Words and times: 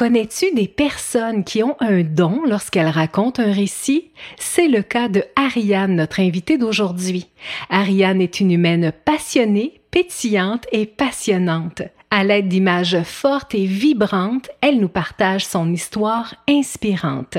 Connais-tu 0.00 0.46
des 0.54 0.66
personnes 0.66 1.44
qui 1.44 1.62
ont 1.62 1.76
un 1.78 2.02
don 2.02 2.40
lorsqu'elles 2.48 2.88
racontent 2.88 3.42
un 3.42 3.52
récit? 3.52 4.08
C'est 4.38 4.66
le 4.66 4.80
cas 4.80 5.10
de 5.10 5.22
Ariane, 5.36 5.94
notre 5.94 6.20
invitée 6.20 6.56
d'aujourd'hui. 6.56 7.26
Ariane 7.68 8.22
est 8.22 8.40
une 8.40 8.50
humaine 8.50 8.94
passionnée, 9.04 9.82
pétillante 9.90 10.64
et 10.72 10.86
passionnante. 10.86 11.82
À 12.10 12.24
l'aide 12.24 12.48
d'images 12.48 13.02
fortes 13.02 13.54
et 13.54 13.66
vibrantes, 13.66 14.48
elle 14.62 14.80
nous 14.80 14.88
partage 14.88 15.44
son 15.44 15.70
histoire 15.70 16.34
inspirante. 16.48 17.36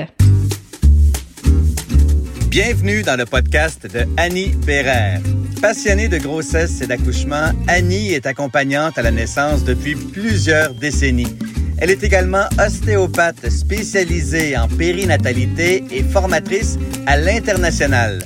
Bienvenue 2.46 3.02
dans 3.02 3.18
le 3.18 3.26
podcast 3.26 3.92
de 3.92 4.06
Annie 4.16 4.52
Bérère. 4.64 5.20
Passionnée 5.60 6.06
de 6.06 6.18
grossesse 6.18 6.80
et 6.80 6.86
d'accouchement, 6.86 7.50
Annie 7.66 8.12
est 8.12 8.26
accompagnante 8.26 8.98
à 8.98 9.02
la 9.02 9.10
naissance 9.10 9.64
depuis 9.64 9.96
plusieurs 9.96 10.74
décennies. 10.74 11.36
Elle 11.78 11.90
est 11.90 12.04
également 12.04 12.44
ostéopathe 12.64 13.48
spécialisée 13.50 14.56
en 14.56 14.68
périnatalité 14.68 15.84
et 15.90 16.02
formatrice 16.02 16.78
à 17.06 17.16
l'international. 17.16 18.20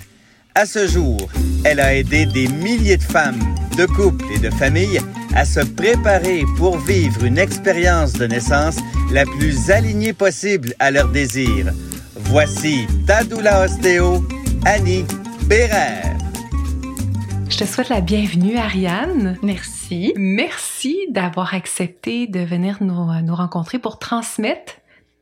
À 0.54 0.66
ce 0.66 0.86
jour, 0.86 1.28
elle 1.64 1.80
a 1.80 1.94
aidé 1.94 2.26
des 2.26 2.48
milliers 2.48 2.96
de 2.96 3.02
femmes, 3.02 3.42
de 3.76 3.86
couples 3.86 4.24
et 4.34 4.38
de 4.38 4.50
familles 4.50 5.00
à 5.34 5.44
se 5.44 5.60
préparer 5.60 6.44
pour 6.56 6.78
vivre 6.78 7.24
une 7.24 7.38
expérience 7.38 8.14
de 8.14 8.26
naissance 8.26 8.76
la 9.12 9.24
plus 9.24 9.70
alignée 9.70 10.14
possible 10.14 10.74
à 10.78 10.90
leurs 10.90 11.08
désirs. 11.08 11.72
Voici 12.14 12.86
Tadoula 13.06 13.64
Ostéo, 13.64 14.26
Annie 14.64 15.04
Bérère. 15.44 16.16
Je 17.48 17.58
te 17.58 17.64
souhaite 17.64 17.88
la 17.88 18.00
bienvenue, 18.00 18.56
Ariane. 18.56 19.38
Merci. 19.42 20.12
Merci 20.16 21.06
d'avoir 21.10 21.54
accepté 21.54 22.26
de 22.26 22.40
venir 22.40 22.78
nous, 22.80 23.12
nous, 23.22 23.34
rencontrer 23.34 23.78
pour 23.78 23.98
transmettre 23.98 24.74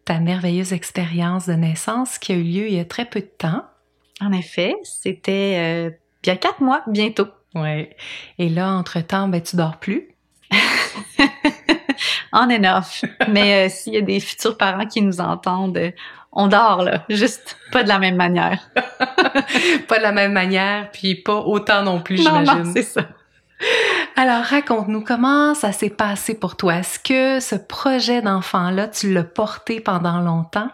ta 0.05 0.21
merveilleuse 0.21 0.73
expérience 0.73 1.47
de 1.47 1.53
naissance 1.53 2.19
qui 2.19 2.33
a 2.33 2.37
eu 2.37 2.43
lieu 2.43 2.67
il 2.69 2.75
y 2.75 2.81
a 2.81 2.85
très 2.85 3.05
peu 3.05 3.21
de 3.21 3.31
temps. 3.39 3.65
En 4.21 4.33
effet, 4.33 4.75
c'était 4.83 5.57
euh, 5.59 5.91
bien 6.23 6.37
quatre 6.37 6.61
mois 6.61 6.83
bientôt. 6.87 7.29
Ouais. 7.55 7.95
Et 8.39 8.49
là, 8.49 8.73
entre-temps, 8.73 9.29
ben, 9.29 9.43
tu 9.43 9.57
dors 9.57 9.77
plus. 9.77 10.09
On 12.33 12.51
and 12.51 12.65
off. 12.65 13.05
Mais 13.31 13.67
euh, 13.67 13.69
s'il 13.69 13.95
y 13.95 13.99
a 13.99 14.03
des 14.03 14.19
futurs 14.19 14.57
parents 14.57 14.87
qui 14.87 15.03
nous 15.03 15.21
entendent, 15.21 15.77
euh, 15.77 15.93
on 16.35 16.49
dort 16.49 16.83
là, 16.83 17.05
juste 17.09 17.57
pas 17.73 17.83
de 17.83 17.89
la 17.89 17.99
même 17.99 18.17
manière. 18.17 18.61
pas 18.75 19.99
de 19.99 20.03
la 20.03 20.13
même 20.13 20.33
manière, 20.33 20.91
puis 20.91 21.15
pas 21.15 21.37
autant 21.37 21.83
non 21.83 22.01
plus, 22.01 22.19
j'imagine. 22.19 22.65
Non, 22.65 22.73
c'est 22.75 22.83
ça. 22.83 23.03
Alors, 24.17 24.43
raconte-nous 24.45 25.03
comment 25.03 25.55
ça 25.55 25.73
s'est 25.73 25.91
passé 25.91 26.35
pour 26.35 26.57
toi? 26.57 26.77
Est-ce 26.77 26.99
que 26.99 27.41
ce 27.41 27.55
projet 27.55 28.21
d'enfant-là, 28.21 28.89
tu 28.89 29.13
l'as 29.13 29.25
porté 29.25 29.81
pendant 29.81 30.21
longtemps? 30.21 30.69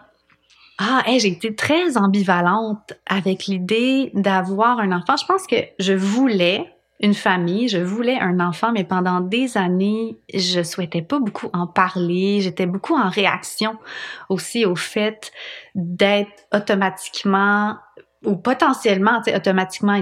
Ah, 0.79 1.03
j'ai 1.05 1.27
été 1.27 1.55
très 1.55 1.95
ambivalente 1.95 2.93
avec 3.07 3.45
l'idée 3.45 4.09
d'avoir 4.15 4.79
un 4.79 4.91
enfant. 4.91 5.15
Je 5.15 5.25
pense 5.25 5.45
que 5.45 5.57
je 5.77 5.93
voulais 5.93 6.73
une 7.01 7.13
famille, 7.13 7.67
je 7.67 7.79
voulais 7.79 8.17
un 8.19 8.39
enfant, 8.39 8.71
mais 8.71 8.83
pendant 8.83 9.21
des 9.21 9.57
années, 9.57 10.19
je 10.33 10.61
souhaitais 10.61 11.01
pas 11.01 11.19
beaucoup 11.19 11.49
en 11.53 11.67
parler. 11.67 12.41
J'étais 12.41 12.67
beaucoup 12.67 12.95
en 12.95 13.09
réaction 13.09 13.77
aussi 14.29 14.65
au 14.65 14.75
fait 14.75 15.31
d'être 15.73 16.45
automatiquement 16.53 17.77
ou 18.23 18.35
potentiellement, 18.35 19.19
automatiquement 19.35 19.95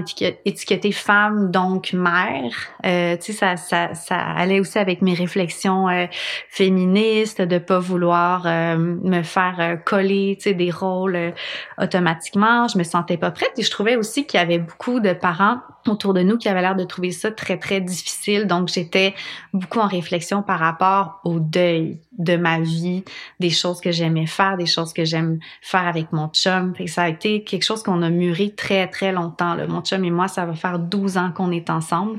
étiqueter 0.44 0.92
femme, 0.92 1.50
donc 1.50 1.94
mère. 1.94 2.52
Euh, 2.84 3.16
tu 3.16 3.32
sais, 3.32 3.56
ça, 3.56 3.56
ça, 3.56 3.94
ça 3.94 4.16
allait 4.18 4.60
aussi 4.60 4.78
avec 4.78 5.00
mes 5.00 5.14
réflexions 5.14 5.88
euh, 5.88 6.04
féministes, 6.50 7.40
de 7.40 7.56
pas 7.56 7.78
vouloir 7.78 8.42
euh, 8.44 8.76
me 8.76 9.22
faire 9.22 9.56
euh, 9.58 9.76
coller, 9.76 10.36
tu 10.36 10.50
sais, 10.50 10.54
des 10.54 10.70
rôles 10.70 11.32
automatiquement. 11.78 12.68
Je 12.68 12.76
me 12.76 12.84
sentais 12.84 13.16
pas 13.16 13.30
prête 13.30 13.52
et 13.56 13.62
je 13.62 13.70
trouvais 13.70 13.96
aussi 13.96 14.26
qu'il 14.26 14.38
y 14.38 14.42
avait 14.42 14.58
beaucoup 14.58 15.00
de 15.00 15.14
parents 15.14 15.60
autour 15.86 16.12
de 16.12 16.20
nous 16.20 16.36
qui 16.36 16.48
avaient 16.50 16.60
l'air 16.60 16.76
de 16.76 16.84
trouver 16.84 17.12
ça 17.12 17.30
très, 17.30 17.56
très 17.56 17.80
difficile. 17.80 18.46
Donc, 18.46 18.68
j'étais 18.68 19.14
beaucoup 19.54 19.78
en 19.78 19.86
réflexion 19.86 20.42
par 20.42 20.58
rapport 20.58 21.20
au 21.24 21.40
deuil 21.40 22.00
de 22.20 22.36
ma 22.36 22.60
vie, 22.60 23.02
des 23.40 23.50
choses 23.50 23.80
que 23.80 23.90
j'aimais 23.90 24.26
faire, 24.26 24.56
des 24.56 24.66
choses 24.66 24.92
que 24.92 25.04
j'aime 25.04 25.40
faire 25.62 25.86
avec 25.86 26.12
mon 26.12 26.28
chum. 26.28 26.74
Fait 26.76 26.86
ça 26.86 27.04
a 27.04 27.08
été 27.08 27.42
quelque 27.42 27.64
chose 27.64 27.82
qu'on 27.82 28.02
a 28.02 28.10
mûri 28.10 28.54
très, 28.54 28.86
très 28.88 29.10
longtemps. 29.10 29.54
Là. 29.54 29.66
Mon 29.66 29.80
chum 29.80 30.04
et 30.04 30.10
moi, 30.10 30.28
ça 30.28 30.44
va 30.44 30.54
faire 30.54 30.78
12 30.78 31.16
ans 31.16 31.32
qu'on 31.34 31.50
est 31.50 31.70
ensemble. 31.70 32.18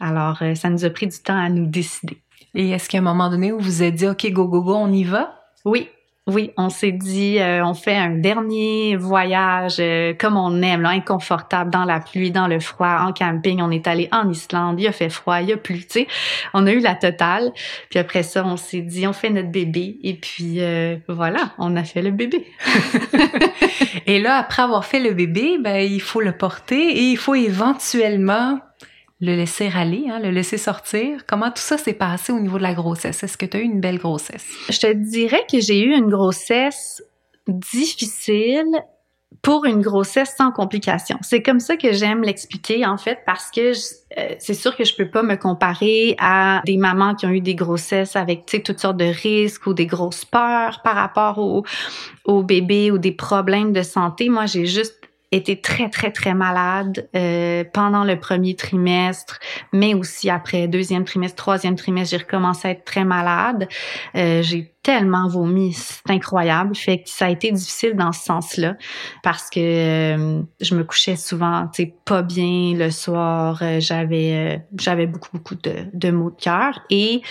Alors, 0.00 0.38
euh, 0.42 0.54
ça 0.54 0.70
nous 0.70 0.84
a 0.84 0.90
pris 0.90 1.06
du 1.06 1.18
temps 1.18 1.36
à 1.36 1.48
nous 1.48 1.66
décider. 1.66 2.18
Et 2.54 2.70
est-ce 2.70 2.88
qu'à 2.88 2.98
un 2.98 3.02
moment 3.02 3.30
donné 3.30 3.52
vous 3.52 3.58
vous 3.58 3.82
êtes 3.82 3.94
dit, 3.94 4.08
OK, 4.08 4.26
go, 4.30 4.48
go, 4.48 4.62
go, 4.62 4.74
on 4.74 4.92
y 4.92 5.04
va? 5.04 5.40
Oui, 5.64 5.88
oui, 6.26 6.52
on 6.56 6.70
s'est 6.70 6.92
dit, 6.92 7.38
euh, 7.38 7.62
on 7.62 7.74
fait 7.74 7.94
un 7.94 8.08
dernier 8.08 8.96
voyage 8.96 9.76
euh, 9.78 10.14
comme 10.18 10.38
on 10.38 10.62
aime, 10.62 10.80
là, 10.80 10.88
inconfortable, 10.88 11.70
dans 11.70 11.84
la 11.84 12.00
pluie, 12.00 12.30
dans 12.30 12.48
le 12.48 12.60
froid, 12.60 13.00
en 13.00 13.12
camping. 13.12 13.60
On 13.60 13.70
est 13.70 13.86
allé 13.86 14.08
en 14.10 14.30
Islande, 14.30 14.80
il 14.80 14.86
a 14.86 14.92
fait 14.92 15.10
froid, 15.10 15.42
il 15.42 15.52
a 15.52 15.58
plu, 15.58 15.80
tu 15.80 15.86
sais. 15.90 16.06
On 16.54 16.66
a 16.66 16.72
eu 16.72 16.80
la 16.80 16.94
totale. 16.94 17.52
Puis 17.90 17.98
après 17.98 18.22
ça, 18.22 18.42
on 18.46 18.56
s'est 18.56 18.80
dit, 18.80 19.06
on 19.06 19.12
fait 19.12 19.28
notre 19.28 19.50
bébé. 19.50 19.98
Et 20.02 20.14
puis 20.14 20.62
euh, 20.62 20.96
voilà, 21.08 21.52
on 21.58 21.76
a 21.76 21.84
fait 21.84 22.00
le 22.00 22.10
bébé. 22.10 22.46
et 24.06 24.18
là, 24.18 24.36
après 24.36 24.62
avoir 24.62 24.86
fait 24.86 25.00
le 25.00 25.12
bébé, 25.12 25.58
ben 25.60 25.76
il 25.76 26.00
faut 26.00 26.22
le 26.22 26.32
porter 26.32 26.88
et 26.88 27.02
il 27.02 27.18
faut 27.18 27.34
éventuellement 27.34 28.60
le 29.24 29.34
laisser 29.34 29.70
aller, 29.74 30.06
hein, 30.10 30.20
le 30.20 30.30
laisser 30.30 30.58
sortir. 30.58 31.24
Comment 31.26 31.50
tout 31.50 31.62
ça 31.62 31.78
s'est 31.78 31.94
passé 31.94 32.32
au 32.32 32.40
niveau 32.40 32.58
de 32.58 32.62
la 32.62 32.74
grossesse? 32.74 33.22
Est-ce 33.22 33.36
que 33.36 33.46
tu 33.46 33.56
as 33.56 33.60
eu 33.60 33.64
une 33.64 33.80
belle 33.80 33.98
grossesse? 33.98 34.46
Je 34.68 34.78
te 34.78 34.92
dirais 34.92 35.44
que 35.50 35.60
j'ai 35.60 35.80
eu 35.80 35.94
une 35.94 36.08
grossesse 36.08 37.02
difficile 37.46 38.82
pour 39.42 39.66
une 39.66 39.82
grossesse 39.82 40.34
sans 40.36 40.52
complications. 40.52 41.18
C'est 41.22 41.42
comme 41.42 41.60
ça 41.60 41.76
que 41.76 41.92
j'aime 41.92 42.22
l'expliquer 42.22 42.86
en 42.86 42.96
fait 42.96 43.18
parce 43.26 43.50
que 43.50 43.72
euh, 43.72 44.34
c'est 44.38 44.54
sûr 44.54 44.76
que 44.76 44.84
je 44.84 44.94
peux 44.94 45.10
pas 45.10 45.22
me 45.22 45.34
comparer 45.34 46.14
à 46.18 46.62
des 46.64 46.76
mamans 46.76 47.14
qui 47.14 47.26
ont 47.26 47.30
eu 47.30 47.40
des 47.40 47.54
grossesses 47.54 48.16
avec 48.16 48.46
toutes 48.46 48.80
sortes 48.80 48.96
de 48.96 49.04
risques 49.04 49.66
ou 49.66 49.74
des 49.74 49.86
grosses 49.86 50.24
peurs 50.24 50.80
par 50.82 50.94
rapport 50.94 51.38
au, 51.38 51.64
au 52.24 52.42
bébé 52.42 52.90
ou 52.90 52.98
des 52.98 53.12
problèmes 53.12 53.72
de 53.72 53.82
santé. 53.82 54.28
Moi, 54.28 54.46
j'ai 54.46 54.66
juste 54.66 55.03
été 55.36 55.60
très, 55.60 55.88
très, 55.88 56.10
très 56.10 56.34
malade 56.34 57.08
euh, 57.16 57.64
pendant 57.72 58.04
le 58.04 58.18
premier 58.18 58.54
trimestre, 58.54 59.38
mais 59.72 59.94
aussi 59.94 60.30
après 60.30 60.68
deuxième 60.68 61.04
trimestre, 61.04 61.36
troisième 61.36 61.76
trimestre, 61.76 62.10
j'ai 62.10 62.24
recommencé 62.24 62.68
à 62.68 62.70
être 62.72 62.84
très 62.84 63.04
malade. 63.04 63.68
Euh, 64.16 64.42
j'ai 64.42 64.73
tellement 64.84 65.26
vomi, 65.28 65.72
c'est 65.72 66.10
incroyable. 66.10 66.76
Fait 66.76 66.98
que 66.98 67.08
ça 67.08 67.26
a 67.26 67.30
été 67.30 67.50
difficile 67.50 67.96
dans 67.96 68.12
ce 68.12 68.22
sens-là 68.22 68.76
parce 69.22 69.48
que 69.48 69.58
euh, 69.58 70.42
je 70.60 70.74
me 70.74 70.84
couchais 70.84 71.16
souvent, 71.16 71.66
tu 71.72 71.84
sais, 71.84 71.94
pas 72.04 72.22
bien 72.22 72.74
le 72.76 72.90
soir. 72.90 73.58
Euh, 73.62 73.80
j'avais, 73.80 74.32
euh, 74.32 74.58
j'avais 74.78 75.06
beaucoup 75.06 75.30
beaucoup 75.32 75.54
de, 75.54 75.86
de 75.94 76.10
maux 76.10 76.30
de 76.30 76.40
cœur 76.40 76.80
et 76.90 77.22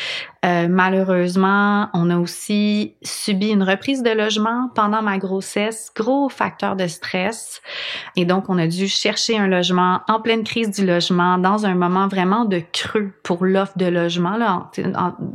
malheureusement, 0.68 1.88
on 1.94 2.10
a 2.10 2.18
aussi 2.18 2.96
subi 3.02 3.48
une 3.48 3.64
reprise 3.64 4.04
de 4.04 4.10
logement 4.10 4.70
pendant 4.76 5.02
ma 5.02 5.18
grossesse, 5.18 5.90
gros 5.96 6.28
facteur 6.28 6.76
de 6.76 6.86
stress. 6.88 7.62
Et 8.18 8.26
donc, 8.26 8.50
on 8.50 8.58
a 8.58 8.68
dû 8.68 8.90
chercher 8.90 9.38
un 9.38 9.48
logement 9.48 10.02
en 10.10 10.20
pleine 10.20 10.44
crise 10.44 10.70
du 10.70 10.86
logement, 10.86 11.38
dans 11.38 11.66
un 11.66 11.76
moment 11.76 12.10
vraiment 12.10 12.44
de 12.44 12.62
creux 12.74 13.14
pour 13.24 13.46
l'offre 13.46 13.78
de 13.78 13.86
logement. 13.86 14.36
Là, 14.36 14.70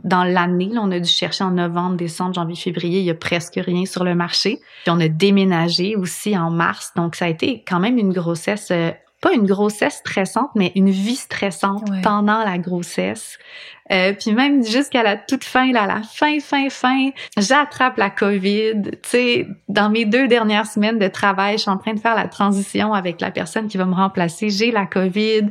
dans 0.04 0.24
l'année, 0.24 0.72
on 0.78 0.90
a 0.90 1.00
dû 1.00 1.08
chercher 1.08 1.42
en 1.42 1.52
novembre, 1.52 1.96
décembre, 2.08 2.34
janvier, 2.34 2.56
février, 2.56 3.00
il 3.00 3.04
y 3.04 3.10
a 3.10 3.14
presque 3.14 3.54
rien 3.56 3.84
sur 3.86 4.04
le 4.04 4.14
marché. 4.14 4.60
Puis 4.84 4.90
on 4.90 5.00
a 5.00 5.08
déménagé 5.08 5.96
aussi 5.96 6.36
en 6.36 6.50
mars, 6.50 6.92
donc 6.96 7.14
ça 7.14 7.26
a 7.26 7.28
été 7.28 7.62
quand 7.66 7.80
même 7.80 7.98
une 7.98 8.12
grossesse 8.12 8.68
euh, 8.70 8.90
pas 9.20 9.32
une 9.32 9.46
grossesse 9.46 9.96
stressante, 9.96 10.50
mais 10.54 10.70
une 10.76 10.90
vie 10.90 11.16
stressante 11.16 11.90
pendant 12.02 12.44
la 12.44 12.56
grossesse. 12.58 13.38
Euh, 13.90 14.12
puis 14.12 14.32
même 14.32 14.64
jusqu'à 14.64 15.02
la 15.02 15.16
toute 15.16 15.44
fin, 15.44 15.72
là, 15.72 15.86
la 15.86 16.02
fin, 16.02 16.38
fin, 16.40 16.68
fin, 16.70 17.08
j'attrape 17.36 17.96
la 17.96 18.10
COVID. 18.10 18.82
Tu 18.82 18.98
sais, 19.02 19.48
dans 19.68 19.90
mes 19.90 20.04
deux 20.04 20.28
dernières 20.28 20.66
semaines 20.66 20.98
de 20.98 21.08
travail, 21.08 21.54
je 21.54 21.62
suis 21.62 21.70
en 21.70 21.78
train 21.78 21.94
de 21.94 22.00
faire 22.00 22.14
la 22.14 22.28
transition 22.28 22.92
avec 22.92 23.20
la 23.20 23.30
personne 23.30 23.66
qui 23.66 23.76
va 23.76 23.86
me 23.86 23.94
remplacer. 23.94 24.50
J'ai 24.50 24.70
la 24.70 24.86
COVID 24.86 25.50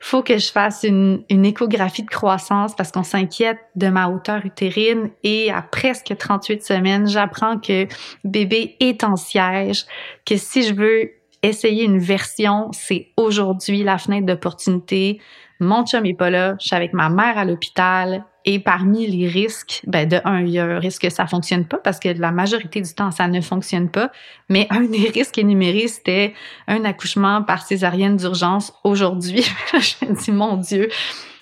faut 0.00 0.22
que 0.22 0.38
je 0.38 0.50
fasse 0.50 0.84
une, 0.84 1.24
une 1.30 1.44
échographie 1.44 2.02
de 2.02 2.10
croissance 2.10 2.74
parce 2.74 2.92
qu'on 2.92 3.02
s'inquiète 3.02 3.58
de 3.74 3.88
ma 3.88 4.08
hauteur 4.08 4.44
utérine 4.44 5.10
et 5.22 5.50
à 5.50 5.62
presque 5.62 6.14
38 6.16 6.62
semaines, 6.62 7.06
j'apprends 7.06 7.58
que 7.58 7.86
bébé 8.24 8.76
est 8.80 9.04
en 9.04 9.16
siège, 9.16 9.86
que 10.24 10.36
si 10.36 10.62
je 10.62 10.74
veux 10.74 11.10
essayer 11.42 11.84
une 11.84 11.98
version, 11.98 12.70
c'est 12.72 13.08
aujourd'hui 13.16 13.82
la 13.82 13.98
fenêtre 13.98 14.26
d'opportunité. 14.26 15.20
Mon 15.60 15.84
chum 15.86 16.04
est 16.06 16.14
pas 16.14 16.30
là, 16.30 16.56
je 16.60 16.66
suis 16.66 16.76
avec 16.76 16.92
ma 16.92 17.08
mère 17.08 17.38
à 17.38 17.44
l'hôpital, 17.44 18.24
et 18.48 18.60
parmi 18.60 19.08
les 19.08 19.26
risques, 19.26 19.82
ben 19.88 20.08
de 20.08 20.20
un, 20.24 20.40
il 20.42 20.50
y 20.50 20.60
a 20.60 20.64
un 20.64 20.78
risque 20.78 21.02
que 21.02 21.10
ça 21.10 21.26
fonctionne 21.26 21.66
pas 21.66 21.78
parce 21.78 21.98
que 21.98 22.08
la 22.08 22.30
majorité 22.30 22.80
du 22.80 22.94
temps, 22.94 23.10
ça 23.10 23.26
ne 23.26 23.40
fonctionne 23.40 23.90
pas. 23.90 24.12
Mais 24.48 24.68
un 24.70 24.82
des 24.82 25.10
risques 25.12 25.36
énumérés, 25.36 25.88
c'était 25.88 26.32
un 26.68 26.84
accouchement 26.84 27.42
par 27.42 27.66
césarienne 27.66 28.16
d'urgence 28.16 28.72
aujourd'hui. 28.84 29.42
je 29.72 30.06
me 30.06 30.14
dis, 30.14 30.30
mon 30.30 30.56
Dieu, 30.58 30.88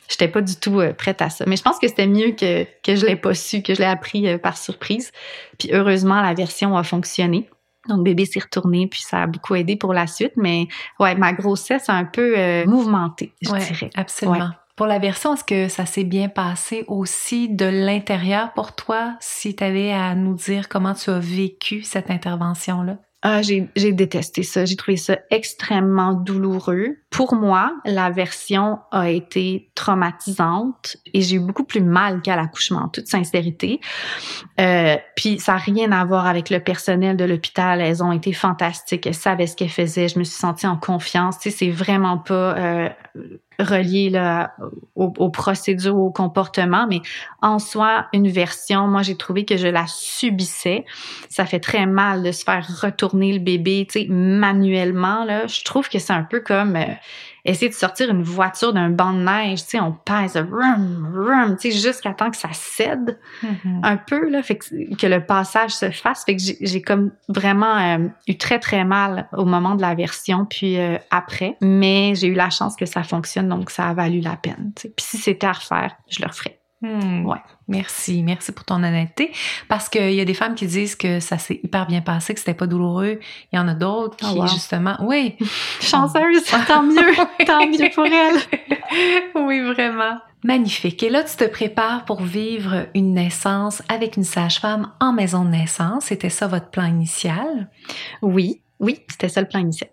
j'étais 0.09 0.29
pas 0.29 0.41
du 0.41 0.57
tout 0.57 0.81
prête 0.97 1.21
à 1.21 1.29
ça. 1.29 1.45
Mais 1.47 1.57
je 1.57 1.63
pense 1.63 1.79
que 1.79 1.89
c'était 1.89 2.07
mieux 2.07 2.31
que, 2.31 2.65
que 2.83 2.97
je 2.97 3.05
l'ai 3.05 3.17
pas 3.17 3.35
su, 3.35 3.63
que 3.63 3.75
je 3.75 3.81
l'ai 3.81 3.87
appris 3.87 4.39
par 4.39 4.57
surprise. 4.57 5.13
Puis 5.59 5.69
heureusement, 5.73 6.23
la 6.23 6.33
version 6.33 6.75
a 6.75 6.83
fonctionné. 6.83 7.51
Donc, 7.87 8.03
bébé 8.03 8.25
s'est 8.25 8.41
retourné, 8.41 8.87
puis 8.87 9.03
ça 9.03 9.25
a 9.25 9.27
beaucoup 9.27 9.55
aidé 9.55 9.77
pour 9.77 9.93
la 9.93 10.07
suite. 10.07 10.33
Mais 10.37 10.69
ouais, 11.01 11.15
ma 11.17 11.35
grossesse 11.35 11.91
a 11.91 11.93
un 11.93 12.07
peu 12.07 12.65
mouvementée, 12.65 13.35
je 13.43 13.51
dirais. 13.51 13.91
Absolument. 13.95 14.53
Pour 14.77 14.87
la 14.87 14.99
version, 14.99 15.35
est-ce 15.35 15.45
que 15.45 15.69
ça 15.69 15.87
s'est 15.87 16.05
bien 16.05 16.29
passé 16.29 16.85
aussi 16.89 17.49
de 17.49 17.67
l'intérieur 17.67 18.53
pour 18.55 18.75
toi, 18.75 19.17
si 19.21 19.55
tu 19.55 19.63
avais 19.63 19.93
à 19.93 20.17
nous 20.17 20.35
dire 20.35 20.69
comment 20.69 20.95
tu 20.95 21.11
as 21.11 21.21
vécu 21.21 21.83
cette 21.83 22.11
intervention-là? 22.11 22.99
Ah, 23.27 23.41
j'ai 23.41 23.93
détesté 23.93 24.43
ça. 24.43 24.67
J'ai 24.67 24.77
trouvé 24.77 24.99
ça 24.99 25.17
extrêmement 25.31 26.13
douloureux. 26.13 26.99
Pour 27.09 27.35
moi, 27.35 27.75
la 27.87 28.11
version 28.11 28.81
a 28.91 29.09
été 29.09 29.71
traumatisante 29.75 30.99
et 31.15 31.23
j'ai 31.23 31.37
eu 31.37 31.41
beaucoup 31.41 31.65
plus 31.65 31.81
mal 31.81 32.21
qu'à 32.21 32.37
l'accouchement, 32.37 32.81
en 32.81 32.89
toute 32.89 33.07
sincérité. 33.07 33.81
Euh, 34.61 34.97
puis 35.17 35.41
ça 35.41 35.53
n'a 35.53 35.59
rien 35.59 35.91
à 35.93 36.05
voir 36.05 36.27
avec 36.27 36.51
le 36.51 36.61
personnel 36.61 37.17
de 37.17 37.25
l'hôpital. 37.25 37.81
Elles 37.81 38.05
ont 38.05 38.13
été 38.13 38.35
fantastiques. 38.35 39.07
Elles 39.07 39.15
savaient 39.15 39.47
ce 39.47 39.57
qu'elles 39.57 39.71
faisaient. 39.71 40.09
Je 40.09 40.19
me 40.19 40.25
suis 40.25 40.37
sentie 40.37 40.67
en 40.67 40.77
confiance. 40.77 41.39
Tu 41.39 41.51
sais, 41.51 41.57
c'est 41.57 41.71
vraiment 41.71 42.19
pas 42.19 42.59
euh, 42.59 42.89
relié 43.59 44.11
là, 44.11 44.55
aux, 44.95 45.31
procédures, 45.31 45.97
au 45.97 46.11
comportement, 46.11 46.87
mais 46.89 47.01
en 47.43 47.59
soi, 47.59 48.07
une 48.13 48.29
version, 48.29 48.87
moi 48.87 49.03
j'ai 49.03 49.17
trouvé 49.17 49.45
que 49.45 49.57
je 49.57 49.69
la 49.69 49.87
subissais. 49.87 50.85
Ça 51.29 51.47
fait 51.47 51.61
très 51.61 51.87
mal 51.87 52.23
de 52.23 52.33
se 52.33 52.45
faire 52.45 52.67
retourner 52.83 53.33
le 53.33 53.39
bébé, 53.39 53.87
tu 53.91 54.01
sais, 54.01 54.07
manuellement 54.09 55.25
là. 55.25 55.47
Je 55.47 55.63
trouve 55.65 55.89
que 55.89 55.99
c'est 55.99 56.13
un 56.13 56.25
peu 56.25 56.41
comme 56.41 56.77
euh, 56.77 56.85
essayer 57.45 57.69
de 57.69 57.75
sortir 57.75 58.11
une 58.11 58.23
voiture 58.23 58.73
d'un 58.73 58.89
banc 58.89 59.13
de 59.13 59.19
neige, 59.19 59.63
tu 59.65 59.71
sais, 59.71 59.81
on 59.81 59.93
pèse, 59.93 60.37
rum, 60.37 61.13
rum, 61.15 61.57
tu 61.61 61.71
sais, 61.71 61.79
jusqu'à 61.79 62.15
temps 62.15 62.31
que 62.31 62.37
ça 62.37 62.49
cède 62.53 63.19
mm-hmm. 63.43 63.81
un 63.83 63.97
peu, 63.97 64.31
là, 64.31 64.43
fait 64.43 64.57
que, 64.57 65.07
le 65.07 65.25
passage 65.25 65.73
se 65.73 65.91
fasse. 65.91 66.25
Fait 66.25 66.37
que 66.37 66.43
j'ai 66.43 66.83
comme 66.83 67.13
vraiment 67.29 67.77
euh, 67.77 68.09
eu 68.27 68.39
très, 68.39 68.59
très 68.59 68.85
mal 68.85 69.29
au 69.33 69.45
moment 69.45 69.75
de 69.75 69.83
la 69.83 69.95
version, 69.95 70.47
puis 70.47 70.79
euh, 70.79 70.97
après. 71.11 71.57
Mais 71.61 72.15
j'ai 72.15 72.29
eu 72.29 72.35
la 72.35 72.51
chance 72.51 72.77
que 72.77 72.87
ça 72.87 73.03
fonctionne, 73.03 73.49
donc 73.49 73.71
ça 73.71 73.89
a 73.89 73.95
valu 73.95 74.21
la 74.21 74.37
peine, 74.37 74.73
tu 74.75 74.83
sais. 74.83 74.93
Puis 74.97 75.05
si 75.07 75.19
c'était 75.19 75.47
à 75.47 75.53
refaire, 75.53 75.97
je 76.09 76.23
le 76.23 76.29
referais. 76.29 76.59
Hmm. 76.85 77.25
Ouais. 77.25 77.39
Merci, 77.67 78.23
merci 78.23 78.53
pour 78.53 78.65
ton 78.65 78.83
honnêteté. 78.83 79.33
Parce 79.69 79.89
qu'il 79.89 80.13
y 80.13 80.21
a 80.21 80.25
des 80.27 80.35
femmes 80.35 80.55
qui 80.55 80.67
disent 80.67 80.97
que 80.97 81.19
ça 81.19 81.39
s'est 81.39 81.61
hyper 81.63 81.87
bien 81.87 82.03
passé, 82.03 82.35
que 82.35 82.41
c'était 82.41 82.53
pas 82.53 82.67
douloureux. 82.67 83.21
Il 83.53 83.57
y 83.57 83.59
en 83.59 83.67
a 83.69 83.75
d'autres 83.75 84.17
qui, 84.19 84.37
oh, 84.39 84.47
justement, 84.47 84.97
oui. 85.01 85.37
Chanceuse, 85.81 86.45
tant 86.67 86.83
mieux, 86.83 87.15
tant 87.47 87.67
mieux 87.67 87.91
pour 87.95 88.05
elle. 88.05 88.37
oui, 89.47 89.63
vraiment. 89.63 90.19
Magnifique. 90.45 91.03
Et 91.03 91.09
là, 91.09 91.23
tu 91.23 91.37
te 91.37 91.45
prépares 91.45 92.05
pour 92.05 92.21
vivre 92.21 92.87
une 92.95 93.15
naissance 93.15 93.83
avec 93.89 94.19
une 94.19 94.25
sage-femme 94.25 94.91
en 95.01 95.15
maison 95.15 95.47
de 95.47 95.51
naissance. 95.51 96.05
C'était 96.07 96.29
ça 96.29 96.49
votre 96.49 96.69
plan 96.69 96.85
initial? 96.85 97.71
Oui, 98.21 98.61
oui, 98.79 99.01
c'était 99.09 99.31
ça 99.31 99.41
le 99.41 99.49
plan 99.49 99.61
initial. 99.61 99.89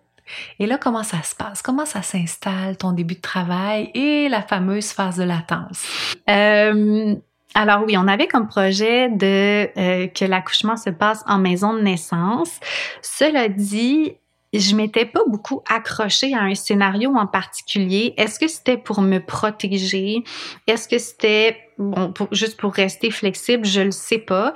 Et 0.59 0.65
là, 0.65 0.77
comment 0.77 1.03
ça 1.03 1.21
se 1.23 1.35
passe? 1.35 1.61
Comment 1.61 1.85
ça 1.85 2.01
s'installe, 2.01 2.77
ton 2.77 2.91
début 2.91 3.15
de 3.15 3.21
travail 3.21 3.91
et 3.93 4.29
la 4.29 4.41
fameuse 4.41 4.91
phase 4.91 5.17
de 5.17 5.23
latence? 5.23 5.83
Euh, 6.29 7.15
alors 7.53 7.83
oui, 7.85 7.97
on 7.97 8.07
avait 8.07 8.27
comme 8.27 8.47
projet 8.47 9.09
de 9.09 9.69
euh, 9.77 10.07
que 10.07 10.25
l'accouchement 10.25 10.77
se 10.77 10.89
passe 10.89 11.23
en 11.27 11.37
maison 11.37 11.73
de 11.73 11.81
naissance. 11.81 12.59
Cela 13.01 13.49
dit, 13.49 14.13
je 14.53 14.75
m'étais 14.75 15.05
pas 15.05 15.21
beaucoup 15.27 15.61
accrochée 15.69 16.33
à 16.33 16.41
un 16.41 16.55
scénario 16.55 17.13
en 17.15 17.27
particulier. 17.27 18.13
Est-ce 18.17 18.39
que 18.39 18.47
c'était 18.47 18.77
pour 18.77 19.01
me 19.01 19.19
protéger? 19.19 20.23
Est-ce 20.67 20.87
que 20.87 20.97
c'était 20.97 21.57
bon 21.77 22.13
juste 22.31 22.59
pour 22.59 22.73
rester 22.73 23.11
flexible? 23.11 23.65
Je 23.65 23.81
le 23.81 23.91
sais 23.91 24.17
pas. 24.17 24.53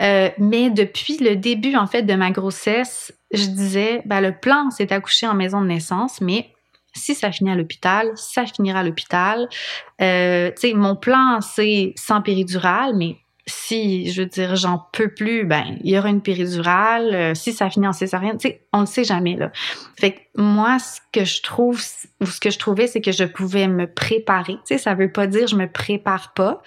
Euh, 0.00 0.30
mais 0.38 0.70
depuis 0.70 1.18
le 1.18 1.36
début 1.36 1.76
en 1.76 1.86
fait 1.86 2.02
de 2.02 2.14
ma 2.14 2.30
grossesse, 2.30 3.12
je 3.32 3.46
disais, 3.46 4.02
ben, 4.04 4.20
le 4.20 4.32
plan 4.36 4.70
c'est 4.70 4.86
d'accoucher 4.86 5.26
en 5.26 5.34
maison 5.34 5.60
de 5.60 5.66
naissance, 5.66 6.20
mais 6.20 6.50
si 6.94 7.14
ça 7.14 7.30
finit 7.30 7.50
à 7.50 7.54
l'hôpital, 7.54 8.10
ça 8.14 8.46
finira 8.46 8.80
à 8.80 8.82
l'hôpital. 8.82 9.48
Euh, 10.00 10.50
tu 10.52 10.68
sais, 10.68 10.74
mon 10.74 10.96
plan 10.96 11.40
c'est 11.40 11.92
sans 11.96 12.22
péridurale, 12.22 12.94
mais 12.96 13.16
si, 13.48 14.10
je 14.10 14.22
veux 14.22 14.28
dire, 14.28 14.56
j'en 14.56 14.84
peux 14.92 15.08
plus, 15.08 15.44
ben, 15.44 15.78
il 15.84 15.90
y 15.92 15.98
aura 15.98 16.08
une 16.08 16.20
péridurale. 16.20 17.14
Euh, 17.14 17.34
si 17.34 17.52
ça 17.52 17.70
finit 17.70 17.86
en 17.86 17.92
césarienne, 17.92 18.38
tu 18.38 18.48
sais, 18.48 18.66
on 18.72 18.80
le 18.80 18.86
sait 18.86 19.04
jamais, 19.04 19.36
là. 19.36 19.52
Fait 19.98 20.12
que 20.12 20.18
moi, 20.36 20.78
ce 20.80 21.00
que 21.12 21.24
je 21.24 21.42
trouve, 21.42 21.80
ou 22.20 22.26
ce 22.26 22.40
que 22.40 22.50
je 22.50 22.58
trouvais, 22.58 22.88
c'est 22.88 23.00
que 23.00 23.12
je 23.12 23.24
pouvais 23.24 23.68
me 23.68 23.86
préparer. 23.86 24.54
Tu 24.54 24.60
sais, 24.64 24.78
ça 24.78 24.94
veut 24.94 25.12
pas 25.12 25.28
dire 25.28 25.46
je 25.46 25.54
me 25.54 25.70
prépare 25.70 26.32
pas. 26.32 26.60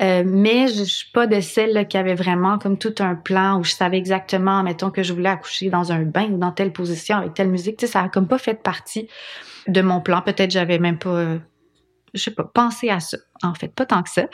Euh, 0.00 0.24
mais 0.26 0.66
je, 0.68 0.82
suis 0.82 1.10
pas 1.12 1.26
de 1.26 1.40
celle 1.40 1.86
qui 1.86 1.96
avait 1.96 2.14
vraiment 2.14 2.58
comme 2.58 2.78
tout 2.78 2.94
un 2.98 3.14
plan 3.14 3.60
où 3.60 3.64
je 3.64 3.72
savais 3.72 3.96
exactement, 3.96 4.62
mettons 4.62 4.90
que 4.90 5.02
je 5.02 5.12
voulais 5.12 5.28
accoucher 5.28 5.70
dans 5.70 5.92
un 5.92 6.02
bain 6.02 6.26
ou 6.30 6.38
dans 6.38 6.50
telle 6.50 6.72
position 6.72 7.18
avec 7.18 7.34
telle 7.34 7.48
musique. 7.48 7.76
Tu 7.76 7.86
sais, 7.86 7.92
ça 7.92 8.02
a 8.02 8.08
comme 8.08 8.26
pas 8.26 8.38
fait 8.38 8.60
partie 8.60 9.08
de 9.68 9.80
mon 9.82 10.00
plan. 10.00 10.20
Peut-être 10.20 10.50
j'avais 10.50 10.78
même 10.78 10.98
pas 10.98 11.36
je 12.14 12.22
sais 12.22 12.30
pas, 12.30 12.44
pensé 12.44 12.88
à 12.88 13.00
ça, 13.00 13.18
en 13.42 13.54
fait, 13.54 13.68
pas 13.68 13.86
tant 13.86 14.02
que 14.02 14.10
ça. 14.10 14.26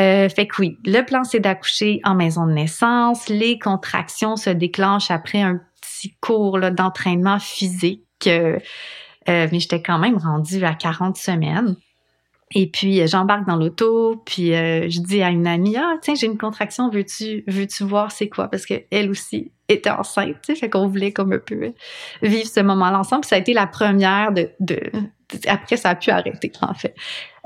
Euh, 0.00 0.28
fait 0.28 0.46
que 0.46 0.60
oui, 0.60 0.78
le 0.84 1.02
plan, 1.02 1.24
c'est 1.24 1.40
d'accoucher 1.40 2.00
en 2.04 2.14
maison 2.14 2.46
de 2.46 2.52
naissance. 2.52 3.28
Les 3.28 3.58
contractions 3.58 4.36
se 4.36 4.50
déclenchent 4.50 5.10
après 5.10 5.40
un 5.40 5.60
petit 5.80 6.16
cours 6.20 6.58
d'entraînement 6.58 7.38
physique. 7.38 8.02
Euh, 8.26 8.58
mais 9.26 9.60
j'étais 9.60 9.82
quand 9.82 9.98
même 9.98 10.18
rendue 10.18 10.64
à 10.64 10.74
40 10.74 11.16
semaines. 11.16 11.76
Et 12.54 12.66
puis 12.66 13.00
euh, 13.00 13.06
j'embarque 13.06 13.46
dans 13.46 13.56
l'auto, 13.56 14.22
puis 14.24 14.54
euh, 14.54 14.88
je 14.88 15.00
dis 15.00 15.22
à 15.22 15.30
une 15.30 15.46
amie 15.46 15.76
ah 15.76 15.94
tiens 16.02 16.14
j'ai 16.14 16.26
une 16.26 16.38
contraction 16.38 16.90
veux-tu 16.90 17.44
veux-tu 17.46 17.84
voir 17.84 18.12
c'est 18.12 18.28
quoi 18.28 18.48
parce 18.48 18.66
que 18.66 18.74
elle 18.90 19.10
aussi 19.10 19.52
était 19.68 19.90
enceinte, 19.90 20.36
tu 20.42 20.52
sais, 20.52 20.60
fait 20.60 20.70
qu'on 20.70 20.86
voulait 20.86 21.12
comme 21.12 21.32
un 21.32 21.38
peu 21.38 21.72
vivre 22.22 22.46
ce 22.46 22.60
moment-là 22.60 22.98
ensemble. 22.98 23.22
Puis 23.22 23.28
ça 23.30 23.36
a 23.36 23.38
été 23.38 23.54
la 23.54 23.66
première 23.66 24.32
de, 24.32 24.50
de 24.60 24.78
après 25.46 25.76
ça 25.76 25.90
a 25.90 25.94
pu 25.94 26.10
arrêter 26.10 26.52
en 26.60 26.74
fait. 26.74 26.94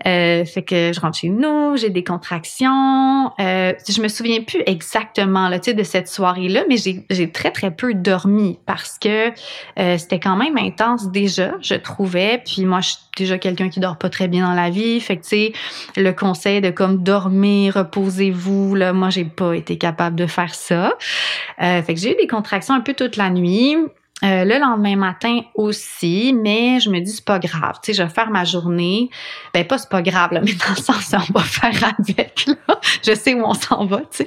Euh, 0.04 0.44
fait 0.44 0.62
que 0.62 0.92
je 0.92 1.00
rentre 1.00 1.18
chez 1.18 1.30
nous, 1.30 1.76
j'ai 1.76 1.88
des 1.88 2.04
contractions. 2.04 3.32
Euh, 3.40 3.72
je 3.88 4.02
me 4.02 4.08
souviens 4.08 4.42
plus 4.42 4.62
exactement 4.66 5.48
là, 5.48 5.58
de 5.58 5.82
cette 5.82 6.08
soirée-là, 6.08 6.64
mais 6.68 6.76
j'ai 6.76 7.30
très 7.30 7.50
très 7.50 7.70
peu 7.70 7.94
dormi 7.94 8.58
parce 8.66 8.98
que 8.98 9.30
euh, 9.78 9.96
c'était 9.96 10.20
quand 10.20 10.36
même 10.36 10.58
intense 10.58 11.10
déjà, 11.10 11.54
je 11.62 11.74
trouvais. 11.74 12.42
Puis 12.44 12.66
moi, 12.66 12.80
je 12.80 12.88
suis 12.90 12.98
déjà 13.16 13.38
quelqu'un 13.38 13.70
qui 13.70 13.80
dort 13.80 13.96
pas 13.96 14.10
très 14.10 14.28
bien 14.28 14.46
dans 14.46 14.54
la 14.54 14.68
vie. 14.68 15.00
Fait 15.00 15.16
que 15.16 15.22
tu 15.22 15.28
sais, 15.28 15.52
le 15.96 16.12
conseil 16.12 16.60
de 16.60 16.70
comme 16.70 17.02
dormir, 17.02 17.74
reposez-vous, 17.74 18.74
là, 18.74 18.92
moi 18.92 19.08
j'ai 19.08 19.24
pas 19.24 19.54
été 19.54 19.78
capable 19.78 20.16
de 20.16 20.26
faire 20.26 20.54
ça. 20.54 20.92
Euh, 21.62 21.82
fait 21.82 21.94
que 21.94 22.00
j'ai 22.00 22.12
eu 22.12 22.16
des 22.16 22.26
contractions 22.26 22.74
un 22.74 22.80
peu 22.80 22.92
toute 22.92 23.16
la 23.16 23.30
nuit. 23.30 23.76
Euh, 24.24 24.44
le 24.44 24.58
lendemain 24.58 24.96
matin 24.96 25.40
aussi, 25.54 26.34
mais 26.34 26.80
je 26.80 26.88
me 26.88 27.00
dis 27.00 27.10
c'est 27.10 27.24
pas 27.24 27.38
grave, 27.38 27.74
tu 27.82 27.92
sais, 27.92 27.98
je 27.98 28.02
vais 28.02 28.08
faire 28.08 28.30
ma 28.30 28.44
journée. 28.44 29.10
Ben 29.52 29.66
pas 29.66 29.76
c'est 29.76 29.90
pas 29.90 30.00
grave 30.00 30.32
là, 30.32 30.40
mais 30.44 30.54
dans 30.54 30.70
le 30.74 30.80
sens 30.80 31.12
on 31.12 31.38
va 31.38 31.44
faire 31.44 31.92
avec 31.98 32.46
là. 32.46 32.80
Je 33.04 33.14
sais 33.14 33.34
où 33.34 33.44
on 33.44 33.52
s'en 33.52 33.84
va, 33.84 33.98
tu 33.98 34.24
sais. 34.24 34.26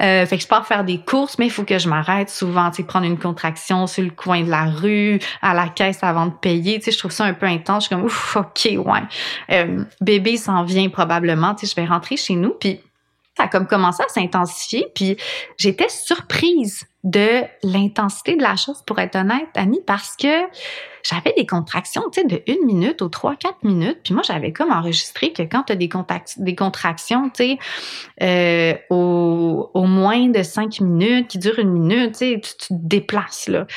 Euh, 0.00 0.24
fait 0.24 0.38
que 0.38 0.42
je 0.42 0.48
pars 0.48 0.66
faire 0.66 0.84
des 0.84 1.02
courses, 1.02 1.38
mais 1.38 1.46
il 1.46 1.50
faut 1.50 1.64
que 1.64 1.78
je 1.78 1.86
m'arrête 1.86 2.30
souvent, 2.30 2.70
tu 2.70 2.76
sais, 2.76 2.84
prendre 2.84 3.04
une 3.04 3.18
contraction 3.18 3.86
sur 3.86 4.04
le 4.04 4.10
coin 4.10 4.42
de 4.42 4.48
la 4.48 4.64
rue, 4.64 5.20
à 5.42 5.52
la 5.52 5.68
caisse 5.68 5.98
avant 6.00 6.26
de 6.26 6.32
payer, 6.32 6.78
tu 6.78 6.86
sais, 6.86 6.92
je 6.92 6.98
trouve 6.98 7.12
ça 7.12 7.24
un 7.24 7.34
peu 7.34 7.44
intense. 7.44 7.84
Je 7.84 7.88
suis 7.88 7.94
comme 7.94 8.06
ouf, 8.06 8.36
ok, 8.36 8.70
ouais. 8.86 9.02
Euh, 9.50 9.84
bébé 10.00 10.38
s'en 10.38 10.64
vient 10.64 10.88
probablement, 10.88 11.54
tu 11.54 11.66
sais, 11.66 11.74
je 11.76 11.78
vais 11.78 11.86
rentrer 11.86 12.16
chez 12.16 12.36
nous, 12.36 12.54
puis 12.58 12.80
ça 13.36 13.44
a 13.44 13.48
comme 13.48 13.66
commencé 13.66 14.02
à 14.02 14.08
s'intensifier, 14.08 14.86
puis 14.94 15.18
j'étais 15.58 15.90
surprise 15.90 16.86
de 17.06 17.42
l'intensité 17.62 18.34
de 18.34 18.42
la 18.42 18.56
chose, 18.56 18.82
pour 18.84 18.98
être 18.98 19.14
honnête, 19.14 19.48
Annie, 19.54 19.80
parce 19.86 20.16
que 20.16 20.26
j'avais 21.04 21.32
des 21.36 21.46
contractions, 21.46 22.02
tu 22.12 22.20
sais, 22.20 22.26
de 22.26 22.42
une 22.48 22.66
minute 22.66 23.00
ou 23.00 23.08
trois, 23.08 23.36
quatre 23.36 23.62
minutes. 23.62 24.00
Puis 24.02 24.12
moi, 24.12 24.24
j'avais 24.26 24.52
comme 24.52 24.72
enregistré 24.72 25.32
que 25.32 25.42
quand 25.42 25.62
tu 25.62 25.72
as 25.72 25.76
des, 25.76 25.88
contractions, 26.56 27.30
tu 27.30 27.44
sais, 27.44 27.58
euh, 28.22 28.74
au, 28.90 29.70
au 29.72 29.84
moins 29.84 30.26
de 30.26 30.42
cinq 30.42 30.80
minutes, 30.80 31.28
qui 31.28 31.38
durent 31.38 31.60
une 31.60 31.70
minute, 31.70 32.12
tu 32.12 32.18
sais, 32.18 32.40
tu 32.40 32.56
te 32.56 32.66
déplaces, 32.70 33.46
là. 33.46 33.68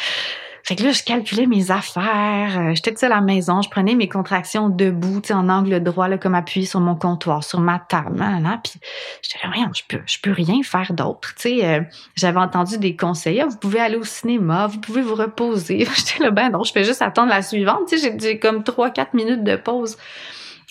Fait 0.64 0.76
que 0.76 0.84
là, 0.84 0.92
je 0.92 1.04
calculais 1.04 1.46
mes 1.46 1.72
affaires. 1.72 2.60
Euh, 2.60 2.76
j'étais 2.76 2.96
seule 2.96 3.12
à 3.12 3.16
la 3.16 3.22
maison. 3.22 3.62
Je 3.62 3.70
prenais 3.70 3.96
mes 3.96 4.08
contractions 4.08 4.70
debout, 4.70 5.22
en 5.32 5.50
angle 5.50 5.82
droit, 5.82 6.08
là, 6.08 6.18
comme 6.18 6.36
appuyé 6.36 6.66
sur 6.66 6.80
mon 6.80 6.96
comptoir, 6.96 7.44
sur 7.44 7.60
ma 7.60 7.80
table. 7.80 8.22
Hein, 8.22 8.60
puis 8.64 8.74
j'étais 9.22 9.46
là, 9.46 9.70
je 9.74 9.82
peux, 9.88 10.02
je 10.06 10.18
peux 10.22 10.32
rien 10.32 10.62
faire 10.64 10.94
d'autre. 10.94 11.34
Euh, 11.46 11.82
j'avais 12.16 12.40
entendu 12.40 12.78
des 12.78 12.96
conseils. 12.96 13.42
Ah, 13.42 13.48
vous 13.48 13.58
pouvez 13.58 13.80
aller 13.80 13.98
au 13.98 14.04
cinéma, 14.04 14.68
vous 14.68 14.80
pouvez 14.80 15.02
vous 15.02 15.16
reposer. 15.16 15.88
j'étais 15.96 16.24
là, 16.24 16.32
ben 16.32 16.50
non, 16.50 16.64
je 16.64 16.72
fais 16.72 16.84
juste 16.84 17.02
attendre 17.02 17.30
la 17.30 17.42
suivante. 17.42 17.94
J'ai 18.20 18.40
comme 18.40 18.64
trois, 18.64 18.90
quatre 18.90 19.14
minutes 19.14 19.44
de 19.44 19.56
pause. 19.56 19.98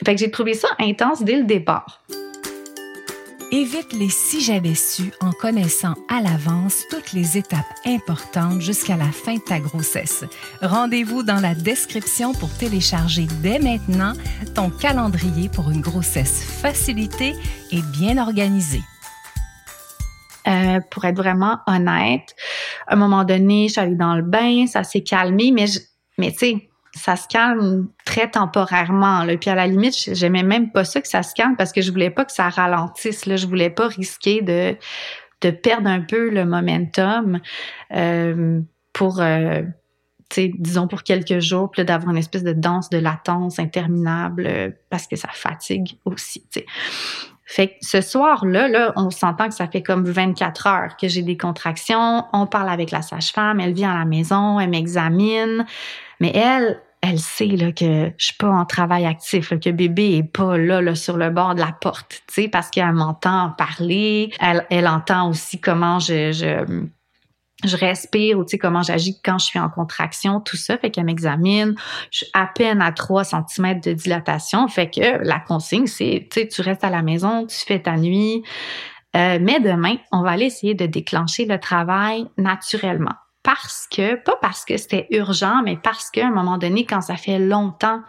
Fait 0.05 0.15
que 0.15 0.21
j'ai 0.21 0.31
trouvé 0.31 0.55
ça 0.55 0.69
intense 0.79 1.23
dès 1.23 1.37
le 1.37 1.45
départ. 1.45 2.03
Évite 3.51 3.95
les 3.95 4.11
si 4.11 4.43
j'avais 4.43 4.75
su 4.75 5.11
en 5.21 5.33
connaissant 5.33 5.95
à 6.11 6.21
l'avance 6.21 6.85
toutes 6.91 7.15
les 7.15 7.39
étapes 7.39 7.65
importantes 7.87 8.61
jusqu'à 8.61 8.97
la 8.99 9.11
fin 9.11 9.37
de 9.37 9.41
ta 9.41 9.59
grossesse. 9.59 10.27
Rendez-vous 10.61 11.23
dans 11.23 11.41
la 11.41 11.55
description 11.55 12.35
pour 12.35 12.53
télécharger 12.59 13.27
dès 13.41 13.59
maintenant 13.59 14.13
ton 14.55 14.69
calendrier 14.69 15.49
pour 15.49 15.71
une 15.71 15.81
grossesse 15.81 16.45
facilitée 16.61 17.35
et 17.73 17.81
bien 17.99 18.19
organisée. 18.19 18.83
Euh, 20.47 20.81
pour 20.91 21.07
être 21.07 21.17
vraiment 21.17 21.59
honnête, 21.67 22.37
à 22.87 22.95
un 22.95 22.97
moment 22.97 23.25
donné, 23.25 23.69
je 23.69 23.81
allée 23.81 23.95
dans 23.95 24.15
le 24.15 24.23
bain, 24.23 24.67
ça 24.67 24.85
s'est 24.85 25.03
calmé, 25.03 25.53
mais, 25.53 25.67
mais 26.19 26.33
tu 26.33 26.39
sais, 26.39 26.68
ça 26.99 27.17
se 27.17 27.29
calme 27.29 27.89
très 28.05 28.31
temporairement. 28.31 29.25
Là. 29.25 29.37
Puis 29.37 29.51
à 29.51 29.55
la 29.55 29.67
limite, 29.67 29.95
j'aimais 30.15 30.43
même 30.43 30.71
pas 30.71 30.85
ça 30.85 31.01
que 31.01 31.09
ça 31.09 31.23
se 31.23 31.35
calme 31.35 31.57
parce 31.57 31.73
que 31.73 31.81
je 31.81 31.91
voulais 31.91 32.11
pas 32.11 32.25
que 32.25 32.33
ça 32.33 32.49
ralentisse. 32.49 33.27
Là. 33.27 33.37
Je 33.37 33.47
voulais 33.47 33.71
pas 33.71 33.89
risquer 33.89 34.43
de, 34.43 34.77
de 35.41 35.51
perdre 35.51 35.89
un 35.89 36.01
peu 36.01 36.31
le 36.31 36.45
momentum 36.45 37.41
euh, 37.95 38.61
pour, 38.93 39.21
euh, 39.21 39.63
disons, 40.37 40.89
pour 40.89 41.03
quelques 41.03 41.41
jours, 41.41 41.71
puis 41.71 41.85
d'avoir 41.85 42.11
une 42.11 42.19
espèce 42.19 42.45
de 42.45 42.53
danse 42.53 42.91
de 42.91 42.99
latence 42.99 43.59
interminable 43.59 44.47
euh, 44.47 44.71
parce 44.91 45.07
que 45.07 45.17
ça 45.17 45.29
fatigue 45.33 45.99
aussi. 46.05 46.45
Fait 47.51 47.69
que 47.69 47.75
ce 47.81 48.03
soir-là, 48.03 48.69
là, 48.69 48.93
on 48.97 49.11
s'entend 49.11 49.49
que 49.49 49.55
ça 49.55 49.67
fait 49.69 49.83
comme 49.83 50.05
24 50.05 50.67
heures 50.67 50.97
que 50.99 51.09
j'ai 51.09 51.23
des 51.23 51.39
contractions. 51.39 52.27
On 52.35 52.47
parle 52.47 52.69
avec 52.69 52.91
la 52.91 53.01
sage-femme, 53.01 53.59
elle 53.59 53.73
vient 53.73 53.91
à 53.91 53.99
la 53.99 54.05
maison, 54.05 54.61
elle 54.61 54.69
m'examine. 54.69 55.65
Mais 56.21 56.31
elle, 56.35 56.79
elle 57.09 57.19
sait 57.19 57.47
là, 57.47 57.73
que 57.73 58.13
je 58.17 58.25
suis 58.27 58.37
pas 58.37 58.49
en 58.49 58.65
travail 58.65 59.07
actif, 59.07 59.51
que 59.59 59.71
bébé 59.71 60.17
est 60.17 60.23
pas 60.23 60.59
là, 60.59 60.81
là 60.81 60.95
sur 60.95 61.17
le 61.17 61.31
bord 61.31 61.55
de 61.55 61.61
la 61.61 61.73
porte, 61.73 62.23
tu 62.33 62.49
parce 62.49 62.71
qu'elle 62.71 62.93
m'entend 62.93 63.55
parler, 63.57 64.31
elle, 64.41 64.89
entend 64.89 65.31
aussi 65.31 65.61
comment 65.61 65.99
je, 65.99 66.33
je 67.65 67.77
respire 67.77 68.39
ou 68.39 68.45
comment 68.61 68.83
j'agis 68.83 69.21
quand 69.23 69.39
je 69.39 69.47
suis 69.47 69.59
en 69.59 69.69
contraction, 69.69 70.41
tout 70.41 70.57
ça, 70.57 70.79
fait 70.79 70.91
qu'elle 70.91 71.07
m'examine. 71.07 71.75
Je 72.11 72.19
suis 72.19 72.27
à 72.35 72.47
peine 72.47 72.81
à 72.81 72.93
3 72.93 73.25
cm 73.25 73.81
de 73.81 73.93
dilatation, 73.93 74.69
fait 74.69 74.91
que 74.91 75.25
la 75.25 75.41
consigne 75.41 75.87
c'est 75.87 76.29
tu 76.31 76.63
restes 76.63 76.85
à 76.85 76.91
la 76.91 77.03
maison, 77.03 77.47
tu 77.47 77.57
fais 77.57 77.81
ta 77.81 77.97
nuit. 77.97 78.43
Euh, 79.17 79.39
mais 79.41 79.59
demain, 79.61 79.97
on 80.13 80.23
va 80.23 80.33
aller 80.33 80.47
essayer 80.47 80.75
de 80.75 80.85
déclencher 80.85 81.47
le 81.47 81.59
travail 81.59 82.27
naturellement 82.37 83.15
parce 83.49 83.89
que, 83.91 84.17
pas 84.17 84.37
parce 84.43 84.67
que 84.67 84.77
c'était 84.77 85.07
urgent, 85.11 85.63
mais 85.65 85.79
parce 85.83 86.11
qu'à 86.11 86.27
un 86.27 86.31
moment 86.31 86.59
donné, 86.59 86.85
quand 86.85 87.01
ça 87.01 87.17
fait 87.17 87.39
longtemps 87.39 88.03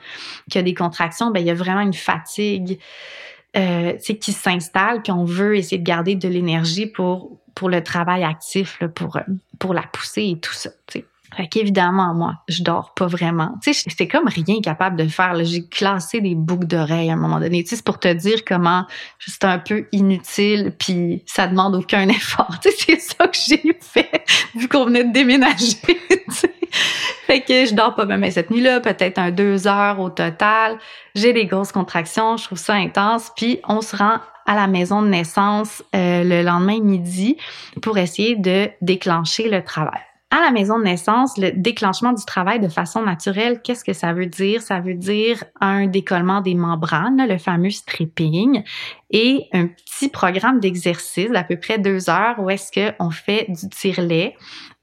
qu'il 0.50 0.60
y 0.60 0.60
a 0.60 0.63
des 0.63 0.74
contractions, 0.74 1.31
ben, 1.31 1.39
il 1.39 1.46
y 1.46 1.50
a 1.50 1.53
vraiment 1.53 1.79
une 1.79 1.93
fatigue 1.93 2.77
euh, 3.55 3.93
qui 3.93 4.34
s'installe, 4.34 5.01
puis 5.01 5.13
on 5.13 5.24
veut 5.24 5.55
essayer 5.55 5.77
de 5.77 5.86
garder 5.86 6.15
de 6.15 6.27
l'énergie 6.27 6.88
pour, 6.88 7.39
le 7.62 7.81
travail 7.81 8.25
actif, 8.25 8.81
là, 8.81 8.89
pour, 8.89 9.74
la 9.74 9.84
pousser 9.84 10.24
et 10.24 10.39
tout 10.41 10.51
ça. 10.51 10.72
Fait 11.36 11.48
qu'évidemment, 11.48 12.13
moi, 12.13 12.36
je 12.48 12.63
dors 12.63 12.93
pas 12.93 13.05
vraiment. 13.05 13.53
Tu 13.63 13.74
sais, 13.74 13.83
j'étais 13.88 14.07
comme 14.07 14.27
rien 14.27 14.62
capable 14.62 14.95
de 14.95 15.07
faire. 15.07 15.36
J'ai 15.43 15.67
classé 15.67 16.21
des 16.21 16.36
boucles 16.36 16.67
d'oreilles 16.67 17.09
à 17.09 17.13
un 17.13 17.17
moment 17.17 17.39
donné. 17.39 17.63
Tu 17.63 17.69
sais, 17.69 17.75
c'est 17.77 17.86
pour 17.86 18.00
te 18.00 18.12
dire 18.12 18.43
comment 18.45 18.86
c'est 19.19 19.45
un 19.45 19.59
peu 19.59 19.88
inutile, 19.91 20.74
puis 20.77 21.24
ça 21.25 21.48
demande 21.48 21.75
aucun 21.75 22.07
effort. 22.09 22.59
Tu 22.62 22.71
sais, 22.71 22.77
c'est 22.77 23.00
ça 23.00 23.27
que 23.27 23.38
j'ai 23.38 23.77
fait, 23.79 24.24
vu 24.55 24.67
qu'on 24.67 24.86
venait 24.86 25.03
de 25.03 25.13
déménager. 25.13 25.77
Fait 27.27 27.41
que 27.41 27.65
je 27.65 27.74
dors 27.75 27.95
pas 27.95 28.05
même 28.05 28.29
cette 28.31 28.50
nuit-là, 28.50 28.79
peut-être 28.79 29.19
un 29.19 29.31
deux 29.31 29.67
heures 29.67 30.00
au 30.00 30.09
total. 30.09 30.77
J'ai 31.15 31.33
des 31.33 31.45
grosses 31.45 31.71
contractions, 31.71 32.38
je 32.38 32.45
trouve 32.45 32.57
ça 32.57 32.74
intense. 32.74 33.31
Puis 33.36 33.59
on 33.67 33.81
se 33.81 33.95
rend 33.95 34.19
à 34.45 34.55
la 34.55 34.65
maison 34.65 35.03
de 35.03 35.07
naissance 35.07 35.83
euh, 35.95 36.24
le 36.24 36.41
lendemain 36.41 36.79
midi 36.79 37.38
pour 37.83 38.00
essayer 38.00 38.36
de 38.36 38.69
déclencher 38.81 39.48
le 39.48 39.63
travail. 39.63 40.01
À 40.31 40.41
la 40.41 40.51
maison 40.51 40.77
de 40.77 40.83
naissance, 40.83 41.38
le 41.38 41.51
déclenchement 41.51 42.13
du 42.13 42.24
travail 42.24 42.59
de 42.59 42.67
façon 42.67 43.01
naturelle, 43.01 43.62
qu'est-ce 43.63 43.83
que 43.83 43.93
ça 43.93 44.13
veut 44.13 44.27
dire? 44.27 44.62
Ça 44.62 44.79
veut 44.79 44.93
dire 44.93 45.43
un 45.59 45.88
décollement 45.88 46.41
des 46.41 46.53
membranes, 46.53 47.25
le 47.27 47.39
fameux 47.39 47.71
stripping, 47.71 48.63
et 49.09 49.48
un 49.53 49.67
petit 49.67 50.07
programme 50.07 50.59
d'exercice 50.59 51.31
d'à 51.31 51.43
peu 51.43 51.57
près 51.57 51.79
deux 51.79 52.12
heures 52.12 52.36
où 52.38 52.48
est-ce 52.51 52.71
qu'on 52.71 53.09
fait 53.09 53.48
du 53.50 53.69
tire-lait 53.69 54.36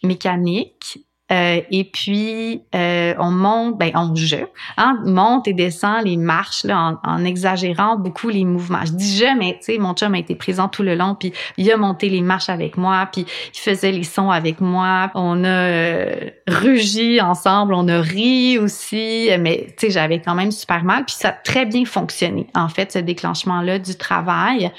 mécanique 0.03 1.07
euh, 1.33 1.61
et 1.73 1.85
puis, 1.85 2.63
euh, 2.75 3.15
on 3.19 3.33
monte, 3.33 3.79
ben, 3.79 3.91
on 3.95 4.15
je, 4.15 4.37
hein, 4.77 5.01
monte 5.05 5.49
et 5.49 5.55
descend 5.55 6.05
les 6.05 6.17
marches 6.17 6.63
là, 6.63 6.99
en, 7.03 7.11
en, 7.11 7.25
exagérant 7.25 7.97
beaucoup 7.97 8.29
les 8.29 8.45
mouvements. 8.45 8.85
Je 8.85 8.93
dis 8.93 9.17
je, 9.17 9.37
mais 9.37 9.55
tu 9.59 9.73
sais, 9.73 9.79
mon 9.79 9.95
chum 9.95 10.15
a 10.15 10.19
été 10.19 10.37
présent 10.37 10.69
tout 10.69 10.85
le 10.85 10.95
long, 10.95 11.17
puis 11.19 11.33
il 11.57 11.71
a 11.73 11.77
monté 11.77 12.09
les 12.09 12.21
marches 12.21 12.49
avec 12.49 12.77
moi, 12.77 13.09
puis 13.11 13.27
il 13.53 13.59
faisait 13.59 13.91
les 13.91 14.05
sons 14.05 14.31
avec 14.31 14.61
moi. 14.61 15.11
On 15.15 15.43
a 15.43 15.49
euh, 15.49 16.31
rugi 16.47 17.21
ensemble, 17.21 17.75
on 17.75 17.89
a 17.89 18.01
ri 18.01 18.59
aussi, 18.59 19.29
mais 19.41 19.67
tu 19.77 19.87
sais, 19.87 19.91
j'avais 19.93 20.21
quand 20.21 20.37
même 20.37 20.53
super 20.53 20.85
mal, 20.85 21.05
puis 21.07 21.17
ça 21.19 21.31
a 21.31 21.33
très 21.33 21.67
bien 21.67 21.85
fonctionné, 21.85 22.47
en 22.55 22.69
fait, 22.69 22.93
ce 22.93 23.01
déclenchement-là 23.01 23.81
du 23.81 23.97
travail. 23.97 24.71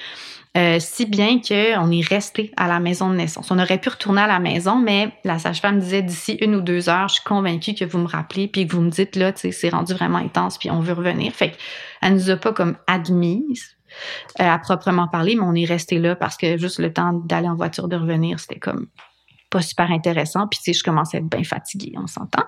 Euh, 0.57 0.77
si 0.79 1.05
bien 1.05 1.39
qu'on 1.39 1.91
est 1.91 2.07
resté 2.07 2.51
à 2.57 2.67
la 2.67 2.79
maison 2.79 3.11
de 3.11 3.15
naissance. 3.15 3.51
On 3.51 3.59
aurait 3.59 3.77
pu 3.77 3.89
retourner 3.89 4.21
à 4.21 4.27
la 4.27 4.39
maison, 4.39 4.77
mais 4.79 5.11
la 5.23 5.37
sage-femme 5.37 5.79
disait 5.79 6.01
d'ici 6.01 6.33
une 6.41 6.55
ou 6.55 6.61
deux 6.61 6.89
heures, 6.89 7.09
je 7.09 7.15
suis 7.15 7.23
convaincue 7.23 7.75
que 7.75 7.85
vous 7.85 7.99
me 7.99 8.07
rappelez, 8.07 8.47
puis 8.47 8.65
que 8.65 8.73
vous 8.73 8.81
me 8.81 8.89
dites 8.89 9.15
là, 9.15 9.31
c'est 9.35 9.69
rendu 9.69 9.93
vraiment 9.93 10.17
intense, 10.17 10.57
puis 10.57 10.71
on 10.71 10.79
veut 10.79 10.93
revenir. 10.93 11.31
Fait 11.33 11.51
qu'elle 11.51 12.13
nous 12.13 12.31
a 12.31 12.37
pas 12.37 12.53
comme 12.53 12.75
admises 12.87 13.77
euh, 14.39 14.45
à 14.45 14.57
proprement 14.57 15.07
parler, 15.07 15.35
mais 15.35 15.43
on 15.43 15.53
est 15.53 15.65
resté 15.65 15.99
là 15.99 16.15
parce 16.15 16.37
que 16.37 16.57
juste 16.57 16.79
le 16.79 16.91
temps 16.91 17.13
d'aller 17.13 17.49
en 17.49 17.55
voiture, 17.55 17.87
de 17.87 17.95
revenir, 17.95 18.39
c'était 18.39 18.59
comme 18.59 18.87
pas 19.51 19.61
super 19.61 19.91
intéressant. 19.91 20.47
Puis, 20.47 20.59
tu 20.59 20.73
sais, 20.73 20.79
je 20.79 20.83
commençais 20.83 21.17
à 21.17 21.19
être 21.19 21.29
bien 21.29 21.43
fatiguée, 21.43 21.93
on 21.97 22.07
s'entend. 22.07 22.43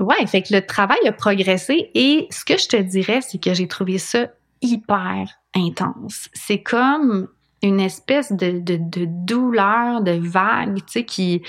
Ouais, 0.00 0.26
fait 0.26 0.42
que 0.42 0.54
le 0.54 0.64
travail 0.64 1.06
a 1.06 1.12
progressé 1.12 1.90
et 1.94 2.26
ce 2.30 2.46
que 2.46 2.56
je 2.56 2.68
te 2.68 2.76
dirais, 2.76 3.20
c'est 3.20 3.40
que 3.40 3.52
j'ai 3.52 3.68
trouvé 3.68 3.98
ça 3.98 4.28
hyper 4.62 5.28
intense. 5.54 6.30
C'est 6.32 6.62
comme 6.62 7.28
une 7.62 7.80
espèce 7.80 8.32
de, 8.32 8.58
de, 8.58 8.76
de 8.76 9.06
douleur, 9.06 10.02
de 10.02 10.12
vague, 10.12 10.76
tu 10.78 10.92
sais, 10.92 11.04
qui 11.04 11.42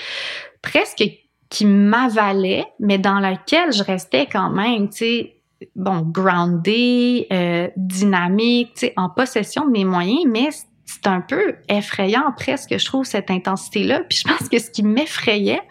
presque 0.62 1.04
qui 1.50 1.66
m'avalait, 1.66 2.66
mais 2.80 2.98
dans 2.98 3.20
laquelle 3.20 3.72
je 3.72 3.84
restais 3.84 4.26
quand 4.26 4.50
même, 4.50 4.88
tu 4.88 4.96
sais, 4.96 5.36
bon, 5.76 6.00
grounded, 6.00 7.26
euh, 7.32 7.68
dynamique, 7.76 8.74
tu 8.74 8.86
sais, 8.86 8.92
en 8.96 9.08
possession 9.08 9.64
de 9.64 9.70
mes 9.70 9.84
moyens, 9.84 10.24
mais 10.26 10.48
c'est 10.84 11.06
un 11.06 11.20
peu 11.20 11.54
effrayant 11.68 12.32
presque, 12.36 12.76
je 12.76 12.84
trouve, 12.84 13.04
cette 13.04 13.30
intensité-là. 13.30 14.00
Puis 14.08 14.18
je 14.18 14.28
pense 14.28 14.48
que 14.48 14.58
ce 14.58 14.70
qui 14.70 14.82
m'effrayait, 14.82 15.62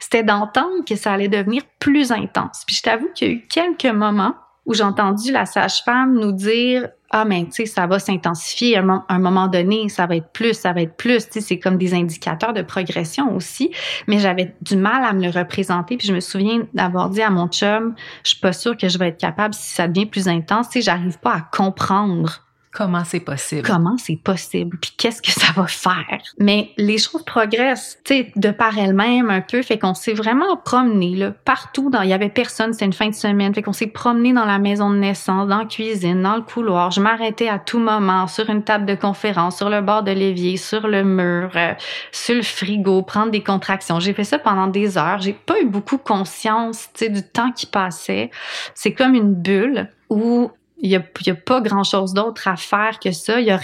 c'était 0.00 0.24
d'entendre 0.24 0.84
que 0.86 0.96
ça 0.96 1.12
allait 1.12 1.28
devenir 1.28 1.62
plus 1.78 2.10
intense. 2.10 2.64
Puis 2.66 2.76
je 2.76 2.82
t'avoue 2.82 3.08
qu'il 3.14 3.28
y 3.28 3.30
a 3.30 3.34
eu 3.34 3.46
quelques 3.46 3.94
moments 3.94 4.34
où 4.66 4.74
j'ai 4.74 4.84
entendu 4.84 5.32
la 5.32 5.46
sage-femme 5.46 6.18
nous 6.18 6.32
dire 6.32 6.88
ah 7.10 7.24
mais 7.24 7.44
tu 7.44 7.52
sais 7.52 7.66
ça 7.66 7.86
va 7.86 7.98
s'intensifier 7.98 8.78
à 8.78 8.84
un, 9.08 9.18
moment 9.18 9.48
donné 9.48 9.88
ça 9.88 10.06
va 10.06 10.16
être 10.16 10.30
plus 10.32 10.54
ça 10.54 10.72
va 10.72 10.82
être 10.82 10.96
plus 10.96 11.26
tu 11.26 11.32
sais 11.32 11.40
c'est 11.40 11.58
comme 11.58 11.76
des 11.76 11.94
indicateurs 11.94 12.52
de 12.52 12.62
progression 12.62 13.34
aussi. 13.36 13.70
Mais 14.06 14.18
j'avais 14.18 14.54
du 14.62 14.76
mal 14.76 15.04
à 15.04 15.12
me 15.12 15.22
le 15.22 15.30
représenter. 15.30 15.96
Puis 15.96 16.08
je 16.08 16.14
me 16.14 16.20
souviens 16.20 16.62
d'avoir 16.74 17.10
dit 17.10 17.22
à 17.22 17.30
mon 17.30 17.48
chum 17.48 17.94
je 18.24 18.30
suis 18.30 18.40
pas 18.40 18.52
sûre 18.52 18.76
que 18.76 18.88
je 18.88 18.98
vais 18.98 19.08
être 19.08 19.20
capable 19.20 19.54
si 19.54 19.74
ça 19.74 19.88
devient 19.88 20.06
plus 20.06 20.28
intense 20.28 20.68
tu 20.70 20.80
sais 20.80 20.84
j'arrive 20.84 21.18
pas 21.18 21.34
à 21.34 21.40
comprendre 21.40 22.41
Comment 22.72 23.04
c'est 23.04 23.20
possible? 23.20 23.62
Comment 23.66 23.98
c'est 23.98 24.16
possible? 24.16 24.78
Puis 24.80 24.92
qu'est-ce 24.96 25.20
que 25.20 25.30
ça 25.30 25.52
va 25.54 25.66
faire? 25.66 26.22
Mais 26.38 26.70
les 26.78 26.96
choses 26.96 27.22
progressent, 27.22 27.98
tu 28.02 28.14
sais, 28.14 28.32
de 28.34 28.50
par 28.50 28.78
elles-mêmes 28.78 29.28
un 29.28 29.42
peu. 29.42 29.60
Fait 29.60 29.78
qu'on 29.78 29.92
s'est 29.92 30.14
vraiment 30.14 30.56
promené, 30.56 31.14
là, 31.14 31.32
partout. 31.44 31.90
Dans, 31.90 32.00
il 32.00 32.08
y 32.08 32.14
avait 32.14 32.30
personne, 32.30 32.72
c'était 32.72 32.86
une 32.86 32.94
fin 32.94 33.10
de 33.10 33.14
semaine. 33.14 33.54
Fait 33.54 33.60
qu'on 33.60 33.74
s'est 33.74 33.88
promené 33.88 34.32
dans 34.32 34.46
la 34.46 34.58
maison 34.58 34.88
de 34.88 34.96
naissance, 34.96 35.48
dans 35.48 35.58
la 35.58 35.64
cuisine, 35.66 36.22
dans 36.22 36.36
le 36.36 36.40
couloir. 36.40 36.90
Je 36.90 37.02
m'arrêtais 37.02 37.48
à 37.48 37.58
tout 37.58 37.78
moment 37.78 38.26
sur 38.26 38.48
une 38.48 38.64
table 38.64 38.86
de 38.86 38.94
conférence, 38.94 39.58
sur 39.58 39.68
le 39.68 39.82
bord 39.82 40.02
de 40.02 40.12
l'évier, 40.12 40.56
sur 40.56 40.88
le 40.88 41.04
mur, 41.04 41.50
euh, 41.56 41.74
sur 42.10 42.34
le 42.34 42.42
frigo, 42.42 43.02
prendre 43.02 43.30
des 43.30 43.42
contractions. 43.42 44.00
J'ai 44.00 44.14
fait 44.14 44.24
ça 44.24 44.38
pendant 44.38 44.66
des 44.66 44.96
heures. 44.96 45.20
J'ai 45.20 45.34
pas 45.34 45.60
eu 45.60 45.66
beaucoup 45.66 45.98
conscience, 45.98 46.88
tu 46.94 47.04
sais, 47.04 47.10
du 47.10 47.22
temps 47.22 47.52
qui 47.52 47.66
passait. 47.66 48.30
C'est 48.74 48.94
comme 48.94 49.14
une 49.14 49.34
bulle 49.34 49.90
où 50.08 50.50
il 50.82 50.90
y 50.90 50.96
a, 50.96 50.98
a, 50.98 51.34
pas 51.34 51.60
grand 51.60 51.84
chose 51.84 52.12
d'autre 52.12 52.48
à 52.48 52.56
faire 52.56 52.98
que 52.98 53.12
ça. 53.12 53.40
Il 53.40 53.46
y 53.46 53.52
a, 53.52 53.60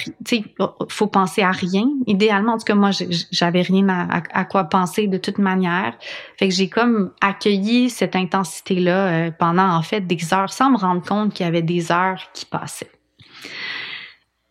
faut 0.89 1.09
penser 1.09 1.43
à 1.43 1.51
rien. 1.51 1.89
Idéalement, 2.07 2.55
en 2.55 2.59
tout 2.59 2.65
cas, 2.65 2.77
moi, 2.77 2.91
j'avais 3.33 3.63
rien 3.63 3.89
à, 3.89 4.23
à, 4.33 4.45
quoi 4.45 4.65
penser 4.65 5.09
de 5.09 5.19
toute 5.19 5.39
manière. 5.39 5.99
Fait 6.39 6.49
que 6.49 6.55
j'ai 6.55 6.69
comme 6.69 7.11
accueilli 7.21 7.91
cette 7.91 8.15
intensité-là 8.15 9.09
euh, 9.09 9.31
pendant, 9.37 9.69
en 9.69 9.83
fait, 9.83 10.03
des 10.03 10.33
heures 10.33 10.53
sans 10.53 10.71
me 10.71 10.79
rendre 10.79 11.03
compte 11.03 11.35
qu'il 11.35 11.45
y 11.45 11.49
avait 11.49 11.61
des 11.63 11.91
heures 11.91 12.23
qui 12.33 12.47
passaient. 12.47 12.93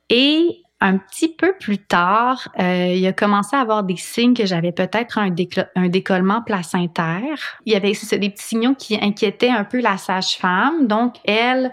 Et 0.09 0.61
un 0.79 0.97
petit 0.97 1.29
peu 1.29 1.53
plus 1.59 1.79
tard, 1.79 2.49
euh, 2.59 2.93
il 2.95 3.05
a 3.07 3.13
commencé 3.13 3.55
à 3.55 3.61
avoir 3.61 3.83
des 3.83 3.95
signes 3.95 4.35
que 4.35 4.45
j'avais 4.45 4.71
peut-être 4.71 5.17
un, 5.17 5.31
décollement 5.31 6.43
placentaire. 6.43 7.57
Il 7.65 7.73
y 7.73 7.75
avait 7.75 7.93
des 7.93 8.29
petits 8.29 8.43
signaux 8.43 8.75
qui 8.75 8.95
inquiétaient 9.01 9.49
un 9.49 9.63
peu 9.63 9.81
la 9.81 9.97
sage-femme. 9.97 10.85
Donc, 10.87 11.15
elle, 11.25 11.71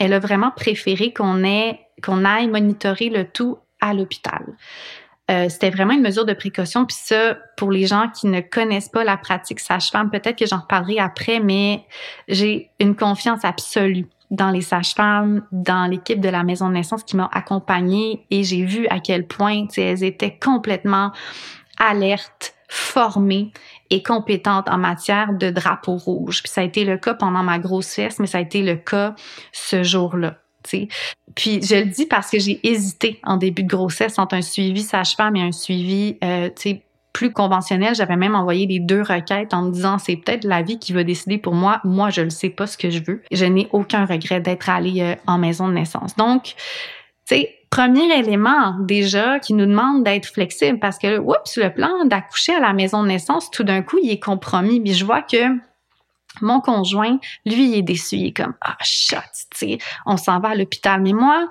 elle 0.00 0.14
a 0.14 0.18
vraiment 0.18 0.50
préféré 0.50 1.12
qu'on 1.12 1.44
ait 1.44 1.80
qu'on 2.02 2.24
aille 2.24 2.48
monitorer 2.48 3.08
le 3.08 3.24
tout 3.24 3.58
à 3.80 3.94
l'hôpital. 3.94 4.44
Euh, 5.30 5.48
c'était 5.48 5.70
vraiment 5.70 5.94
une 5.94 6.02
mesure 6.02 6.24
de 6.24 6.34
précaution. 6.34 6.84
Puis 6.84 6.96
ça, 6.98 7.36
pour 7.56 7.72
les 7.72 7.86
gens 7.86 8.08
qui 8.08 8.26
ne 8.26 8.40
connaissent 8.40 8.88
pas 8.88 9.02
la 9.02 9.16
pratique 9.16 9.60
sage-femme, 9.60 10.10
peut-être 10.10 10.38
que 10.38 10.46
j'en 10.46 10.60
reparlerai 10.60 10.98
après, 10.98 11.40
mais 11.40 11.84
j'ai 12.28 12.70
une 12.78 12.94
confiance 12.94 13.44
absolue 13.44 14.06
dans 14.30 14.50
les 14.50 14.60
sages-femmes, 14.60 15.42
dans 15.52 15.88
l'équipe 15.88 16.20
de 16.20 16.28
la 16.28 16.42
maison 16.42 16.68
de 16.68 16.74
naissance 16.74 17.04
qui 17.04 17.16
m'a 17.16 17.28
accompagnée 17.32 18.26
et 18.30 18.42
j'ai 18.42 18.64
vu 18.64 18.86
à 18.88 19.00
quel 19.00 19.26
point 19.26 19.66
elles 19.76 20.04
étaient 20.04 20.38
complètement 20.38 21.12
alertes, 21.78 22.54
formées 22.68 23.52
et 23.90 24.02
compétentes 24.02 24.68
en 24.68 24.78
matière 24.78 25.32
de 25.32 25.50
drapeau 25.50 25.96
rouge. 25.96 26.42
Puis 26.42 26.50
ça 26.50 26.62
a 26.62 26.64
été 26.64 26.84
le 26.84 26.98
cas 26.98 27.14
pendant 27.14 27.42
ma 27.42 27.58
grossesse, 27.58 28.18
mais 28.18 28.26
ça 28.26 28.38
a 28.38 28.40
été 28.40 28.62
le 28.62 28.76
cas 28.76 29.14
ce 29.52 29.82
jour-là. 29.82 30.36
Puis 31.34 31.62
je 31.62 31.76
le 31.76 31.86
dis 31.86 32.06
parce 32.06 32.30
que 32.30 32.38
j'ai 32.38 32.58
hésité 32.66 33.20
en 33.22 33.36
début 33.36 33.62
de 33.62 33.68
grossesse 33.68 34.18
entre 34.18 34.34
un 34.34 34.42
suivi 34.42 34.82
sage-femme 34.82 35.36
et 35.36 35.42
un 35.42 35.52
suivi 35.52 36.18
euh, 36.24 36.50
plus 37.16 37.32
conventionnel. 37.32 37.94
J'avais 37.94 38.16
même 38.16 38.34
envoyé 38.34 38.66
les 38.66 38.78
deux 38.78 39.00
requêtes 39.00 39.54
en 39.54 39.62
me 39.62 39.70
disant 39.70 39.96
c'est 39.96 40.16
peut-être 40.16 40.44
la 40.44 40.60
vie 40.60 40.78
qui 40.78 40.92
va 40.92 41.02
décider 41.02 41.38
pour 41.38 41.54
moi. 41.54 41.80
Moi, 41.82 42.10
je 42.10 42.20
ne 42.20 42.28
sais 42.28 42.50
pas 42.50 42.66
ce 42.66 42.76
que 42.76 42.90
je 42.90 43.02
veux. 43.02 43.22
Je 43.32 43.46
n'ai 43.46 43.68
aucun 43.72 44.04
regret 44.04 44.40
d'être 44.40 44.68
allée 44.68 45.00
euh, 45.00 45.14
en 45.26 45.38
maison 45.38 45.66
de 45.66 45.72
naissance. 45.72 46.14
Donc, 46.16 46.42
tu 46.44 46.54
sais, 47.24 47.54
premier 47.70 48.18
élément 48.18 48.76
déjà 48.80 49.38
qui 49.38 49.54
nous 49.54 49.64
demande 49.64 50.04
d'être 50.04 50.26
flexible 50.26 50.78
parce 50.78 50.98
que, 50.98 51.18
oups, 51.18 51.56
le 51.56 51.72
plan 51.72 52.04
d'accoucher 52.04 52.54
à 52.54 52.60
la 52.60 52.74
maison 52.74 53.02
de 53.02 53.08
naissance, 53.08 53.50
tout 53.50 53.64
d'un 53.64 53.80
coup, 53.80 53.96
il 54.02 54.10
est 54.10 54.22
compromis. 54.22 54.78
Puis 54.78 54.92
je 54.92 55.06
vois 55.06 55.22
que 55.22 55.56
mon 56.42 56.60
conjoint, 56.60 57.18
lui, 57.46 57.70
il 57.70 57.78
est 57.78 57.82
déçu. 57.82 58.16
Il 58.16 58.26
est 58.26 58.36
comme, 58.36 58.54
ah, 58.60 58.76
shot, 58.82 59.16
tu 59.52 59.56
sais, 59.56 59.78
on 60.04 60.18
s'en 60.18 60.38
va 60.38 60.50
à 60.50 60.54
l'hôpital. 60.54 61.00
Mais 61.00 61.14
moi, 61.14 61.48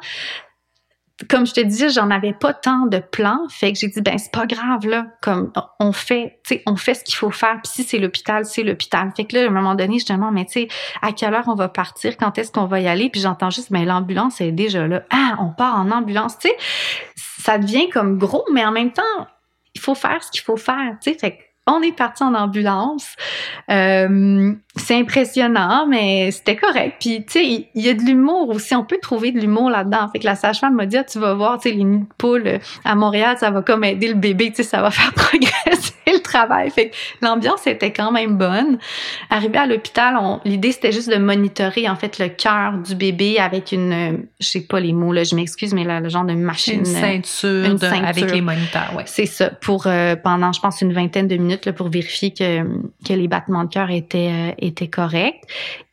comme 1.29 1.45
je 1.45 1.53
te 1.53 1.61
disais, 1.61 1.89
j'en 1.89 2.09
avais 2.11 2.33
pas 2.33 2.53
tant 2.53 2.87
de 2.87 2.99
plans, 2.99 3.47
fait 3.49 3.71
que 3.71 3.79
j'ai 3.79 3.87
dit 3.87 4.01
ben 4.01 4.17
c'est 4.17 4.33
pas 4.33 4.45
grave 4.45 4.85
là, 4.85 5.07
comme 5.21 5.51
on 5.79 5.93
fait, 5.93 6.41
tu 6.45 6.55
sais, 6.55 6.63
on 6.65 6.75
fait 6.75 6.93
ce 6.93 7.03
qu'il 7.05 7.15
faut 7.15 7.31
faire. 7.31 7.59
Puis 7.63 7.71
si 7.73 7.83
c'est 7.83 7.99
l'hôpital, 7.99 8.43
c'est 8.45 8.63
l'hôpital. 8.63 9.11
Fait 9.15 9.23
que 9.23 9.35
là, 9.35 9.43
à 9.43 9.47
un 9.47 9.51
moment 9.51 9.75
donné, 9.75 9.99
je 9.99 10.11
demande 10.11 10.33
mais 10.33 10.45
tu 10.45 10.53
sais, 10.53 10.67
à 11.01 11.13
quelle 11.13 11.33
heure 11.33 11.47
on 11.47 11.55
va 11.55 11.69
partir, 11.69 12.17
quand 12.17 12.37
est-ce 12.37 12.51
qu'on 12.51 12.65
va 12.65 12.81
y 12.81 12.87
aller? 12.87 13.09
Puis 13.09 13.21
j'entends 13.21 13.49
juste 13.49 13.71
mais 13.71 13.85
l'ambulance 13.85 14.41
est 14.41 14.51
déjà 14.51 14.87
là. 14.87 15.03
Ah, 15.09 15.37
on 15.39 15.51
part 15.51 15.79
en 15.79 15.89
ambulance, 15.91 16.37
tu 16.37 16.49
sais. 16.49 16.57
Ça 17.15 17.57
devient 17.57 17.89
comme 17.89 18.17
gros, 18.17 18.45
mais 18.51 18.65
en 18.65 18.71
même 18.71 18.91
temps, 18.91 19.03
il 19.73 19.81
faut 19.81 19.95
faire 19.95 20.21
ce 20.21 20.31
qu'il 20.31 20.41
faut 20.41 20.57
faire, 20.57 20.97
tu 21.01 21.11
sais. 21.11 21.17
Fait 21.17 21.44
on 21.67 21.81
est 21.81 21.95
parti 21.95 22.23
en 22.23 22.33
ambulance. 22.33 23.15
Euh, 23.71 24.53
c'est 24.75 24.95
impressionnant, 24.95 25.87
mais 25.87 26.29
c'était 26.31 26.55
correct. 26.55 26.97
Puis, 26.99 27.25
tu 27.25 27.39
sais, 27.39 27.67
il 27.73 27.81
y, 27.81 27.89
a 27.89 27.93
de 27.93 28.01
l'humour 28.01 28.49
aussi. 28.49 28.75
On 28.75 28.83
peut 28.83 28.99
trouver 29.01 29.31
de 29.31 29.39
l'humour 29.39 29.69
là-dedans. 29.69 30.09
Fait 30.11 30.19
que 30.19 30.25
la 30.25 30.35
sage-femme 30.35 30.75
m'a 30.75 30.85
dit, 30.85 30.97
ah, 30.97 31.03
tu 31.03 31.17
vas 31.17 31.33
voir, 31.33 31.59
tu 31.59 31.69
sais, 31.69 31.75
les 31.75 31.83
nids 31.83 31.99
de 31.99 32.13
poules 32.17 32.47
euh, 32.47 32.57
à 32.83 32.95
Montréal, 32.95 33.37
ça 33.39 33.51
va 33.51 33.61
comme 33.61 33.83
aider 33.83 34.09
le 34.09 34.15
bébé, 34.15 34.49
tu 34.49 34.57
sais, 34.57 34.63
ça 34.63 34.81
va 34.81 34.91
faire 34.91 35.13
progresser 35.13 35.93
le 36.07 36.19
travail. 36.19 36.69
Fait 36.71 36.89
que 36.89 36.95
l'ambiance 37.21 37.65
était 37.67 37.93
quand 37.93 38.11
même 38.11 38.37
bonne. 38.37 38.77
Arrivé 39.29 39.57
à 39.57 39.65
l'hôpital, 39.65 40.17
l'idée, 40.43 40.73
c'était 40.73 40.91
juste 40.91 41.09
de 41.09 41.17
monitorer, 41.17 41.87
en 41.87 41.95
fait, 41.95 42.19
le 42.19 42.27
cœur 42.27 42.73
du 42.73 42.95
bébé 42.95 43.39
avec 43.39 43.71
une, 43.71 43.93
euh, 43.93 44.17
je 44.41 44.47
sais 44.47 44.61
pas 44.61 44.81
les 44.81 44.93
mots, 44.93 45.13
là, 45.13 45.23
je 45.23 45.35
m'excuse, 45.35 45.73
mais 45.73 45.85
là, 45.85 46.01
le 46.01 46.09
genre 46.09 46.25
de 46.25 46.33
machine. 46.33 46.79
Une 46.79 46.85
ceinture, 46.85 47.65
une 47.65 47.77
ceinture. 47.77 48.05
avec 48.05 48.29
les 48.29 48.41
moniteurs, 48.41 48.93
ouais. 48.95 49.03
C'est 49.05 49.25
ça. 49.25 49.49
Pour, 49.49 49.87
pendant, 50.23 50.51
je 50.51 50.59
pense, 50.59 50.81
une 50.81 50.93
vingtaine 50.93 51.27
de 51.27 51.37
minutes, 51.37 51.54
pour 51.75 51.89
vérifier 51.89 52.31
que, 52.31 52.63
que 53.05 53.13
les 53.13 53.27
battements 53.27 53.63
de 53.63 53.69
cœur 53.69 53.89
étaient, 53.89 54.55
était 54.59 54.89
correct. 54.89 55.43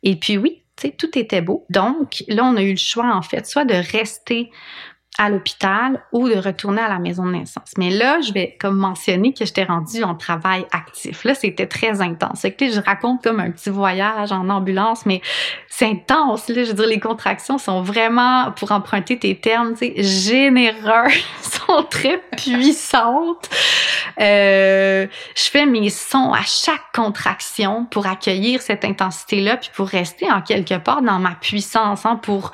Et 0.03 0.15
puis 0.15 0.37
oui, 0.37 0.63
tout 0.91 1.17
était 1.17 1.41
beau. 1.41 1.65
Donc 1.69 2.23
là, 2.27 2.43
on 2.45 2.55
a 2.55 2.61
eu 2.61 2.71
le 2.71 2.77
choix, 2.77 3.15
en 3.15 3.21
fait, 3.21 3.45
soit 3.45 3.65
de 3.65 3.75
rester 3.75 4.49
à 5.19 5.29
l'hôpital 5.29 6.01
ou 6.11 6.27
de 6.27 6.35
retourner 6.35 6.81
à 6.81 6.89
la 6.89 6.97
maison 6.97 7.25
de 7.25 7.33
naissance. 7.33 7.71
Mais 7.77 7.91
là, 7.91 8.19
je 8.21 8.33
vais 8.33 8.57
comme 8.59 8.77
mentionner 8.77 9.31
que 9.33 9.45
j'étais 9.45 9.63
rendue 9.63 10.03
en 10.03 10.15
travail 10.15 10.65
actif. 10.71 11.23
Là, 11.23 11.35
c'était 11.35 11.67
très 11.67 12.01
intense. 12.01 12.41
que, 12.41 12.71
je 12.71 12.79
raconte 12.79 13.23
comme 13.23 13.39
un 13.39 13.51
petit 13.51 13.69
voyage 13.69 14.31
en 14.31 14.49
ambulance, 14.49 15.05
mais 15.05 15.21
c'est 15.69 15.85
intense. 15.85 16.49
Là, 16.49 16.63
je 16.63 16.69
veux 16.69 16.75
dire, 16.75 16.87
les 16.87 16.99
contractions 16.99 17.59
sont 17.59 17.81
vraiment, 17.81 18.51
pour 18.53 18.71
emprunter 18.71 19.19
tes 19.19 19.35
termes, 19.35 19.75
généreuses, 19.97 21.13
sont 21.41 21.83
très 21.83 22.19
puissantes. 22.35 23.49
Euh, 24.19 25.07
je 25.35 25.43
fais 25.43 25.65
mes 25.65 25.89
sons 25.89 26.31
à 26.33 26.43
chaque 26.43 26.91
contraction 26.93 27.85
pour 27.85 28.07
accueillir 28.07 28.61
cette 28.61 28.83
intensité-là, 28.83 29.57
puis 29.57 29.69
pour 29.75 29.87
rester 29.87 30.31
en 30.31 30.41
quelque 30.41 30.77
part 30.77 31.01
dans 31.01 31.19
ma 31.19 31.35
puissance, 31.35 32.05
hein, 32.05 32.15
pour 32.15 32.51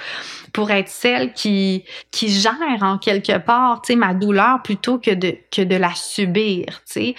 pour 0.51 0.71
être 0.71 0.89
celle 0.89 1.33
qui 1.33 1.83
qui 2.11 2.29
gère 2.29 2.48
en 2.81 2.97
quelque 2.97 3.37
part, 3.37 3.81
tu 3.81 3.93
sais, 3.93 3.95
ma 3.95 4.13
douleur 4.13 4.61
plutôt 4.63 4.99
que 4.99 5.11
de 5.11 5.35
que 5.51 5.61
de 5.61 5.75
la 5.75 5.93
subir, 5.93 6.65
tu 6.67 6.81
sais. 6.85 7.15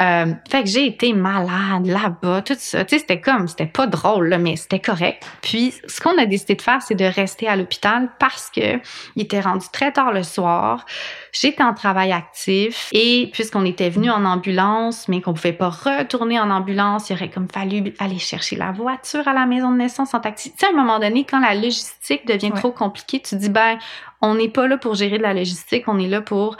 Euh, 0.00 0.32
fait 0.48 0.62
que 0.64 0.68
j'ai 0.68 0.86
été 0.86 1.12
malade 1.12 1.86
là-bas, 1.86 2.42
tout 2.42 2.54
ça. 2.58 2.84
Tu 2.84 2.96
sais, 2.96 3.00
c'était 3.00 3.20
comme, 3.20 3.48
c'était 3.48 3.66
pas 3.66 3.86
drôle, 3.86 4.28
là, 4.28 4.38
mais 4.38 4.56
c'était 4.56 4.80
correct. 4.80 5.24
Puis, 5.42 5.74
ce 5.86 6.00
qu'on 6.00 6.16
a 6.18 6.26
décidé 6.26 6.54
de 6.54 6.62
faire, 6.62 6.82
c'est 6.82 6.94
de 6.94 7.04
rester 7.04 7.48
à 7.48 7.56
l'hôpital 7.56 8.10
parce 8.18 8.50
que 8.50 8.78
il 9.16 9.22
était 9.22 9.40
rendu 9.40 9.66
très 9.72 9.92
tard 9.92 10.12
le 10.12 10.22
soir. 10.22 10.84
J'étais 11.32 11.62
en 11.62 11.74
travail 11.74 12.12
actif 12.12 12.88
et 12.92 13.30
puisqu'on 13.32 13.64
était 13.64 13.90
venu 13.90 14.10
en 14.10 14.24
ambulance, 14.24 15.08
mais 15.08 15.20
qu'on 15.20 15.34
pouvait 15.34 15.52
pas 15.52 15.68
retourner 15.68 16.40
en 16.40 16.50
ambulance, 16.50 17.10
il 17.10 17.14
aurait 17.14 17.30
comme 17.30 17.48
fallu 17.48 17.94
aller 17.98 18.18
chercher 18.18 18.56
la 18.56 18.72
voiture 18.72 19.26
à 19.28 19.32
la 19.32 19.46
maison 19.46 19.70
de 19.70 19.76
naissance 19.76 20.14
en 20.14 20.20
taxi. 20.20 20.52
Tu 20.52 20.58
sais, 20.58 20.66
à 20.66 20.70
un 20.70 20.76
moment 20.76 20.98
donné, 20.98 21.24
quand 21.24 21.40
la 21.40 21.54
logistique 21.54 22.26
devient 22.26 22.52
trop 22.52 22.70
compliquée, 22.70 23.20
tu 23.20 23.36
dis, 23.36 23.50
ben, 23.50 23.78
on 24.20 24.34
n'est 24.34 24.48
pas 24.48 24.66
là 24.66 24.78
pour 24.78 24.94
gérer 24.94 25.18
de 25.18 25.22
la 25.22 25.34
logistique, 25.34 25.84
on 25.86 25.98
est 25.98 26.08
là 26.08 26.20
pour 26.20 26.56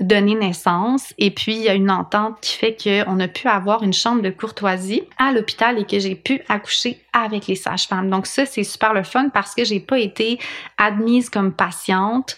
donner 0.00 0.34
naissance. 0.34 1.14
Et 1.18 1.30
puis, 1.30 1.54
il 1.54 1.62
y 1.62 1.68
a 1.68 1.74
une 1.74 1.90
entente 1.90 2.40
qui 2.40 2.54
fait 2.54 2.76
qu'on 2.76 3.20
a 3.20 3.28
pu 3.28 3.48
avoir 3.48 3.82
une 3.82 3.92
chambre 3.92 4.22
de 4.22 4.30
courtoisie 4.30 5.02
à 5.18 5.32
l'hôpital 5.32 5.78
et 5.78 5.84
que 5.84 5.98
j'ai 5.98 6.14
pu 6.14 6.40
accoucher 6.48 7.00
avec 7.12 7.46
les 7.46 7.54
sages-femmes. 7.54 8.10
Donc 8.10 8.26
ça, 8.26 8.46
c'est 8.46 8.64
super 8.64 8.94
le 8.94 9.02
fun 9.02 9.28
parce 9.28 9.54
que 9.54 9.64
j'ai 9.64 9.80
pas 9.80 9.98
été 9.98 10.38
admise 10.78 11.30
comme 11.30 11.52
patiente. 11.52 12.36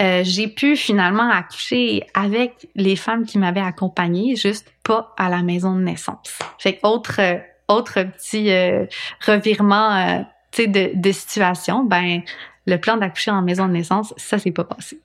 Euh, 0.00 0.22
j'ai 0.24 0.48
pu 0.48 0.76
finalement 0.76 1.28
accoucher 1.28 2.04
avec 2.14 2.68
les 2.76 2.94
femmes 2.94 3.26
qui 3.26 3.38
m'avaient 3.38 3.60
accompagnée, 3.60 4.36
juste 4.36 4.72
pas 4.84 5.12
à 5.18 5.28
la 5.28 5.42
maison 5.42 5.74
de 5.74 5.80
naissance. 5.80 6.38
Fait 6.58 6.76
que 6.76 6.86
autre 6.86 7.20
autre 7.68 8.02
petit 8.02 8.50
euh, 8.50 8.86
revirement 9.26 9.94
euh, 9.94 10.18
de, 10.58 10.90
de 10.94 11.12
situation, 11.12 11.84
ben 11.84 12.22
le 12.68 12.78
plan 12.78 12.96
d'accoucher 12.96 13.30
en 13.30 13.42
maison 13.42 13.66
de 13.66 13.72
naissance, 13.72 14.14
ça 14.16 14.38
s'est 14.38 14.52
pas 14.52 14.64
passé. 14.64 15.00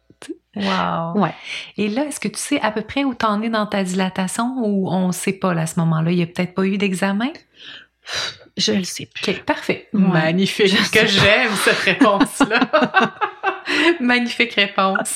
Wow. 0.55 1.19
Ouais. 1.19 1.33
Et 1.77 1.87
là, 1.87 2.05
est-ce 2.05 2.19
que 2.19 2.27
tu 2.27 2.37
sais 2.37 2.61
à 2.61 2.71
peu 2.71 2.81
près 2.81 3.03
où 3.03 3.15
t'en 3.15 3.41
es 3.41 3.49
dans 3.49 3.65
ta 3.65 3.83
dilatation 3.83 4.53
ou 4.63 4.87
on 4.87 5.11
sait 5.11 5.33
pas 5.33 5.51
à 5.53 5.65
ce 5.65 5.79
moment-là? 5.79 6.11
Il 6.11 6.19
y 6.19 6.21
a 6.21 6.27
peut-être 6.27 6.53
pas 6.53 6.65
eu 6.65 6.77
d'examen? 6.77 7.31
Je 8.55 8.73
le 8.73 8.83
sais 8.83 9.07
plus. 9.07 9.31
OK, 9.31 9.43
parfait. 9.45 9.87
Magnifique. 9.93 10.91
que 10.91 11.07
j'aime 11.07 11.51
cette 11.63 11.79
réponse-là. 11.79 12.69
Magnifique 13.99 14.53
réponse. 14.53 15.15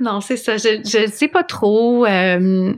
non, 0.00 0.22
c'est 0.22 0.38
ça. 0.38 0.56
Je 0.56 1.02
ne 1.02 1.10
sais 1.10 1.28
pas 1.28 1.42
trop. 1.42 2.06
Euh, 2.06 2.72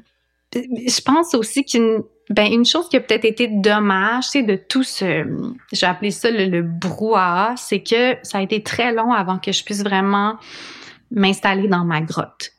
je 0.52 1.00
pense 1.02 1.34
aussi 1.34 1.64
qu'une 1.64 2.02
ben 2.30 2.50
une 2.50 2.64
chose 2.64 2.88
qui 2.88 2.96
a 2.96 3.00
peut-être 3.00 3.24
été 3.24 3.48
dommage, 3.48 4.24
c'est 4.24 4.42
de 4.42 4.56
tout 4.56 4.82
ce, 4.82 5.26
j'ai 5.72 5.86
appelé 5.86 6.10
ça 6.10 6.30
le, 6.30 6.46
le 6.46 6.62
brouhaha, 6.62 7.54
c'est 7.56 7.82
que 7.82 8.16
ça 8.22 8.38
a 8.38 8.40
été 8.40 8.62
très 8.62 8.92
long 8.92 9.12
avant 9.12 9.38
que 9.38 9.52
je 9.52 9.64
puisse 9.64 9.82
vraiment 9.82 10.36
m'installer 11.10 11.68
dans 11.68 11.84
ma 11.84 12.00
grotte 12.00 12.52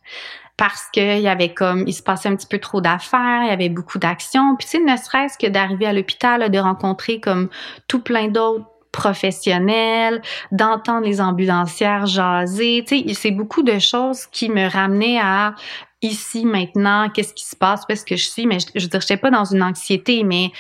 parce 0.62 0.84
qu'il 0.92 1.22
y 1.22 1.28
avait 1.28 1.56
comme, 1.56 1.86
il 1.88 1.94
se 1.94 2.04
passait 2.04 2.30
un 2.30 2.36
petit 2.36 2.46
peu 2.46 2.60
trop 2.60 2.82
d'affaires, 2.82 3.42
il 3.42 3.48
y 3.48 3.52
avait 3.52 3.70
beaucoup 3.70 3.98
d'actions. 3.98 4.56
Puis, 4.58 4.68
tu 4.68 4.78
sais, 4.78 4.84
ne 4.84 4.96
serait-ce 4.96 5.36
que 5.36 5.48
d'arriver 5.48 5.88
à 5.88 5.94
l'hôpital, 5.94 6.52
de 6.52 6.60
rencontrer 6.60 7.20
comme 7.20 7.50
tout 7.88 8.00
plein 8.00 8.28
d'autres 8.28 8.68
professionnels, 8.92 10.22
d'entendre 10.52 11.06
les 11.08 11.20
ambulancières 11.20 12.06
jaser. 12.06 12.84
Tu 12.88 13.08
sais, 13.08 13.14
c'est 13.16 13.32
beaucoup 13.32 13.64
de 13.64 13.80
choses 13.80 14.28
qui 14.28 14.50
me 14.50 14.70
ramenaient 14.70 15.20
à 15.20 15.56
ici, 16.02 16.46
maintenant, 16.46 17.10
qu'est-ce 17.10 17.34
qui 17.34 17.46
se 17.46 17.56
passe, 17.56 17.86
parce 17.88 18.04
que 18.04 18.16
je 18.16 18.28
suis, 18.28 18.48
mais 18.48 18.60
je, 18.60 18.68
je 18.76 18.84
veux 18.84 18.90
dire, 18.90 19.02
j'étais 19.02 19.18
pas 19.18 19.32
dans 19.32 19.46
une 19.46 19.64
anxiété, 19.64 20.24
mais 20.24 20.52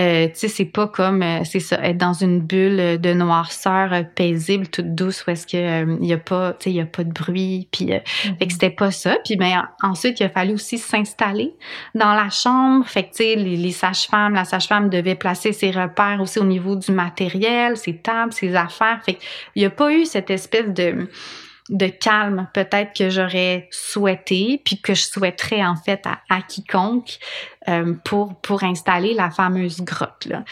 euh, 0.00 0.26
tu 0.26 0.32
sais, 0.34 0.48
c'est 0.48 0.64
pas 0.64 0.88
comme, 0.88 1.22
euh, 1.22 1.44
c'est 1.44 1.60
ça, 1.60 1.76
être 1.84 1.98
dans 1.98 2.14
une 2.14 2.40
bulle 2.40 3.00
de 3.00 3.12
noirceur 3.12 3.92
euh, 3.92 4.02
paisible, 4.02 4.66
toute 4.66 4.92
douce, 4.92 5.24
où 5.24 5.30
est-ce 5.30 5.46
que 5.46 6.00
il 6.00 6.06
y 6.06 6.12
a 6.12 6.18
pas, 6.18 6.52
tu 6.54 6.64
sais, 6.64 6.70
il 6.70 6.76
y 6.76 6.80
a 6.80 6.86
pas 6.86 7.04
de 7.04 7.12
bruit, 7.12 7.68
puis 7.70 7.86
mm-hmm. 7.86 8.38
fait 8.38 8.46
que 8.46 8.52
c'était 8.52 8.70
pas 8.70 8.90
ça. 8.90 9.16
Puis 9.24 9.36
ben 9.36 9.68
ensuite, 9.82 10.18
il 10.18 10.24
a 10.24 10.30
fallu 10.30 10.54
aussi 10.54 10.78
s'installer 10.78 11.54
dans 11.94 12.12
la 12.12 12.28
chambre. 12.28 12.84
Fait 12.88 13.04
que 13.04 13.10
tu 13.10 13.22
sais, 13.22 13.36
les, 13.36 13.56
les 13.56 13.70
sages-femmes, 13.70 14.34
la 14.34 14.44
sage-femme 14.44 14.90
devait 14.90 15.14
placer 15.14 15.52
ses 15.52 15.70
repères 15.70 16.20
aussi 16.20 16.40
au 16.40 16.44
niveau 16.44 16.74
du 16.74 16.90
matériel, 16.90 17.76
ses 17.76 17.96
tables, 17.96 18.32
ses 18.32 18.56
affaires. 18.56 19.00
Fait 19.04 19.14
qu'il 19.14 19.62
y 19.62 19.64
a 19.64 19.70
pas 19.70 19.92
eu 19.92 20.06
cette 20.06 20.30
espèce 20.30 20.74
de 20.74 21.08
de 21.70 21.86
calme 21.86 22.48
peut-être 22.52 22.94
que 22.94 23.08
j'aurais 23.08 23.68
souhaité, 23.70 24.60
puis 24.64 24.80
que 24.80 24.94
je 24.94 25.02
souhaiterais 25.02 25.64
en 25.64 25.76
fait 25.76 26.04
à, 26.28 26.42
quiconque 26.42 27.18
euh, 27.68 27.94
pour, 28.04 28.34
pour 28.40 28.62
installer 28.64 29.14
la 29.14 29.30
fameuse 29.30 29.80
grotte. 29.80 30.26
Là. 30.26 30.44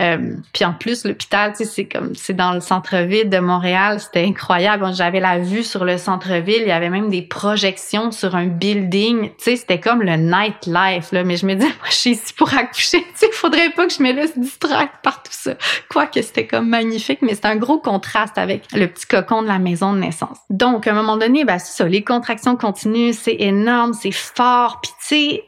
Euh, 0.00 0.34
puis 0.52 0.64
en 0.64 0.72
plus, 0.72 1.04
l'hôpital, 1.04 1.52
tu 1.52 1.58
sais, 1.58 1.64
c'est 1.64 1.84
comme, 1.84 2.14
c'est 2.14 2.34
dans 2.34 2.52
le 2.52 2.60
centre-ville 2.60 3.28
de 3.28 3.38
Montréal, 3.38 4.00
c'était 4.00 4.24
incroyable. 4.24 4.86
J'avais 4.92 5.20
la 5.20 5.38
vue 5.38 5.62
sur 5.62 5.84
le 5.84 5.98
centre-ville, 5.98 6.62
il 6.62 6.68
y 6.68 6.72
avait 6.72 6.90
même 6.90 7.10
des 7.10 7.22
projections 7.22 8.10
sur 8.10 8.34
un 8.34 8.46
building. 8.46 9.28
Tu 9.30 9.34
sais, 9.38 9.56
c'était 9.56 9.80
comme 9.80 10.02
le 10.02 10.16
nightlife, 10.16 11.12
là. 11.12 11.22
Mais 11.22 11.36
je 11.36 11.46
me 11.46 11.54
disais, 11.54 11.68
moi, 11.80 11.88
je 11.90 11.94
suis 11.94 12.10
ici 12.10 12.32
pour 12.34 12.52
accoucher. 12.52 13.02
Tu 13.02 13.08
sais, 13.14 13.30
faudrait 13.32 13.70
pas 13.70 13.86
que 13.86 13.92
je 13.92 14.02
me 14.02 14.12
laisse 14.12 14.36
distraire 14.38 14.90
par 15.02 15.22
tout 15.22 15.32
ça. 15.32 15.54
Quoique 15.88 16.20
c'était 16.22 16.46
comme 16.46 16.68
magnifique, 16.68 17.20
mais 17.22 17.34
c'est 17.34 17.46
un 17.46 17.56
gros 17.56 17.78
contraste 17.78 18.36
avec 18.38 18.64
le 18.72 18.86
petit 18.88 19.06
cocon 19.06 19.42
de 19.42 19.48
la 19.48 19.58
maison 19.58 19.92
de 19.92 19.98
naissance. 19.98 20.38
Donc, 20.50 20.86
à 20.86 20.90
un 20.90 20.94
moment 20.94 21.16
donné, 21.16 21.44
ben, 21.44 21.58
ça, 21.58 21.86
les 21.86 22.02
contractions 22.02 22.56
continuent, 22.56 23.12
c'est 23.12 23.36
énorme, 23.38 23.92
c'est 23.92 24.10
fort. 24.10 24.80
Puis 24.80 24.92
tu 24.98 25.06
sais, 25.06 25.44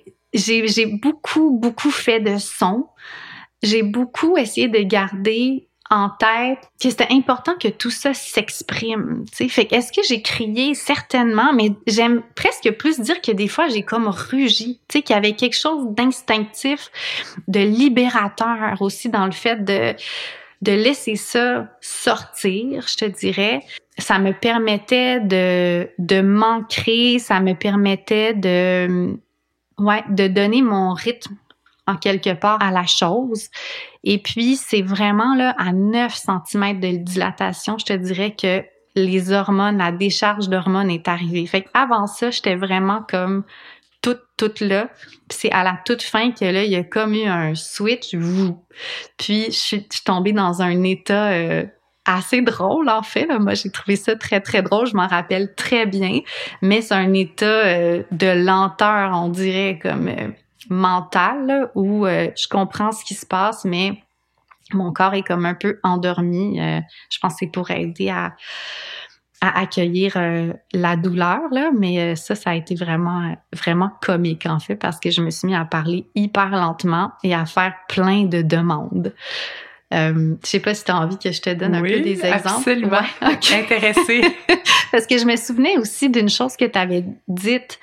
j'ai, 0.66 0.86
beaucoup, 0.86 1.58
beaucoup 1.60 1.90
fait 1.90 2.20
de 2.20 2.36
son 2.38 2.86
j'ai 3.66 3.82
beaucoup 3.82 4.36
essayé 4.36 4.68
de 4.68 4.78
garder 4.80 5.68
en 5.90 6.10
tête 6.10 6.58
que 6.80 6.90
c'était 6.90 7.12
important 7.12 7.54
que 7.60 7.68
tout 7.68 7.90
ça 7.90 8.12
s'exprime. 8.12 9.24
Fait 9.32 9.72
est-ce 9.72 9.92
que 9.92 10.00
j'ai 10.08 10.20
crié? 10.20 10.74
Certainement, 10.74 11.52
mais 11.52 11.72
j'aime 11.86 12.22
presque 12.34 12.70
plus 12.72 13.00
dire 13.00 13.20
que 13.20 13.32
des 13.32 13.48
fois 13.48 13.68
j'ai 13.68 13.82
comme 13.82 14.08
rugi. 14.08 14.80
Qu'il 14.88 15.10
y 15.10 15.12
avait 15.12 15.34
quelque 15.34 15.56
chose 15.56 15.86
d'instinctif, 15.90 16.90
de 17.46 17.60
libérateur 17.60 18.80
aussi 18.80 19.08
dans 19.08 19.26
le 19.26 19.32
fait 19.32 19.64
de 19.64 19.94
de 20.62 20.72
laisser 20.72 21.16
ça 21.16 21.68
sortir, 21.82 22.86
je 22.88 22.96
te 22.96 23.04
dirais. 23.04 23.60
Ça 23.98 24.18
me 24.18 24.32
permettait 24.32 25.20
de 25.20 25.88
de 25.98 26.20
m'ancrer, 26.20 27.18
ça 27.18 27.40
me 27.40 27.54
permettait 27.54 28.34
de 28.34 29.16
ouais, 29.78 30.04
de 30.08 30.26
donner 30.28 30.62
mon 30.62 30.94
rythme 30.94 31.36
en 31.86 31.96
quelque 31.96 32.34
part 32.34 32.62
à 32.62 32.70
la 32.70 32.86
chose. 32.86 33.48
Et 34.04 34.18
puis, 34.18 34.56
c'est 34.56 34.82
vraiment 34.82 35.34
là 35.34 35.54
à 35.58 35.72
9 35.72 36.14
cm 36.14 36.80
de 36.80 36.96
dilatation, 36.96 37.78
je 37.78 37.86
te 37.86 37.92
dirais 37.92 38.34
que 38.34 38.64
les 38.96 39.30
hormones, 39.30 39.78
la 39.78 39.92
décharge 39.92 40.48
d'hormones 40.48 40.90
est 40.90 41.06
arrivée. 41.06 41.46
Fait 41.46 41.66
avant 41.74 42.06
ça, 42.06 42.30
j'étais 42.30 42.56
vraiment 42.56 43.02
comme 43.08 43.44
toute, 44.00 44.22
toute 44.36 44.60
là. 44.60 44.88
c'est 45.28 45.50
à 45.52 45.64
la 45.64 45.78
toute 45.84 46.02
fin 46.02 46.30
que 46.30 46.44
là, 46.44 46.64
il 46.64 46.70
y 46.70 46.76
a 46.76 46.84
comme 46.84 47.14
eu 47.14 47.26
un 47.26 47.54
switch. 47.54 48.14
Puis, 49.18 49.46
je 49.46 49.50
suis, 49.50 49.86
tombée 50.04 50.32
dans 50.32 50.62
un 50.62 50.82
état 50.82 51.30
euh, 51.32 51.64
assez 52.06 52.40
drôle, 52.40 52.88
en 52.88 53.02
fait. 53.02 53.26
Moi, 53.26 53.54
j'ai 53.54 53.70
trouvé 53.70 53.96
ça 53.96 54.16
très, 54.16 54.40
très 54.40 54.62
drôle. 54.62 54.86
Je 54.86 54.94
m'en 54.94 55.08
rappelle 55.08 55.54
très 55.56 55.86
bien. 55.86 56.20
Mais 56.62 56.80
c'est 56.80 56.94
un 56.94 57.12
état 57.12 57.44
euh, 57.44 58.02
de 58.12 58.44
lenteur, 58.44 59.10
on 59.14 59.28
dirait, 59.28 59.78
comme... 59.82 60.08
Euh, 60.08 60.28
mental 60.68 61.70
où 61.74 62.06
euh, 62.06 62.30
je 62.36 62.48
comprends 62.48 62.92
ce 62.92 63.04
qui 63.04 63.14
se 63.14 63.26
passe, 63.26 63.64
mais 63.64 64.02
mon 64.72 64.92
corps 64.92 65.14
est 65.14 65.22
comme 65.22 65.46
un 65.46 65.54
peu 65.54 65.78
endormi. 65.82 66.60
Euh, 66.60 66.80
je 67.10 67.18
pense 67.18 67.34
que 67.34 67.38
c'est 67.40 67.46
pour 67.46 67.70
aider 67.70 68.10
à, 68.10 68.34
accueillir 69.40 70.14
euh, 70.16 70.52
la 70.72 70.96
douleur, 70.96 71.40
mais 71.78 72.16
ça, 72.16 72.34
ça 72.34 72.50
a 72.50 72.54
été 72.54 72.74
vraiment, 72.74 73.36
vraiment 73.52 73.90
comique, 74.02 74.46
en 74.46 74.58
fait, 74.58 74.76
parce 74.76 74.98
que 74.98 75.10
je 75.10 75.20
me 75.20 75.30
suis 75.30 75.46
mis 75.46 75.54
à 75.54 75.64
parler 75.64 76.08
hyper 76.14 76.48
lentement 76.48 77.12
et 77.22 77.34
à 77.34 77.46
faire 77.46 77.74
plein 77.88 78.24
de 78.24 78.42
demandes. 78.42 79.14
Euh, 79.94 80.34
je 80.42 80.48
sais 80.48 80.60
pas 80.60 80.74
si 80.74 80.84
tu 80.84 80.90
as 80.90 80.96
envie 80.96 81.18
que 81.18 81.30
je 81.30 81.40
te 81.40 81.50
donne 81.50 81.74
un 81.74 81.82
peu 81.82 82.00
des 82.00 82.24
exemples. 82.24 82.48
Absolument. 82.48 83.00
Intéressée. 83.20 84.22
Parce 84.92 85.06
que 85.06 85.16
je 85.16 85.24
me 85.24 85.36
souvenais 85.36 85.78
aussi 85.78 86.10
d'une 86.10 86.28
chose 86.28 86.56
que 86.56 86.64
tu 86.64 86.78
avais 86.78 87.04
dite 87.28 87.78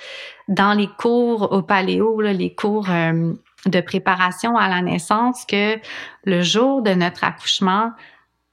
dans 0.47 0.73
les 0.73 0.89
cours 0.97 1.51
au 1.53 1.61
paléo, 1.61 2.19
là, 2.19 2.33
les 2.33 2.53
cours 2.53 2.89
euh, 2.89 3.33
de 3.65 3.81
préparation 3.81 4.57
à 4.57 4.67
la 4.67 4.81
naissance, 4.81 5.45
que 5.45 5.77
le 6.25 6.41
jour 6.41 6.81
de 6.81 6.91
notre 6.93 7.23
accouchement, 7.23 7.91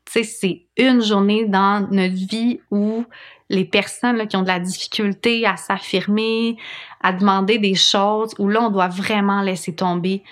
c'est 0.06 0.62
une 0.76 1.02
journée 1.02 1.46
dans 1.46 1.88
notre 1.90 2.14
vie 2.14 2.60
où 2.70 3.04
les 3.48 3.64
personnes 3.64 4.16
là, 4.16 4.26
qui 4.26 4.36
ont 4.36 4.42
de 4.42 4.48
la 4.48 4.60
difficulté 4.60 5.44
à 5.44 5.56
s'affirmer, 5.56 6.56
à 7.00 7.12
demander 7.12 7.58
des 7.58 7.74
choses, 7.74 8.32
où 8.38 8.48
là, 8.48 8.62
on 8.62 8.70
doit 8.70 8.88
vraiment 8.88 9.42
laisser 9.42 9.74
tomber 9.74 10.22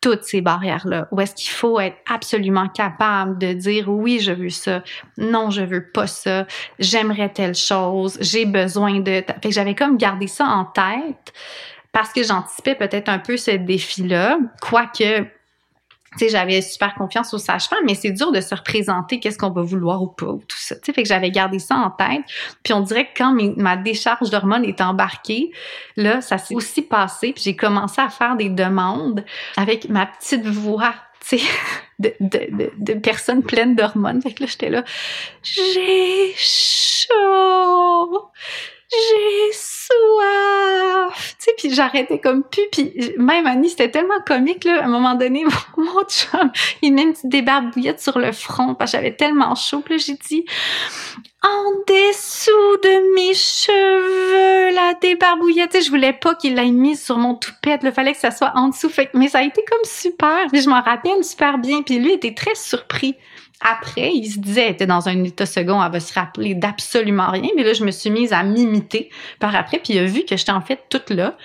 toutes 0.00 0.24
ces 0.24 0.40
barrières-là? 0.40 1.08
Ou 1.10 1.20
est-ce 1.20 1.34
qu'il 1.34 1.50
faut 1.50 1.80
être 1.80 1.96
absolument 2.08 2.68
capable 2.68 3.38
de 3.38 3.52
dire 3.52 3.88
oui, 3.88 4.20
je 4.20 4.32
veux 4.32 4.50
ça, 4.50 4.82
non, 5.16 5.50
je 5.50 5.62
veux 5.62 5.90
pas 5.90 6.06
ça, 6.06 6.46
j'aimerais 6.78 7.30
telle 7.30 7.54
chose, 7.54 8.18
j'ai 8.20 8.46
besoin 8.46 9.00
de... 9.00 9.12
Fait 9.12 9.40
que 9.42 9.50
j'avais 9.50 9.74
comme 9.74 9.96
gardé 9.96 10.26
ça 10.26 10.44
en 10.44 10.64
tête 10.64 11.32
parce 11.92 12.12
que 12.12 12.22
j'anticipais 12.22 12.74
peut-être 12.74 13.08
un 13.08 13.18
peu 13.18 13.36
ce 13.36 13.52
défi-là, 13.52 14.38
quoique 14.60 15.26
tu 16.12 16.20
sais, 16.20 16.28
j'avais 16.30 16.62
super 16.62 16.94
confiance 16.94 17.34
aux 17.34 17.38
sages-femmes, 17.38 17.84
mais 17.84 17.94
c'est 17.94 18.10
dur 18.10 18.32
de 18.32 18.40
se 18.40 18.54
représenter 18.54 19.20
qu'est-ce 19.20 19.36
qu'on 19.38 19.50
va 19.50 19.62
vouloir 19.62 20.02
ou 20.02 20.08
pas, 20.08 20.26
ou 20.26 20.42
tout 20.48 20.56
ça. 20.56 20.74
Tu 20.76 20.80
sais, 20.86 20.92
fait 20.92 21.02
que 21.02 21.08
j'avais 21.08 21.30
gardé 21.30 21.58
ça 21.58 21.76
en 21.76 21.90
tête. 21.90 22.22
Puis 22.62 22.72
on 22.72 22.80
dirait 22.80 23.06
que 23.06 23.18
quand 23.18 23.36
ma 23.56 23.76
décharge 23.76 24.30
d'hormones 24.30 24.64
est 24.64 24.80
embarquée, 24.80 25.50
là, 25.96 26.20
ça 26.20 26.38
s'est 26.38 26.54
aussi 26.54 26.82
passé. 26.82 27.32
Puis 27.32 27.42
j'ai 27.44 27.56
commencé 27.56 28.00
à 28.00 28.08
faire 28.08 28.36
des 28.36 28.48
demandes 28.48 29.24
avec 29.56 29.88
ma 29.88 30.06
petite 30.06 30.46
voix, 30.46 30.94
tu 31.28 31.38
sais, 31.38 31.44
de, 31.98 32.14
de, 32.20 32.56
de, 32.56 32.72
de 32.78 32.94
personnes 32.94 33.42
pleines 33.42 33.74
d'hormones. 33.74 34.22
Fait 34.22 34.32
que 34.32 34.44
là, 34.44 34.48
j'étais 34.48 34.70
là, 34.70 34.84
j'ai 35.42 36.32
chaud 36.36 38.30
j'ai 38.90 39.52
Tu 39.88 41.34
sais, 41.38 41.50
puis 41.56 41.72
j'arrêtais 41.72 42.18
comme 42.18 42.42
pu. 42.42 42.60
Puis 42.72 42.92
même 43.16 43.46
Annie, 43.46 43.70
c'était 43.70 43.90
tellement 43.90 44.20
comique, 44.26 44.64
là. 44.64 44.82
À 44.82 44.84
un 44.84 44.88
moment 44.88 45.14
donné, 45.14 45.44
mon 45.76 46.02
chum, 46.08 46.50
il 46.82 46.94
met 46.94 47.02
une 47.02 47.12
petite 47.12 47.28
débarbouillette 47.28 48.00
sur 48.00 48.18
le 48.18 48.32
front 48.32 48.74
parce 48.74 48.92
que 48.92 48.98
j'avais 48.98 49.14
tellement 49.14 49.54
chaud. 49.54 49.80
Puis 49.80 49.94
là, 49.94 50.02
j'ai 50.04 50.14
dit, 50.14 50.44
en 51.42 51.70
dessous 51.86 52.76
de 52.82 53.14
mes 53.14 53.34
cheveux, 53.34 54.74
la 54.74 54.94
débarbouillette. 54.94 55.82
Je 55.82 55.90
voulais 55.90 56.12
pas 56.12 56.34
qu'il 56.34 56.54
l'ait 56.54 56.70
mise 56.70 57.02
sur 57.02 57.16
mon 57.16 57.34
toupette. 57.34 57.80
Il 57.84 57.92
fallait 57.92 58.12
que 58.12 58.18
ça 58.18 58.30
soit 58.30 58.52
en 58.54 58.68
dessous. 58.68 58.90
Mais 59.14 59.28
ça 59.28 59.38
a 59.38 59.42
été 59.42 59.64
comme 59.64 59.84
super. 59.84 60.46
Puis 60.52 60.62
je 60.62 60.68
m'en 60.68 60.82
rappelle 60.82 61.24
super 61.24 61.58
bien. 61.58 61.82
Puis 61.82 61.98
lui 61.98 62.12
était 62.12 62.34
très 62.34 62.54
surpris. 62.54 63.16
Après, 63.60 64.12
il 64.14 64.30
se 64.30 64.38
disait, 64.38 64.66
elle 64.66 64.72
était 64.72 64.86
dans 64.86 65.08
un 65.08 65.24
état 65.24 65.44
second, 65.44 65.82
elle 65.82 65.90
va 65.90 66.00
se 66.00 66.14
rappeler 66.14 66.54
d'absolument 66.54 67.30
rien. 67.30 67.50
Mais 67.56 67.64
là, 67.64 67.72
je 67.72 67.84
me 67.84 67.90
suis 67.90 68.10
mise 68.10 68.32
à 68.32 68.44
m'imiter 68.44 69.10
par 69.40 69.54
après, 69.54 69.78
puis 69.78 69.94
il 69.94 69.98
a 69.98 70.04
vu 70.04 70.24
que 70.24 70.36
j'étais 70.36 70.52
en 70.52 70.60
fait 70.60 70.84
toute 70.88 71.10
là, 71.10 71.36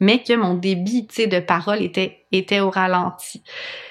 mais 0.00 0.22
que 0.22 0.34
mon 0.34 0.54
débit, 0.54 1.06
tu 1.06 1.14
sais, 1.14 1.26
de 1.28 1.38
parole 1.38 1.80
était, 1.82 2.26
était 2.32 2.60
au 2.60 2.70
ralenti. 2.70 3.42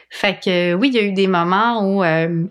Fait 0.10 0.38
que 0.44 0.74
oui, 0.74 0.90
il 0.90 0.96
y 0.96 1.00
a 1.00 1.04
eu 1.04 1.14
des 1.14 1.28
moments 1.28 1.82
où 1.88 2.04
euh, 2.04 2.44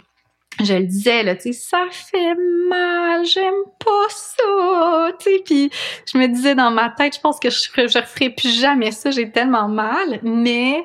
je 0.65 0.75
le 0.75 0.85
disais, 0.85 1.23
là, 1.23 1.37
tu 1.37 1.53
sais, 1.53 1.53
ça 1.53 1.85
fait 1.91 2.35
mal, 2.71 3.25
j'aime 3.27 3.53
pas 3.79 4.09
ça, 4.09 5.13
tu 5.19 5.31
sais, 5.31 5.43
puis 5.45 5.71
je 6.11 6.17
me 6.17 6.27
disais 6.29 6.55
dans 6.55 6.71
ma 6.71 6.89
tête, 6.89 7.17
je 7.17 7.21
pense 7.21 7.39
que 7.39 7.51
je, 7.51 7.59
je 7.59 7.99
referai 7.99 8.31
plus 8.31 8.59
jamais 8.59 8.91
ça, 8.91 9.11
j'ai 9.11 9.31
tellement 9.31 9.69
mal, 9.69 10.21
mais 10.23 10.85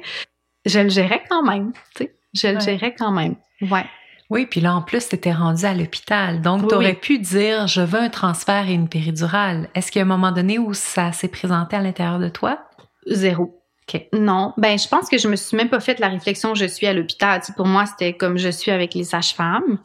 je 0.66 0.80
le 0.80 0.90
gérais 0.90 1.24
quand 1.30 1.44
même, 1.44 1.72
tu 1.96 2.04
sais, 2.04 2.16
je 2.34 2.48
le 2.48 2.60
gérais 2.60 2.94
quand 2.94 3.12
même, 3.12 3.36
ouais. 3.62 3.86
Oui, 4.30 4.48
puis 4.48 4.60
là, 4.60 4.76
en 4.76 4.82
plus, 4.82 5.08
tu 5.08 5.16
étais 5.16 5.32
rendu 5.32 5.66
à 5.66 5.74
l'hôpital. 5.74 6.42
Donc, 6.42 6.68
tu 6.68 6.76
aurais 6.76 6.96
pu 6.96 7.20
dire, 7.20 7.68
je 7.68 7.82
veux 7.82 8.00
un 8.00 8.10
transfert 8.10 8.68
et 8.68 8.74
une 8.74 8.90
péridurale. 8.90 9.70
Est-ce 9.76 9.92
qu'il 9.92 10.00
y 10.00 10.02
a 10.02 10.06
un 10.06 10.08
moment 10.08 10.32
donné 10.32 10.58
où 10.58 10.74
ça 10.74 11.12
s'est 11.12 11.28
présenté 11.28 11.76
à 11.76 11.82
l'intérieur 11.82 12.18
de 12.20 12.30
toi? 12.30 12.60
Zéro. 13.08 13.62
OK. 13.88 14.02
Non. 14.14 14.54
Ben, 14.58 14.80
je 14.80 14.88
pense 14.88 15.10
que 15.10 15.20
je 15.20 15.28
me 15.28 15.36
suis 15.36 15.56
même 15.56 15.70
pas 15.70 15.80
fait 15.80 16.00
la 16.00 16.08
réflexion, 16.08 16.56
je 16.56 16.66
suis 16.66 16.88
à 16.88 16.94
l'hôpital. 16.94 17.42
pour 17.56 17.68
moi, 17.68 17.86
c'était 17.86 18.14
comme 18.14 18.38
je 18.38 18.50
suis 18.50 18.72
avec 18.72 18.96
les 18.96 19.04
sages-femmes. 19.04 19.80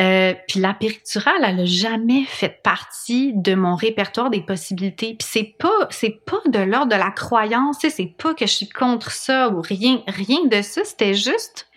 Euh, 0.00 0.34
puis 0.48 0.60
la 0.60 0.72
péridurale, 0.72 1.44
elle 1.44 1.60
a 1.60 1.64
jamais 1.64 2.24
fait 2.24 2.60
partie 2.62 3.32
de 3.34 3.54
mon 3.54 3.74
répertoire 3.74 4.30
des 4.30 4.40
possibilités. 4.40 5.14
Puis 5.18 5.28
c'est 5.30 5.54
pas, 5.58 5.88
c'est 5.90 6.24
pas 6.24 6.40
de 6.46 6.58
l'ordre 6.58 6.92
de 6.92 6.96
la 6.96 7.10
croyance, 7.10 7.78
c'est 7.80 8.14
pas 8.16 8.34
que 8.34 8.46
je 8.46 8.52
suis 8.52 8.68
contre 8.68 9.10
ça 9.10 9.50
ou 9.50 9.60
rien, 9.60 10.02
rien 10.06 10.46
de 10.50 10.62
ça. 10.62 10.82
C'était 10.84 11.14
juste 11.14 11.69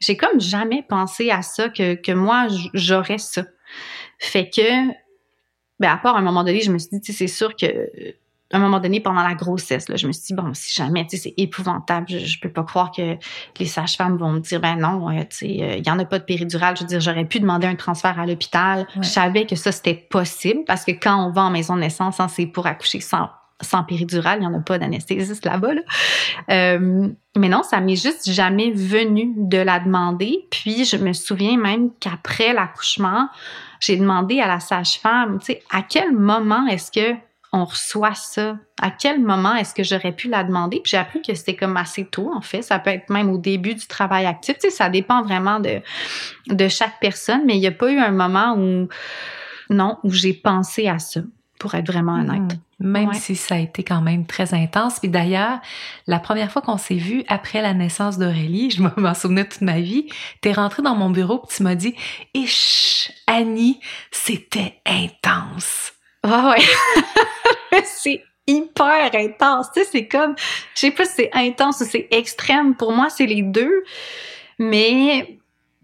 j'ai 0.00 0.16
comme 0.16 0.40
jamais 0.40 0.84
pensé 0.88 1.30
à 1.30 1.42
ça, 1.42 1.68
que, 1.68 1.94
que 1.94 2.12
moi, 2.12 2.48
j'aurais 2.74 3.18
ça. 3.18 3.42
Fait 4.18 4.48
que, 4.48 4.88
ben, 5.80 5.90
à 5.90 5.96
part 5.96 6.16
à 6.16 6.18
un 6.18 6.22
moment 6.22 6.44
donné, 6.44 6.60
je 6.60 6.72
me 6.72 6.78
suis 6.78 6.90
dit, 6.90 7.00
tu 7.00 7.12
sais, 7.12 7.18
c'est 7.18 7.34
sûr 7.34 7.54
que, 7.56 7.66
à 8.52 8.58
un 8.58 8.60
moment 8.60 8.78
donné, 8.78 9.00
pendant 9.00 9.22
la 9.22 9.34
grossesse, 9.34 9.88
là, 9.88 9.96
je 9.96 10.06
me 10.06 10.12
suis 10.12 10.26
dit, 10.26 10.34
bon, 10.34 10.54
si 10.54 10.72
jamais, 10.74 11.04
tu 11.06 11.16
sais, 11.16 11.24
c'est 11.24 11.34
épouvantable, 11.36 12.06
je, 12.08 12.18
je, 12.18 12.40
peux 12.40 12.50
pas 12.50 12.62
croire 12.62 12.92
que 12.92 13.16
les 13.58 13.66
sages-femmes 13.66 14.16
vont 14.16 14.30
me 14.30 14.40
dire, 14.40 14.60
ben 14.60 14.76
non, 14.76 15.10
tu 15.20 15.26
sais, 15.30 15.48
il 15.48 15.86
y 15.86 15.90
en 15.90 15.98
a 15.98 16.04
pas 16.04 16.18
de 16.18 16.24
péridurale. 16.24 16.76
Je 16.76 16.82
veux 16.82 16.88
dire, 16.88 17.00
j'aurais 17.00 17.24
pu 17.24 17.40
demander 17.40 17.66
un 17.66 17.74
transfert 17.74 18.18
à 18.20 18.26
l'hôpital. 18.26 18.86
Je 18.96 19.08
savais 19.08 19.46
que 19.46 19.56
ça, 19.56 19.72
c'était 19.72 19.94
possible 19.94 20.60
parce 20.66 20.84
que 20.84 20.92
quand 20.92 21.26
on 21.26 21.32
va 21.32 21.42
en 21.42 21.50
maison 21.50 21.74
de 21.74 21.80
naissance, 21.80 22.20
hein, 22.20 22.28
c'est 22.28 22.46
pour 22.46 22.66
accoucher 22.66 23.00
sans 23.00 23.28
sans 23.62 23.84
péridurale, 23.84 24.38
il 24.38 24.48
n'y 24.48 24.54
en 24.54 24.58
a 24.58 24.62
pas 24.62 24.78
d'anesthésiste 24.78 25.44
là-bas. 25.44 25.74
Là. 25.74 25.80
Euh, 26.50 27.08
mais 27.36 27.48
non, 27.48 27.62
ça 27.62 27.80
m'est 27.80 27.96
juste 27.96 28.30
jamais 28.30 28.70
venu 28.70 29.32
de 29.36 29.58
la 29.58 29.80
demander. 29.80 30.46
Puis 30.50 30.84
je 30.84 30.96
me 30.96 31.12
souviens 31.12 31.56
même 31.56 31.90
qu'après 32.00 32.52
l'accouchement, 32.52 33.28
j'ai 33.80 33.96
demandé 33.96 34.40
à 34.40 34.46
la 34.46 34.60
sage-femme, 34.60 35.38
tu 35.38 35.46
sais, 35.46 35.62
à 35.70 35.82
quel 35.82 36.12
moment 36.12 36.66
est-ce 36.66 36.90
que 36.90 37.16
on 37.52 37.64
reçoit 37.64 38.14
ça? 38.14 38.58
À 38.82 38.90
quel 38.90 39.20
moment 39.20 39.54
est-ce 39.54 39.74
que 39.74 39.82
j'aurais 39.82 40.12
pu 40.12 40.28
la 40.28 40.44
demander? 40.44 40.80
Puis 40.82 40.90
j'ai 40.90 40.98
appris 40.98 41.22
que 41.22 41.34
c'était 41.34 41.56
comme 41.56 41.76
assez 41.76 42.04
tôt, 42.04 42.30
en 42.34 42.42
fait. 42.42 42.60
Ça 42.60 42.78
peut 42.78 42.90
être 42.90 43.08
même 43.08 43.30
au 43.30 43.38
début 43.38 43.74
du 43.74 43.86
travail 43.86 44.26
actif. 44.26 44.58
Tu 44.58 44.68
sais, 44.68 44.76
ça 44.76 44.90
dépend 44.90 45.22
vraiment 45.22 45.60
de, 45.60 45.80
de 46.48 46.68
chaque 46.68 47.00
personne, 47.00 47.42
mais 47.46 47.56
il 47.56 47.60
n'y 47.60 47.66
a 47.66 47.72
pas 47.72 47.90
eu 47.90 47.98
un 47.98 48.10
moment 48.10 48.56
où, 48.58 48.88
non, 49.70 49.96
où 50.02 50.10
j'ai 50.10 50.34
pensé 50.34 50.88
à 50.88 50.98
ça, 50.98 51.20
pour 51.58 51.74
être 51.74 51.86
vraiment 51.86 52.14
honnête. 52.14 52.58
Hmm. 52.78 52.90
Même 52.90 53.12
si 53.14 53.36
ça 53.36 53.54
a 53.54 53.58
été 53.58 53.82
quand 53.82 54.02
même 54.02 54.26
très 54.26 54.54
intense. 54.54 55.00
Puis 55.00 55.08
d'ailleurs, 55.08 55.60
la 56.06 56.18
première 56.18 56.50
fois 56.50 56.62
qu'on 56.62 56.76
s'est 56.76 56.96
vu 56.96 57.24
après 57.28 57.62
la 57.62 57.74
naissance 57.74 58.18
d'Aurélie, 58.18 58.70
je 58.76 58.82
m'en 58.82 59.14
souvenais 59.14 59.46
toute 59.46 59.62
ma 59.62 59.80
vie, 59.80 60.08
t'es 60.40 60.52
rentrée 60.52 60.82
dans 60.82 60.94
mon 60.94 61.10
bureau 61.10 61.42
et 61.44 61.54
tu 61.54 61.62
m'as 61.62 61.74
dit 61.74 61.94
«Ish, 62.34 63.10
Annie, 63.26 63.80
c'était 64.10 64.80
intense.» 64.86 65.92
Ah 66.22 66.54
ouais. 66.56 67.82
c'est 67.84 68.22
hyper 68.46 69.10
intense. 69.14 69.66
Tu 69.72 69.80
sais, 69.80 69.88
c'est 69.90 70.08
comme, 70.08 70.34
je 70.74 70.80
sais 70.80 70.90
pas 70.90 71.04
si 71.04 71.12
c'est 71.16 71.30
intense 71.32 71.80
ou 71.80 71.84
c'est 71.84 72.08
extrême. 72.10 72.74
Pour 72.74 72.92
moi, 72.92 73.08
c'est 73.10 73.26
les 73.26 73.42
deux. 73.42 73.84
Mais 74.58 75.35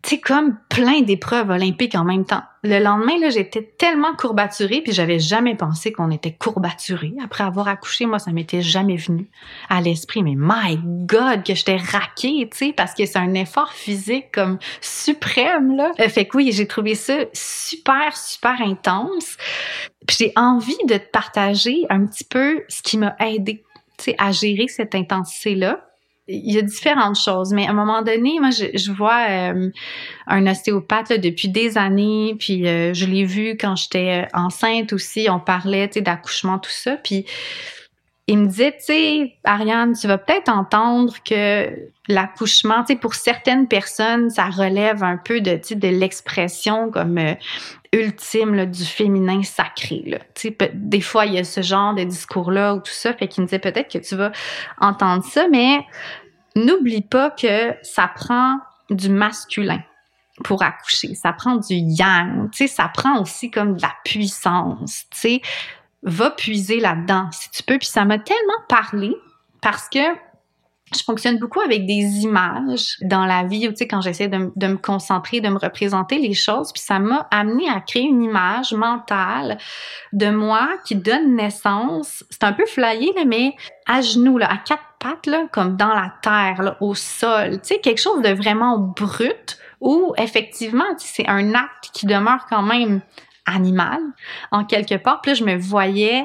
c'est 0.05 0.21
comme 0.21 0.59
plein 0.69 1.03
d'épreuves 1.03 1.51
olympiques 1.51 1.95
en 1.95 2.05
même 2.05 2.25
temps. 2.25 2.43
Le 2.65 2.81
lendemain, 2.81 3.19
là, 3.21 3.31
j'étais 3.31 3.63
tellement 3.79 4.15
courbaturée, 4.15 4.81
puis 4.81 4.93
j'avais 4.93 5.21
jamais 5.21 5.55
pensé 5.55 5.93
qu'on 5.93 6.11
était 6.11 6.33
courbaturé. 6.33 7.13
Après 7.23 7.45
avoir 7.45 7.69
accouché, 7.69 8.07
moi, 8.07 8.19
ça 8.19 8.33
m'était 8.33 8.63
jamais 8.63 8.97
venu 8.97 9.31
à 9.69 9.81
l'esprit. 9.81 10.23
Mais 10.25 10.35
my 10.37 10.79
God, 10.83 11.45
que 11.45 11.55
j'étais 11.55 11.77
raquée, 11.77 12.49
tu 12.51 12.59
sais, 12.59 12.73
parce 12.73 12.95
que 12.95 13.07
c'est 13.07 13.19
un 13.19 13.35
effort 13.35 13.73
physique 13.73 14.33
comme 14.33 14.59
suprême, 14.81 15.77
là. 15.77 15.93
Euh, 16.01 16.09
fait 16.09 16.27
que 16.27 16.37
oui, 16.37 16.51
j'ai 16.53 16.67
trouvé 16.67 16.97
ça 16.97 17.19
super, 17.33 18.17
super 18.17 18.61
intense. 18.61 19.37
Puis 20.07 20.17
j'ai 20.19 20.33
envie 20.35 20.77
de 20.89 20.97
te 20.97 21.11
partager 21.11 21.87
un 21.91 22.07
petit 22.07 22.25
peu 22.25 22.65
ce 22.69 22.83
qui 22.83 22.99
m'a 22.99 23.15
aidé, 23.21 23.63
tu 23.99 24.05
sais, 24.05 24.17
à 24.19 24.33
gérer 24.33 24.67
cette 24.67 24.97
intensité-là 24.97 25.81
il 26.33 26.55
y 26.55 26.59
a 26.59 26.63
différentes 26.63 27.19
choses, 27.19 27.53
mais 27.53 27.67
à 27.67 27.71
un 27.71 27.75
moment 27.75 28.03
donné, 28.03 28.39
moi, 28.41 28.51
je, 28.51 28.93
vois 28.93 29.27
euh, 29.29 29.71
un 30.27 30.47
ostéopathe 30.47 31.13
depuis 31.21 31.49
des 31.49 31.77
années, 31.79 32.37
puis 32.39 32.67
euh, 32.67 32.95
je 32.95 33.07
l'ai 33.07 33.25
vu 33.25 33.57
quand 33.59 33.77
j'étais 33.77 34.23
euh, 34.23 34.29
enceinte 34.33 34.93
aussi, 34.93 35.29
on 35.31 35.39
parlait 35.39 35.89
d'accouchement, 35.89 36.59
tout 36.59 36.71
ça, 36.71 36.97
puis 36.97 37.27
il 38.29 38.39
me 38.39 38.47
disait, 38.47 38.73
tu 38.73 38.85
sais, 38.85 39.35
Ariane, 39.45 39.95
tu 39.95 40.07
vas 40.07 40.17
peut-être 40.17 40.49
entendre 40.49 41.15
que 41.25 41.69
l'accouchement, 42.09 42.85
tu 42.85 42.95
sais, 42.95 42.99
pour 42.99 43.15
certaines 43.15 43.69
personnes, 43.69 44.31
ça 44.31 44.45
relève 44.45 45.03
un 45.03 45.17
peu 45.17 45.41
de, 45.41 45.61
de 45.75 45.89
l'expression 45.89 46.91
comme 46.91 47.19
ultime 47.93 48.65
du 48.67 48.85
féminin 48.85 49.43
sacré. 49.43 50.19
Tu 50.35 50.49
sais, 50.49 50.71
des 50.73 51.01
fois, 51.01 51.27
il 51.27 51.35
y 51.35 51.39
a 51.39 51.45
ce 51.45 51.61
genre 51.61 51.95
de 51.95 52.05
discours-là 52.05 52.75
ou 52.75 52.79
tout 52.79 52.93
ça, 52.93 53.13
fait 53.13 53.29
qu'il 53.29 53.43
me 53.43 53.47
disait 53.47 53.59
peut-être 53.59 53.93
que 53.93 53.99
tu 53.99 54.17
vas 54.17 54.33
entendre 54.81 55.25
ça, 55.25 55.47
mais 55.51 55.81
n'oublie 56.57 57.03
pas 57.03 57.31
que 57.31 57.75
ça 57.83 58.09
prend 58.09 58.59
du 58.91 59.09
masculin 59.09 59.83
pour 60.45 60.63
accoucher. 60.63 61.15
Ça 61.15 61.33
prend 61.33 61.57
du 61.57 61.75
yang, 61.75 62.51
tu 62.51 62.69
ça 62.69 62.89
prend 62.89 63.21
aussi 63.21 63.51
comme 63.51 63.77
de 63.77 63.83
la 63.83 63.93
puissance, 64.05 65.05
tu 65.11 65.19
sais. 65.19 65.43
Va 66.03 66.31
puiser 66.31 66.81
là-dedans 66.81 67.31
si 67.31 67.51
tu 67.51 67.63
peux. 67.63 67.79
Puis 67.79 67.89
ça 67.89 68.05
m'a 68.05 68.19
tellement 68.19 68.61
parlé 68.69 69.15
parce 69.61 69.89
que 69.89 70.01
je 70.95 71.03
fonctionne 71.05 71.39
beaucoup 71.39 71.61
avec 71.61 71.87
des 71.87 72.23
images 72.23 72.97
dans 73.03 73.25
la 73.27 73.45
vie, 73.45 73.69
tu 73.69 73.77
sais, 73.77 73.87
quand 73.87 74.01
j'essaie 74.01 74.29
de, 74.29 74.67
me 74.67 74.77
concentrer, 74.77 75.41
de 75.41 75.49
me 75.49 75.59
représenter 75.59 76.19
les 76.19 76.35
choses, 76.35 76.73
puis 76.73 76.83
ça 76.83 76.99
m'a 76.99 77.27
amené 77.31 77.69
à 77.69 77.81
créer 77.81 78.03
une 78.03 78.23
image 78.23 78.73
mentale 78.73 79.59
de 80.13 80.31
moi 80.31 80.69
qui 80.85 80.95
donne 80.95 81.37
naissance. 81.37 82.25
C'est 82.31 82.45
un 82.45 82.53
peu 82.53 82.67
flyé, 82.67 83.13
là, 83.17 83.25
mais 83.27 83.55
à 83.87 84.01
genoux, 84.01 84.39
là, 84.39 84.51
à 84.51 84.59
quatre 84.59 84.83
pattes, 84.99 85.27
là, 85.27 85.47
comme 85.53 85.77
dans 85.77 85.95
la 85.95 86.13
terre, 86.23 86.63
là, 86.63 86.77
au 86.81 86.95
sol. 86.95 87.61
Tu 87.63 87.75
sais, 87.75 87.79
quelque 87.79 88.01
chose 88.01 88.23
de 88.23 88.31
vraiment 88.31 88.79
brut 88.79 89.59
où, 89.81 90.15
effectivement, 90.17 90.85
c'est 90.99 91.29
un 91.29 91.55
acte 91.55 91.91
qui 91.93 92.07
demeure 92.07 92.47
quand 92.49 92.63
même 92.63 93.01
animal, 93.47 94.01
en 94.51 94.65
quelque 94.65 94.95
part. 94.97 95.21
Puis 95.21 95.33
là, 95.33 95.35
je 95.35 95.45
me 95.45 95.57
voyais 95.57 96.25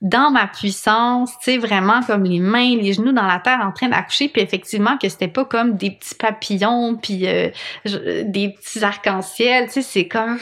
dans 0.00 0.30
ma 0.30 0.46
puissance, 0.46 1.32
tu 1.40 1.52
sais, 1.52 1.58
vraiment 1.58 2.02
comme 2.02 2.24
les 2.24 2.40
mains, 2.40 2.74
les 2.76 2.94
genoux 2.94 3.12
dans 3.12 3.26
la 3.26 3.38
terre 3.38 3.60
en 3.62 3.70
train 3.70 3.88
d'accoucher, 3.88 4.30
puis 4.30 4.40
effectivement 4.40 4.96
que 4.96 5.10
c'était 5.10 5.28
pas 5.28 5.44
comme 5.44 5.76
des 5.76 5.90
petits 5.90 6.14
papillons, 6.14 6.96
puis 6.96 7.26
euh, 7.26 7.50
des 7.84 8.54
petits 8.54 8.82
arcs-en-ciel, 8.82 9.66
tu 9.66 9.72
sais, 9.72 9.82
c'est 9.82 10.08
comme 10.08 10.38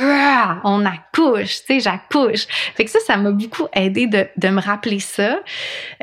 on 0.63 0.87
accouche, 0.87 1.65
tu 1.67 1.67
sais, 1.67 1.81
j'accouche. 1.81 2.47
Fait 2.77 2.85
que 2.85 2.91
ça, 2.91 3.01
ça 3.01 3.17
m'a 3.17 3.33
beaucoup 3.33 3.67
aidé 3.73 4.07
de, 4.07 4.29
de 4.37 4.49
me 4.49 4.61
rappeler 4.61 5.01
ça. 5.01 5.41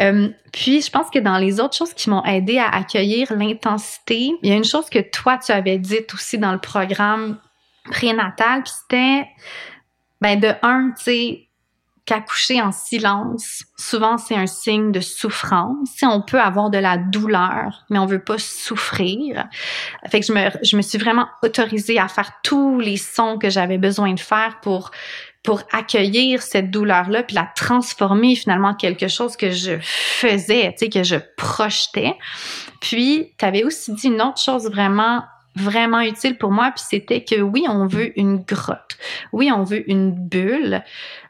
Euh, 0.02 0.28
puis 0.52 0.82
je 0.82 0.92
pense 0.92 1.10
que 1.10 1.20
dans 1.20 1.38
les 1.38 1.62
autres 1.62 1.78
choses 1.78 1.94
qui 1.94 2.10
m'ont 2.10 2.26
aidé 2.26 2.58
à 2.58 2.68
accueillir 2.68 3.32
l'intensité, 3.34 4.32
il 4.42 4.50
y 4.50 4.52
a 4.52 4.56
une 4.56 4.66
chose 4.66 4.90
que 4.90 5.00
toi 5.00 5.38
tu 5.38 5.54
avais 5.54 5.78
dite 5.78 6.14
aussi 6.14 6.38
dans 6.38 6.52
le 6.52 6.60
programme 6.60 7.38
prénatal, 7.90 8.64
puis 8.64 8.74
c'était 8.82 9.30
ben 10.20 10.40
de 10.40 10.50
un, 10.62 10.92
tu 10.98 11.04
sais 11.04 11.45
qu'accoucher 12.06 12.62
en 12.62 12.72
silence, 12.72 13.64
souvent 13.78 14.18
c'est 14.18 14.36
un 14.36 14.46
signe 14.46 14.92
de 14.92 15.00
souffrance. 15.00 15.90
Si 15.96 16.06
on 16.06 16.22
peut 16.22 16.40
avoir 16.40 16.70
de 16.70 16.78
la 16.78 16.98
douleur, 16.98 17.84
mais 17.90 17.98
on 17.98 18.06
veut 18.06 18.24
pas 18.24 18.38
souffrir. 18.38 19.48
Fait 20.10 20.20
que 20.20 20.26
je 20.26 20.34
me, 20.34 20.50
je 20.64 20.78
me 20.78 20.82
suis 20.82 20.98
vraiment 20.98 21.28
autorisée 21.42 22.00
à 22.00 22.08
faire 22.08 22.32
tous 22.44 22.80
les 22.80 22.98
sons 22.98 23.38
que 23.40 23.50
j'avais 23.50 23.78
besoin 23.78 24.14
de 24.14 24.20
faire 24.20 24.60
pour 24.62 24.92
pour 25.46 25.62
accueillir 25.72 26.42
cette 26.42 26.72
douleur-là, 26.72 27.22
puis 27.22 27.36
la 27.36 27.48
transformer 27.56 28.36
finalement 28.36 28.70
en 28.70 28.74
quelque 28.74 29.08
chose 29.08 29.38
que 29.38 29.52
je 29.52 29.78
faisais, 29.80 30.72
tu 30.72 30.86
sais, 30.86 30.90
que 30.90 31.04
je 31.04 31.18
projetais. 31.38 32.16
Puis, 32.82 33.32
tu 33.38 33.46
avais 33.46 33.64
aussi 33.64 33.94
dit 33.94 34.08
une 34.08 34.24
autre 34.24 34.42
chose 34.42 34.68
vraiment 34.70 35.24
vraiment 35.56 36.02
utile 36.02 36.38
pour 36.38 36.52
moi, 36.52 36.72
puis 36.76 36.84
c'était 36.88 37.24
que 37.24 37.40
oui, 37.40 37.66
on 37.70 37.88
veut 37.88 38.18
une 38.20 38.44
grotte, 38.44 38.98
oui, 39.32 39.52
on 39.56 39.64
veut 39.64 39.90
une 39.90 40.12
bulle, 40.12 40.84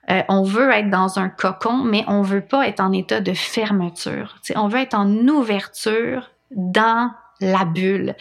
euh, 0.10 0.22
on 0.30 0.44
veut 0.44 0.72
être 0.72 0.90
dans 0.90 1.20
un 1.20 1.30
cocon, 1.30 1.78
mais 1.78 2.04
on 2.08 2.22
veut 2.22 2.46
pas 2.46 2.68
être 2.68 2.80
en 2.80 2.92
état 2.92 3.22
de 3.22 3.34
fermeture. 3.34 4.38
sais, 4.42 4.58
on 4.58 4.68
veut 4.68 4.80
être 4.80 4.94
en 4.94 5.10
ouverture 5.28 6.32
dans 6.52 7.12
la 7.42 7.66
bulle. 7.66 8.16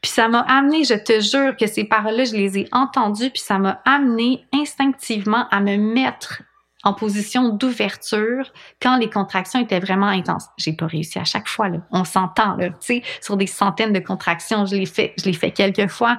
Puis 0.00 0.10
ça 0.10 0.28
m'a 0.28 0.40
amené, 0.40 0.84
je 0.84 0.94
te 0.94 1.20
jure 1.20 1.56
que 1.56 1.66
ces 1.66 1.84
paroles-là, 1.84 2.24
je 2.24 2.34
les 2.34 2.58
ai 2.58 2.68
entendues, 2.72 3.30
puis 3.30 3.42
ça 3.42 3.58
m'a 3.58 3.80
amené 3.84 4.44
instinctivement 4.52 5.48
à 5.50 5.60
me 5.60 5.76
mettre 5.76 6.42
en 6.84 6.94
position 6.94 7.50
d'ouverture 7.50 8.52
quand 8.80 8.96
les 8.96 9.08
contractions 9.08 9.60
étaient 9.60 9.80
vraiment 9.80 10.06
intenses. 10.06 10.46
J'ai 10.58 10.72
pas 10.72 10.86
réussi 10.86 11.18
à 11.18 11.24
chaque 11.24 11.48
fois 11.48 11.68
là. 11.68 11.78
On 11.92 12.04
s'entend 12.04 12.56
là, 12.56 12.70
tu 12.70 12.74
sais, 12.80 13.02
sur 13.20 13.36
des 13.36 13.46
centaines 13.46 13.92
de 13.92 14.00
contractions, 14.00 14.66
je 14.66 14.76
l'ai 14.76 14.86
fait, 14.86 15.14
je 15.18 15.26
l'ai 15.26 15.32
fait 15.32 15.52
quelques 15.52 15.88
fois, 15.88 16.18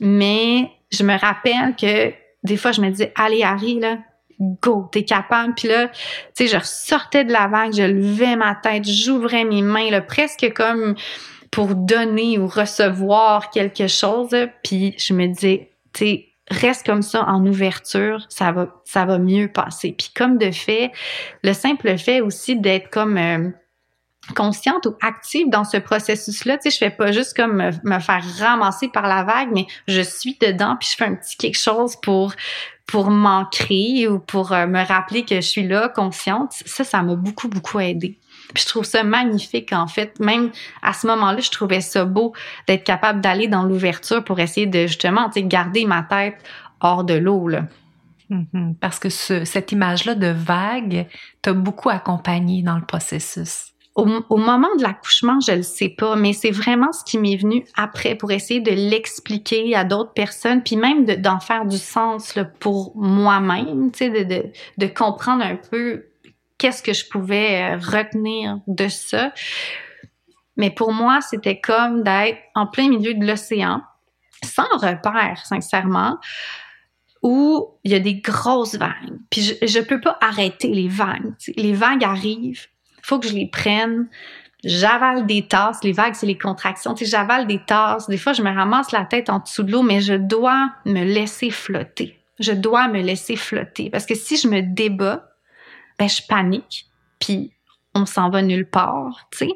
mais 0.00 0.70
je 0.90 1.04
me 1.04 1.18
rappelle 1.18 1.76
que 1.76 2.14
des 2.42 2.56
fois 2.56 2.72
je 2.72 2.80
me 2.80 2.88
disais 2.88 3.12
allez 3.16 3.42
Harry 3.42 3.78
là, 3.78 3.98
go, 4.40 4.88
t'es 4.92 5.04
capable. 5.04 5.54
Puis 5.54 5.68
là, 5.68 5.88
tu 5.88 5.94
sais, 6.34 6.46
je 6.48 6.56
ressortais 6.56 7.24
de 7.24 7.32
la 7.32 7.48
vague, 7.48 7.72
je 7.72 7.82
levais 7.82 8.36
ma 8.36 8.54
tête, 8.54 8.88
j'ouvrais 8.88 9.44
mes 9.44 9.62
mains 9.62 9.90
là, 9.90 10.00
presque 10.00 10.52
comme 10.54 10.94
pour 11.50 11.74
donner 11.74 12.38
ou 12.38 12.46
recevoir 12.46 13.50
quelque 13.50 13.86
chose. 13.86 14.34
Puis 14.62 14.94
je 14.98 15.14
me 15.14 15.26
disais, 15.26 15.70
tu 15.92 16.04
sais, 16.04 16.28
reste 16.50 16.86
comme 16.86 17.02
ça 17.02 17.24
en 17.24 17.44
ouverture, 17.46 18.24
ça 18.28 18.52
va, 18.52 18.68
ça 18.84 19.04
va 19.04 19.18
mieux 19.18 19.48
passer. 19.48 19.94
Puis 19.96 20.10
comme 20.14 20.38
de 20.38 20.50
fait, 20.50 20.92
le 21.42 21.52
simple 21.52 21.96
fait 21.98 22.20
aussi 22.20 22.56
d'être 22.56 22.90
comme 22.90 23.18
euh, 23.18 23.50
consciente 24.34 24.86
ou 24.86 24.96
active 25.02 25.48
dans 25.50 25.64
ce 25.64 25.76
processus-là, 25.76 26.58
tu 26.58 26.70
sais, 26.70 26.74
je 26.74 26.78
fais 26.78 26.94
pas 26.94 27.12
juste 27.12 27.36
comme 27.36 27.56
me, 27.56 27.98
faire 28.00 28.24
ramasser 28.38 28.88
par 28.88 29.06
la 29.06 29.24
vague, 29.24 29.50
mais 29.52 29.66
je 29.86 30.00
suis 30.00 30.36
dedans 30.40 30.76
puis 30.78 30.88
je 30.90 30.96
fais 30.96 31.04
un 31.04 31.14
petit 31.14 31.36
quelque 31.36 31.58
chose 31.58 31.96
pour 31.96 32.32
pour 32.88 33.10
m'ancrer 33.10 34.08
ou 34.08 34.18
pour 34.18 34.52
euh, 34.52 34.66
me 34.66 34.82
rappeler 34.82 35.24
que 35.24 35.36
je 35.36 35.46
suis 35.46 35.68
là, 35.68 35.90
consciente. 35.90 36.52
Ça, 36.64 36.82
ça 36.84 37.02
m'a 37.02 37.14
beaucoup 37.14 37.46
beaucoup 37.46 37.78
aidé. 37.78 38.18
Puis 38.54 38.64
je 38.64 38.68
trouve 38.68 38.84
ça 38.84 39.04
magnifique, 39.04 39.74
en 39.74 39.86
fait. 39.86 40.18
Même 40.20 40.50
à 40.82 40.94
ce 40.94 41.06
moment-là, 41.06 41.38
je 41.40 41.50
trouvais 41.50 41.82
ça 41.82 42.06
beau 42.06 42.32
d'être 42.66 42.84
capable 42.84 43.20
d'aller 43.20 43.46
dans 43.46 43.62
l'ouverture 43.62 44.24
pour 44.24 44.40
essayer 44.40 44.66
de 44.66 44.86
justement 44.86 45.30
garder 45.36 45.84
ma 45.84 46.02
tête 46.02 46.36
hors 46.80 47.04
de 47.04 47.12
l'eau. 47.12 47.46
Là. 47.48 47.66
Mm-hmm. 48.30 48.76
Parce 48.80 48.98
que 48.98 49.10
cette 49.10 49.70
image-là 49.70 50.14
de 50.14 50.28
vague 50.28 51.06
t'a 51.42 51.52
beaucoup 51.52 51.90
accompagné 51.90 52.62
dans 52.62 52.76
le 52.76 52.86
processus. 52.86 53.67
Au, 53.98 54.36
moment 54.36 54.68
de 54.76 54.82
l'accouchement, 54.82 55.40
je 55.40 55.50
le 55.50 55.62
sais 55.64 55.88
pas, 55.88 56.14
mais 56.14 56.32
c'est 56.32 56.52
vraiment 56.52 56.92
ce 56.92 57.02
qui 57.04 57.18
m'est 57.18 57.36
venu 57.36 57.64
après 57.74 58.14
pour 58.14 58.30
essayer 58.30 58.60
de 58.60 58.70
l'expliquer 58.70 59.74
à 59.74 59.82
d'autres 59.82 60.12
personnes, 60.12 60.62
puis 60.62 60.76
même 60.76 61.04
d'en 61.04 61.40
faire 61.40 61.66
du 61.66 61.78
sens 61.78 62.38
pour 62.60 62.92
moi-même, 62.94 63.90
tu 63.90 64.08
de 64.08 64.86
comprendre 64.86 65.42
un 65.42 65.56
peu 65.56 66.04
qu'est-ce 66.58 66.82
que 66.82 66.92
je 66.92 67.08
pouvais 67.08 67.62
euh, 67.62 67.76
retenir 67.76 68.58
de 68.66 68.88
ça. 68.88 69.32
Mais 70.56 70.70
pour 70.70 70.92
moi, 70.92 71.20
c'était 71.20 71.60
comme 71.60 72.02
d'être 72.02 72.38
en 72.54 72.66
plein 72.66 72.88
milieu 72.88 73.14
de 73.14 73.24
l'océan, 73.24 73.80
sans 74.44 74.68
repère, 74.74 75.42
sincèrement, 75.44 76.18
où 77.22 77.68
il 77.84 77.92
y 77.92 77.94
a 77.94 78.00
des 78.00 78.16
grosses 78.16 78.74
vagues. 78.74 79.18
Puis 79.30 79.42
je, 79.42 79.66
je 79.66 79.80
peux 79.80 80.00
pas 80.00 80.18
arrêter 80.20 80.68
les 80.68 80.88
vagues. 80.88 81.34
Les 81.56 81.72
vagues 81.72 82.04
arrivent, 82.04 82.66
faut 83.08 83.18
que 83.18 83.28
je 83.28 83.34
les 83.34 83.46
prenne. 83.46 84.08
J'avale 84.64 85.26
des 85.26 85.46
tasses. 85.46 85.82
Les 85.82 85.92
vagues, 85.92 86.14
c'est 86.14 86.26
les 86.26 86.36
contractions. 86.36 86.94
Tu 86.94 87.06
j'avale 87.06 87.46
des 87.46 87.60
tasses. 87.64 88.08
Des 88.08 88.18
fois, 88.18 88.32
je 88.32 88.42
me 88.42 88.52
ramasse 88.52 88.92
la 88.92 89.04
tête 89.04 89.30
en 89.30 89.38
dessous 89.38 89.62
de 89.62 89.72
l'eau, 89.72 89.82
mais 89.82 90.00
je 90.00 90.14
dois 90.14 90.70
me 90.84 91.04
laisser 91.04 91.50
flotter. 91.50 92.18
Je 92.38 92.52
dois 92.52 92.88
me 92.88 93.00
laisser 93.00 93.36
flotter. 93.36 93.88
Parce 93.90 94.04
que 94.04 94.14
si 94.14 94.36
je 94.36 94.48
me 94.48 94.60
débat, 94.60 95.30
ben, 95.98 96.08
je 96.08 96.22
panique. 96.28 96.86
Puis, 97.18 97.52
on 97.94 98.04
s'en 98.04 98.30
va 98.30 98.42
nulle 98.42 98.68
part, 98.68 99.28
tu. 99.30 99.50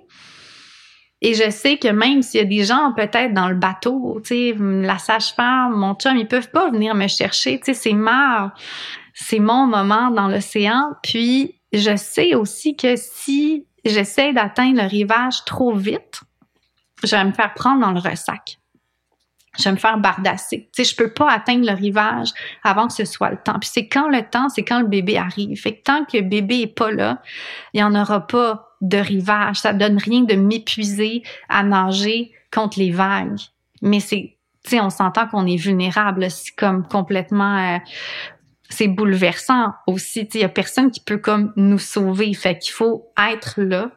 Et 1.21 1.35
je 1.35 1.51
sais 1.51 1.77
que 1.79 1.89
même 1.89 2.23
s'il 2.23 2.41
y 2.41 2.43
a 2.43 2.47
des 2.47 2.65
gens 2.65 2.93
peut-être 2.97 3.33
dans 3.33 3.49
le 3.49 3.55
bateau, 3.55 4.21
la 4.29 4.99
sage-femme, 4.99 5.75
mon 5.77 5.95
chum, 5.95 6.17
ils 6.17 6.27
peuvent 6.27 6.51
pas 6.51 6.71
venir 6.71 6.97
me 6.97 7.07
chercher, 7.07 7.61
c'est 7.63 7.93
ma, 7.93 8.53
c'est 9.15 9.39
mon 9.39 9.67
moment 9.67 10.11
dans 10.11 10.27
l'océan. 10.27 10.95
Puis 11.05 11.62
je 11.73 11.97
sais 11.97 12.35
aussi 12.35 12.77
que 12.77 12.97
si 12.97 13.67
j'essaie 13.85 14.33
d'atteindre 14.33 14.83
le 14.83 14.89
rivage 14.89 15.45
trop 15.45 15.75
vite, 15.75 16.21
je 17.03 17.17
vais 17.17 17.25
me 17.25 17.33
faire 17.33 17.55
prendre 17.55 17.81
dans 17.81 17.93
le 17.93 18.01
ressac. 18.01 18.59
Je 19.59 19.65
vais 19.65 19.73
me 19.73 19.77
faire 19.77 19.99
bardasser. 19.99 20.71
Tu 20.73 20.83
sais, 20.83 20.91
je 20.91 20.97
peux 20.97 21.13
pas 21.13 21.31
atteindre 21.31 21.67
le 21.67 21.75
rivage 21.75 22.31
avant 22.65 22.87
que 22.87 22.95
ce 22.95 23.05
soit 23.05 23.31
le 23.31 23.37
temps. 23.37 23.59
Puis 23.59 23.69
c'est 23.71 23.87
quand 23.87 24.09
le 24.09 24.23
temps, 24.23 24.49
c'est 24.49 24.65
quand 24.65 24.81
le 24.81 24.87
bébé 24.87 25.19
arrive. 25.19 25.61
Fait 25.61 25.77
que 25.77 25.83
tant 25.83 26.05
que 26.07 26.17
le 26.17 26.23
bébé 26.23 26.63
est 26.63 26.75
pas 26.75 26.91
là, 26.91 27.21
il 27.75 27.81
y 27.81 27.83
en 27.83 27.95
aura 27.95 28.27
pas 28.27 28.71
de 28.81 28.97
rivage. 28.97 29.57
Ça 29.57 29.75
donne 29.75 29.99
rien 29.99 30.23
de 30.23 30.35
m'épuiser 30.35 31.23
à 31.51 31.63
nager 31.63 32.33
contre 32.51 32.79
les 32.79 32.93
vagues. 32.93 33.41
Mais 33.83 34.01
c'est, 34.01 34.39
tu 34.65 34.71
sais, 34.71 34.81
on 34.81 34.89
s'entend 34.89 35.27
qu'on 35.29 35.47
est 35.47 35.57
vulnérable. 35.57 36.31
C'est 36.31 36.55
comme 36.57 36.89
complètement, 36.89 37.59
euh, 37.59 37.79
c'est 38.73 38.89
bouleversant 38.89 39.73
aussi. 39.87 40.29
Il 40.35 40.41
y 40.41 40.45
a 40.45 40.49
personne 40.49 40.91
qui 40.91 41.01
peut 41.01 41.19
comme 41.19 41.53
nous 41.57 41.79
sauver. 41.79 42.33
Fait 42.35 42.59
qu'il 42.59 42.73
faut 42.73 43.13
être 43.31 43.61
là, 43.61 43.93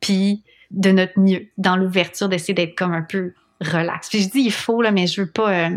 puis 0.00 0.44
de 0.70 0.90
notre 0.90 1.18
mieux 1.18 1.48
dans 1.58 1.76
l'ouverture, 1.76 2.28
d'essayer 2.28 2.54
d'être 2.54 2.76
comme 2.76 2.92
un 2.92 3.02
peu 3.02 3.34
relax. 3.60 4.08
Puis 4.08 4.22
je 4.22 4.30
dis 4.30 4.40
il 4.40 4.52
faut 4.52 4.82
mais 4.82 5.06
je 5.06 5.22
veux 5.22 5.30
pas. 5.30 5.68
Euh, 5.68 5.76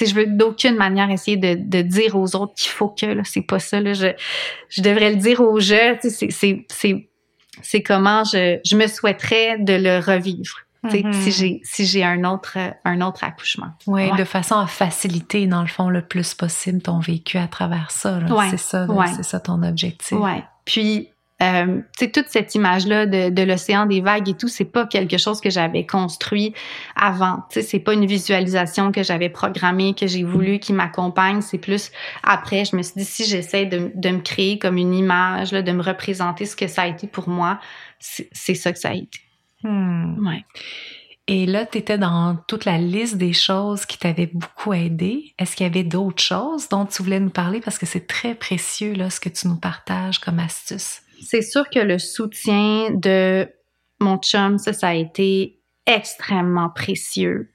je 0.00 0.14
veux 0.14 0.26
d'aucune 0.26 0.76
manière 0.76 1.10
essayer 1.10 1.36
de, 1.36 1.82
dire 1.82 2.16
aux 2.16 2.34
autres 2.34 2.54
qu'il 2.54 2.70
faut 2.70 2.88
que 2.88 3.06
là, 3.06 3.22
c'est 3.24 3.42
pas 3.42 3.58
ça. 3.58 3.78
Je, 3.82 4.12
devrais 4.82 5.10
le 5.10 5.16
dire 5.16 5.40
aux 5.40 5.60
sais, 5.60 6.08
c'est 7.62 7.82
comment 7.82 8.24
je 8.24 8.76
me 8.76 8.86
souhaiterais 8.86 9.58
de 9.58 9.74
le 9.74 9.98
revivre. 9.98 10.56
Mm-hmm. 10.84 11.12
Si 11.12 11.30
j'ai 11.30 11.60
si 11.62 11.86
j'ai 11.86 12.04
un 12.04 12.24
autre 12.24 12.58
un 12.84 13.00
autre 13.02 13.22
accouchement. 13.24 13.72
Oui, 13.86 14.10
de 14.16 14.24
façon 14.24 14.56
à 14.56 14.66
faciliter 14.66 15.46
dans 15.46 15.62
le 15.62 15.68
fond 15.68 15.88
le 15.88 16.02
plus 16.02 16.34
possible 16.34 16.82
ton 16.82 16.98
vécu 16.98 17.38
à 17.38 17.46
travers 17.46 17.90
ça. 17.90 18.18
C'est 18.50 18.56
ça, 18.58 18.86
c'est 19.14 19.22
ça 19.22 19.40
ton 19.40 19.62
objectif. 19.62 20.18
Ouais. 20.18 20.42
Puis 20.64 21.12
euh, 21.42 21.80
toute 21.98 22.28
cette 22.28 22.54
image-là 22.54 23.06
de, 23.06 23.30
de 23.30 23.42
l'océan, 23.42 23.86
des 23.86 24.00
vagues 24.00 24.28
et 24.28 24.34
tout, 24.34 24.48
c'est 24.48 24.64
pas 24.64 24.86
quelque 24.86 25.18
chose 25.18 25.40
que 25.40 25.50
j'avais 25.50 25.86
construit 25.86 26.54
avant. 26.94 27.42
Tu 27.50 27.60
sais, 27.60 27.62
c'est 27.62 27.78
pas 27.80 27.94
une 27.94 28.06
visualisation 28.06 28.92
que 28.92 29.02
j'avais 29.02 29.28
programmée, 29.28 29.94
que 29.94 30.06
j'ai 30.06 30.22
voulu, 30.22 30.60
qui 30.60 30.72
m'accompagne. 30.72 31.40
C'est 31.40 31.58
plus 31.58 31.90
après, 32.22 32.64
je 32.64 32.76
me 32.76 32.82
suis 32.82 32.94
dit, 32.96 33.04
si 33.04 33.24
j'essaie 33.24 33.66
de, 33.66 33.90
de, 33.94 34.10
me 34.10 34.20
créer 34.20 34.58
comme 34.58 34.76
une 34.76 34.94
image, 34.94 35.50
là, 35.52 35.62
de 35.62 35.72
me 35.72 35.82
représenter 35.82 36.46
ce 36.46 36.54
que 36.54 36.68
ça 36.68 36.82
a 36.82 36.86
été 36.86 37.08
pour 37.08 37.28
moi, 37.28 37.58
c'est 37.98 38.54
ça 38.54 38.72
que 38.72 38.78
ça 38.78 38.90
a 38.90 38.94
été. 38.94 39.20
Hmm. 39.62 40.26
Ouais. 40.26 40.44
Et 41.28 41.46
là, 41.46 41.66
tu 41.66 41.78
étais 41.78 41.98
dans 41.98 42.36
toute 42.48 42.64
la 42.64 42.78
liste 42.78 43.16
des 43.16 43.32
choses 43.32 43.86
qui 43.86 43.96
t'avaient 43.96 44.30
beaucoup 44.32 44.72
aidé. 44.72 45.34
Est-ce 45.38 45.54
qu'il 45.54 45.66
y 45.66 45.70
avait 45.70 45.84
d'autres 45.84 46.22
choses 46.22 46.68
dont 46.68 46.84
tu 46.84 47.02
voulais 47.02 47.20
nous 47.20 47.30
parler? 47.30 47.60
Parce 47.60 47.78
que 47.78 47.86
c'est 47.86 48.06
très 48.06 48.34
précieux, 48.34 48.92
là, 48.94 49.08
ce 49.08 49.20
que 49.20 49.28
tu 49.28 49.46
nous 49.46 49.56
partages 49.56 50.18
comme 50.18 50.40
astuce 50.40 51.02
c'est 51.22 51.42
sûr 51.42 51.68
que 51.70 51.78
le 51.78 51.98
soutien 51.98 52.90
de 52.90 53.48
mon 54.00 54.18
chum, 54.18 54.58
ça, 54.58 54.72
ça 54.72 54.88
a 54.88 54.94
été 54.94 55.60
extrêmement 55.86 56.70
précieux. 56.70 57.52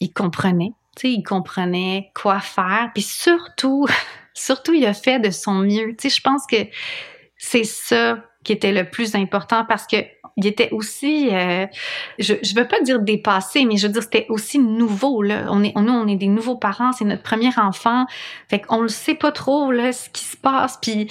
Il 0.00 0.12
comprenait, 0.12 0.72
tu 0.96 1.08
sais, 1.08 1.12
il 1.12 1.22
comprenait 1.22 2.10
quoi 2.14 2.40
faire. 2.40 2.90
Puis 2.94 3.02
surtout, 3.02 3.86
surtout, 4.34 4.74
il 4.74 4.86
a 4.86 4.94
fait 4.94 5.18
de 5.18 5.30
son 5.30 5.54
mieux. 5.54 5.96
Tu 5.96 6.08
sais, 6.08 6.16
je 6.16 6.20
pense 6.20 6.46
que 6.46 6.56
c'est 7.36 7.64
ça 7.64 8.24
qui 8.44 8.52
était 8.52 8.72
le 8.72 8.88
plus 8.88 9.14
important 9.14 9.64
parce 9.64 9.86
que 9.86 9.96
il 10.36 10.46
était 10.46 10.70
aussi, 10.70 11.30
euh, 11.34 11.66
je 12.20 12.34
je 12.42 12.54
veux 12.54 12.68
pas 12.68 12.80
dire 12.80 13.00
dépassé, 13.00 13.64
mais 13.64 13.76
je 13.76 13.88
veux 13.88 13.92
dire 13.92 14.02
c'était 14.04 14.26
aussi 14.28 14.60
nouveau 14.60 15.20
là. 15.20 15.46
On 15.50 15.64
est, 15.64 15.74
nous 15.76 15.92
on 15.92 16.06
est 16.06 16.16
des 16.16 16.28
nouveaux 16.28 16.56
parents, 16.56 16.92
c'est 16.92 17.04
notre 17.04 17.24
premier 17.24 17.50
enfant, 17.56 18.06
fait 18.48 18.60
qu'on 18.60 18.82
le 18.82 18.88
sait 18.88 19.16
pas 19.16 19.32
trop 19.32 19.72
là 19.72 19.92
ce 19.92 20.08
qui 20.10 20.22
se 20.22 20.36
passe, 20.36 20.78
puis 20.80 21.08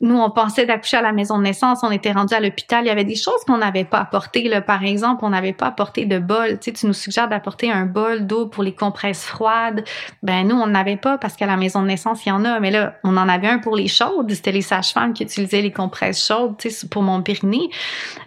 nous, 0.00 0.18
on 0.18 0.30
pensait 0.30 0.66
d'accoucher 0.66 0.98
à 0.98 1.02
la 1.02 1.12
maison 1.12 1.38
de 1.38 1.44
naissance, 1.44 1.80
on 1.82 1.90
était 1.90 2.12
rendu 2.12 2.34
à 2.34 2.40
l'hôpital. 2.40 2.84
Il 2.84 2.88
y 2.88 2.90
avait 2.90 3.04
des 3.04 3.16
choses 3.16 3.42
qu'on 3.46 3.56
n'avait 3.56 3.84
pas 3.84 3.98
apportées. 3.98 4.46
Là. 4.46 4.60
Par 4.60 4.84
exemple, 4.84 5.24
on 5.24 5.30
n'avait 5.30 5.54
pas 5.54 5.66
apporté 5.66 6.04
de 6.04 6.18
bol. 6.18 6.58
Tu, 6.60 6.72
tu 6.74 6.86
nous 6.86 6.92
suggères 6.92 7.28
d'apporter 7.28 7.72
un 7.72 7.86
bol 7.86 8.26
d'eau 8.26 8.46
pour 8.46 8.62
les 8.62 8.74
compresses 8.74 9.24
froides. 9.24 9.84
Ben 10.22 10.46
nous, 10.46 10.56
on 10.56 10.66
n'avait 10.66 10.98
pas 10.98 11.16
parce 11.16 11.34
qu'à 11.34 11.46
la 11.46 11.56
maison 11.56 11.80
de 11.80 11.86
naissance, 11.86 12.26
il 12.26 12.28
y 12.28 12.32
en 12.32 12.44
a. 12.44 12.60
Mais 12.60 12.70
là, 12.70 12.96
on 13.04 13.16
en 13.16 13.26
avait 13.26 13.48
un 13.48 13.58
pour 13.58 13.74
les 13.74 13.88
chaudes. 13.88 14.30
C'était 14.30 14.52
les 14.52 14.60
sages-femmes 14.60 15.14
qui 15.14 15.22
utilisaient 15.22 15.62
les 15.62 15.72
compresses 15.72 16.26
chaudes 16.26 16.58
tu 16.58 16.70
sais, 16.70 16.88
pour 16.88 17.02
mon 17.02 17.22
périnée. 17.22 17.70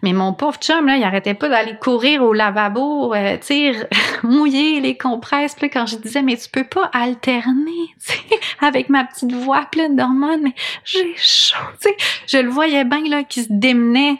Mais 0.01 0.13
mon 0.13 0.33
pauvre 0.33 0.57
chum, 0.57 0.87
là, 0.87 0.97
il 0.97 1.03
arrêtait 1.03 1.35
pas 1.35 1.49
d'aller 1.49 1.77
courir 1.79 2.23
au 2.23 2.33
lavabo, 2.33 3.13
euh, 3.13 3.37
mouiller 4.23 4.81
les 4.81 4.97
compresses. 4.97 5.53
Puis 5.53 5.69
quand 5.69 5.85
je 5.85 5.97
disais, 5.97 6.23
mais 6.23 6.35
tu 6.35 6.49
peux 6.49 6.63
pas 6.63 6.89
alterner 6.93 7.93
avec 8.61 8.89
ma 8.89 9.03
petite 9.03 9.33
voix 9.33 9.67
pleine 9.71 9.95
d'hormones, 9.95 10.49
j'ai 10.83 11.13
chaud 11.15 11.58
je 12.27 12.37
le 12.37 12.49
voyais 12.49 12.85
bien 12.85 13.03
là 13.07 13.23
qui 13.23 13.43
se 13.43 13.47
démenait. 13.49 14.17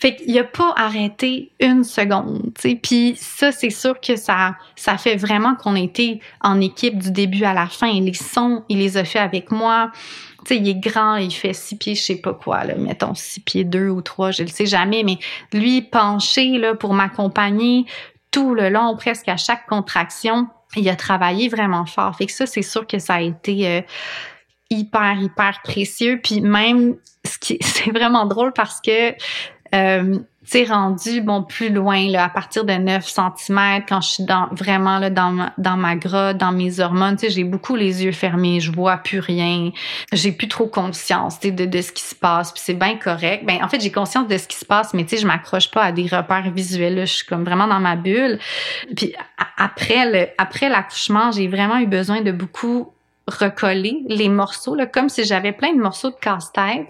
Fait 0.00 0.16
qu'il 0.16 0.36
a 0.36 0.42
pas 0.42 0.74
arrêté 0.76 1.52
une 1.60 1.84
seconde, 1.84 2.52
tu 2.60 2.74
Puis 2.74 3.14
ça, 3.16 3.52
c'est 3.52 3.70
sûr 3.70 4.00
que 4.00 4.16
ça, 4.16 4.56
ça 4.74 4.98
fait 4.98 5.14
vraiment 5.14 5.54
qu'on 5.54 5.76
était 5.76 6.18
en 6.40 6.60
équipe 6.60 6.98
du 6.98 7.12
début 7.12 7.44
à 7.44 7.54
la 7.54 7.68
fin. 7.68 8.00
Les 8.00 8.12
sons, 8.12 8.64
il 8.68 8.78
les 8.78 8.96
a 8.96 9.04
fait 9.04 9.20
avec 9.20 9.52
moi. 9.52 9.92
Tu 10.44 10.56
sais, 10.56 10.56
il 10.56 10.68
est 10.68 10.74
grand, 10.74 11.14
il 11.16 11.30
fait 11.30 11.52
six 11.52 11.76
pieds, 11.76 11.94
je 11.94 12.02
sais 12.02 12.16
pas 12.16 12.34
quoi, 12.34 12.64
là, 12.64 12.74
mettons 12.74 13.14
six 13.14 13.38
pieds 13.38 13.62
deux 13.62 13.90
ou 13.90 14.02
trois, 14.02 14.32
je 14.32 14.42
le 14.42 14.48
sais 14.48 14.66
jamais, 14.66 15.04
mais 15.04 15.18
lui 15.52 15.82
penché 15.82 16.58
là 16.58 16.74
pour 16.74 16.94
m'accompagner 16.94 17.86
tout 18.32 18.56
le 18.56 18.70
long, 18.70 18.96
presque 18.96 19.28
à 19.28 19.36
chaque 19.36 19.66
contraction, 19.66 20.48
il 20.74 20.88
a 20.88 20.96
travaillé 20.96 21.48
vraiment 21.48 21.86
fort. 21.86 22.16
Fait 22.16 22.26
que 22.26 22.32
ça, 22.32 22.46
c'est 22.46 22.62
sûr 22.62 22.86
que 22.86 22.98
ça 22.98 23.14
a 23.14 23.20
été 23.20 23.68
euh, 23.68 23.80
hyper, 24.74 25.20
hyper 25.20 25.60
précieux. 25.62 26.20
Puis 26.22 26.40
même, 26.40 26.96
ce 27.24 27.38
qui 27.38 27.58
c'est 27.62 27.90
vraiment 27.90 28.26
drôle 28.26 28.52
parce 28.52 28.80
que 28.80 29.14
euh, 29.74 30.18
tu 30.50 30.64
rendu 30.64 31.20
bon 31.20 31.44
plus 31.44 31.70
loin 31.70 32.08
là 32.08 32.24
à 32.24 32.28
partir 32.28 32.64
de 32.64 32.72
9 32.72 33.06
cm 33.06 33.84
quand 33.88 34.00
je 34.00 34.08
suis 34.08 34.24
vraiment 34.50 34.98
là 34.98 35.08
dans 35.08 35.30
ma, 35.30 35.52
dans 35.56 35.76
ma 35.76 35.94
grotte 35.96 36.36
dans 36.36 36.52
mes 36.52 36.80
hormones 36.80 37.16
tu 37.16 37.26
sais 37.26 37.32
j'ai 37.32 37.44
beaucoup 37.44 37.76
les 37.76 38.04
yeux 38.04 38.12
fermés 38.12 38.60
je 38.60 38.72
vois 38.72 38.96
plus 38.98 39.20
rien. 39.20 39.70
J'ai 40.12 40.32
plus 40.32 40.48
trop 40.48 40.66
conscience 40.66 41.40
de, 41.40 41.50
de 41.50 41.80
ce 41.80 41.92
qui 41.92 42.02
se 42.02 42.14
passe. 42.14 42.52
Puis 42.52 42.62
c'est 42.64 42.74
bien 42.74 42.96
correct. 42.96 43.46
Ben 43.46 43.62
en 43.62 43.68
fait 43.68 43.80
j'ai 43.80 43.92
conscience 43.92 44.28
de 44.28 44.36
ce 44.36 44.48
qui 44.48 44.56
se 44.56 44.64
passe 44.64 44.92
mais 44.94 45.04
tu 45.04 45.16
sais 45.16 45.22
je 45.22 45.26
m'accroche 45.26 45.70
pas 45.70 45.84
à 45.84 45.92
des 45.92 46.06
repères 46.06 46.50
visuels 46.50 47.00
je 47.00 47.12
suis 47.12 47.26
comme 47.26 47.44
vraiment 47.44 47.68
dans 47.68 47.80
ma 47.80 47.96
bulle. 47.96 48.38
Puis 48.96 49.14
après 49.56 50.10
le 50.10 50.28
après 50.38 50.68
l'accouchement 50.68 51.30
j'ai 51.30 51.46
vraiment 51.46 51.78
eu 51.78 51.86
besoin 51.86 52.20
de 52.20 52.32
beaucoup 52.32 52.92
recoller 53.28 54.04
les 54.08 54.28
morceaux, 54.28 54.74
là, 54.74 54.86
comme 54.86 55.08
si 55.08 55.24
j'avais 55.24 55.52
plein 55.52 55.74
de 55.74 55.80
morceaux 55.80 56.10
de 56.10 56.16
casse-tête, 56.16 56.88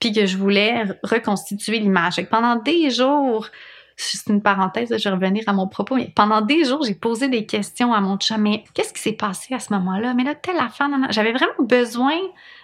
puis 0.00 0.12
que 0.12 0.26
je 0.26 0.36
voulais 0.36 0.84
reconstituer 1.02 1.78
l'image. 1.78 2.16
Pendant 2.30 2.56
des 2.56 2.90
jours, 2.90 3.48
c'est 3.96 4.30
une 4.30 4.42
parenthèse, 4.42 4.94
je 4.96 5.08
vais 5.08 5.14
revenir 5.14 5.44
à 5.46 5.52
mon 5.52 5.68
propos, 5.68 5.96
mais 5.96 6.12
pendant 6.14 6.40
des 6.40 6.64
jours, 6.64 6.82
j'ai 6.84 6.94
posé 6.94 7.28
des 7.28 7.46
questions 7.46 7.92
à 7.92 8.00
mon 8.00 8.18
chat, 8.18 8.38
mais 8.38 8.64
qu'est-ce 8.74 8.92
qui 8.92 9.00
s'est 9.00 9.12
passé 9.12 9.54
à 9.54 9.60
ce 9.60 9.72
moment-là? 9.74 10.14
Mais 10.14 10.24
là, 10.24 10.34
telle 10.34 10.58
affaire, 10.58 10.88
j'avais 11.10 11.32
vraiment 11.32 11.52
besoin 11.60 12.16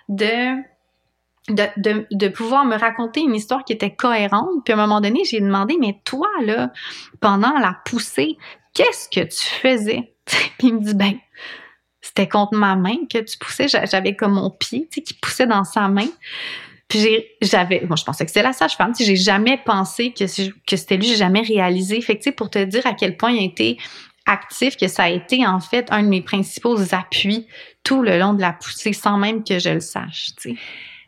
de 0.09 0.61
de, 1.49 2.29
pouvoir 2.29 2.65
me 2.65 2.77
raconter 2.77 3.21
une 3.21 3.35
histoire 3.35 3.65
qui 3.65 3.73
était 3.73 3.95
cohérente. 3.95 4.65
Puis 4.65 4.73
à 4.73 4.77
un 4.77 4.81
moment 4.81 5.01
donné, 5.01 5.25
j'ai 5.25 5.41
demandé, 5.41 5.77
mais 5.81 6.01
toi, 6.05 6.29
là, 6.45 6.71
pendant 7.21 7.59
la 7.59 7.77
poussée, 7.85 8.37
qu'est-ce 8.75 9.09
que 9.09 9.27
tu 9.27 9.47
faisais? 9.47 10.15
Puis 10.59 10.69
il 10.69 10.75
me 10.75 10.81
dit, 10.81 10.95
ben, 10.95 11.15
c'était 12.11 12.29
contre 12.29 12.57
ma 12.57 12.75
main 12.75 13.07
que 13.09 13.19
tu 13.19 13.39
poussais. 13.39 13.69
J'avais 13.69 14.17
comme 14.17 14.33
mon 14.33 14.51
pied, 14.51 14.89
tu 14.91 14.97
sais, 14.97 15.03
qui 15.03 15.15
poussait 15.15 15.47
dans 15.47 15.63
sa 15.63 15.87
main. 15.87 16.09
Puis 16.89 17.07
j'avais, 17.41 17.83
moi 17.87 17.95
je 17.95 18.03
pensais 18.03 18.25
que 18.25 18.31
c'était 18.33 18.43
la 18.43 18.53
sage-femme. 18.53 18.93
Tu 18.93 19.05
j'ai 19.05 19.15
jamais 19.15 19.59
pensé 19.65 20.13
que, 20.13 20.25
que 20.25 20.77
c'était 20.77 20.97
lui. 20.97 21.07
J'ai 21.07 21.17
jamais 21.17 21.43
réalisé. 21.43 22.01
Fait 22.01 22.19
que 22.19 22.31
pour 22.31 22.51
te 22.51 22.59
dire 22.65 22.85
à 22.85 22.95
quel 22.95 23.17
point 23.17 23.31
il 23.31 23.39
a 23.39 23.43
été 23.43 23.79
actif, 24.27 24.77
que 24.77 24.89
ça 24.89 25.05
a 25.05 25.09
été 25.09 25.47
en 25.47 25.61
fait 25.61 25.87
un 25.93 26.03
de 26.03 26.09
mes 26.09 26.21
principaux 26.21 26.77
appuis 26.93 27.47
tout 27.85 28.03
le 28.03 28.19
long 28.19 28.35
de 28.35 28.41
la 28.41 28.53
poussée, 28.55 28.93
sans 28.93 29.17
même 29.17 29.45
que 29.45 29.61
je 29.61 29.71
le 29.71 29.81
sache. 29.81 30.31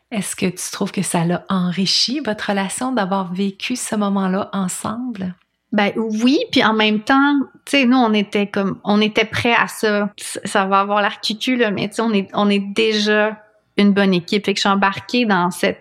Est-ce 0.09 0.37
que 0.37 0.45
tu 0.45 0.71
trouves 0.71 0.93
que 0.93 1.01
ça 1.01 1.25
l'a 1.25 1.43
enrichi 1.49 2.21
votre 2.21 2.51
relation 2.51 2.93
d'avoir 2.93 3.33
vécu 3.33 3.75
ce 3.75 3.97
moment-là 3.97 4.49
ensemble? 4.53 5.35
Ben 5.73 5.91
oui, 5.95 6.39
puis 6.51 6.63
en 6.63 6.73
même 6.73 7.01
temps, 7.01 7.39
tu 7.65 7.77
sais, 7.77 7.85
nous 7.85 7.97
on 7.97 8.13
était 8.13 8.47
comme, 8.47 8.79
on 8.83 9.01
était 9.01 9.25
prêts 9.25 9.55
à 9.55 9.67
ça. 9.67 10.09
Ça 10.17 10.65
va 10.65 10.79
avoir 10.79 11.01
l'air 11.01 11.19
cucu 11.19 11.55
là, 11.55 11.71
mais 11.71 11.89
tu 11.89 11.95
sais, 11.95 12.01
on 12.03 12.13
est, 12.13 12.29
on 12.33 12.49
est 12.49 12.59
déjà 12.59 13.37
une 13.77 13.91
bonne 13.91 14.13
équipe. 14.13 14.45
Fait 14.45 14.53
que 14.53 14.57
je 14.57 14.61
suis 14.61 14.69
embarquée 14.69 15.25
dans 15.25 15.49
cette 15.49 15.79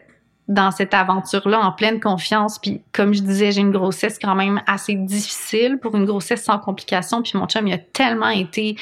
dans 0.48 0.70
cette 0.70 0.92
aventure-là 0.92 1.60
en 1.60 1.72
pleine 1.72 2.00
confiance. 2.00 2.58
Puis 2.58 2.82
comme 2.92 3.14
je 3.14 3.22
disais, 3.22 3.52
j'ai 3.52 3.60
une 3.60 3.70
grossesse 3.70 4.18
quand 4.18 4.34
même 4.34 4.60
assez 4.66 4.94
difficile 4.94 5.78
pour 5.80 5.94
une 5.96 6.04
grossesse 6.04 6.42
sans 6.42 6.58
complications. 6.58 7.22
Puis 7.22 7.32
mon 7.34 7.46
chum, 7.46 7.66
il 7.66 7.74
a 7.74 7.78
tellement 7.78 8.28
été 8.28 8.76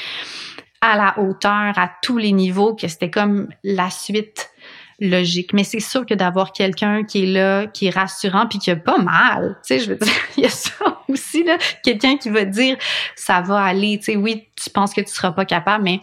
à 0.80 0.96
la 0.96 1.18
hauteur 1.18 1.78
à 1.78 1.90
tous 2.02 2.16
les 2.16 2.32
niveaux 2.32 2.74
que 2.74 2.88
c'était 2.88 3.10
comme 3.10 3.48
la 3.62 3.90
suite 3.90 4.49
logique. 5.00 5.52
Mais 5.52 5.64
c'est 5.64 5.80
sûr 5.80 6.04
que 6.06 6.14
d'avoir 6.14 6.52
quelqu'un 6.52 7.04
qui 7.04 7.24
est 7.24 7.26
là, 7.26 7.66
qui 7.66 7.86
est 7.86 7.90
rassurant, 7.90 8.46
puis 8.46 8.58
qui 8.58 8.70
a 8.70 8.76
pas 8.76 8.98
mal, 8.98 9.58
tu 9.66 9.74
sais, 9.74 9.84
je 9.84 9.90
veux 9.90 9.96
dire, 9.96 10.12
il 10.36 10.44
y 10.44 10.46
a 10.46 10.50
ça 10.50 11.02
aussi, 11.08 11.42
là, 11.42 11.56
quelqu'un 11.82 12.16
qui 12.16 12.30
va 12.30 12.44
dire, 12.44 12.76
ça 13.16 13.40
va 13.40 13.62
aller, 13.62 13.98
tu 13.98 14.12
sais, 14.12 14.16
oui, 14.16 14.48
tu 14.62 14.70
penses 14.70 14.94
que 14.94 15.00
tu 15.00 15.12
seras 15.12 15.32
pas 15.32 15.44
capable, 15.44 15.84
mais 15.84 16.00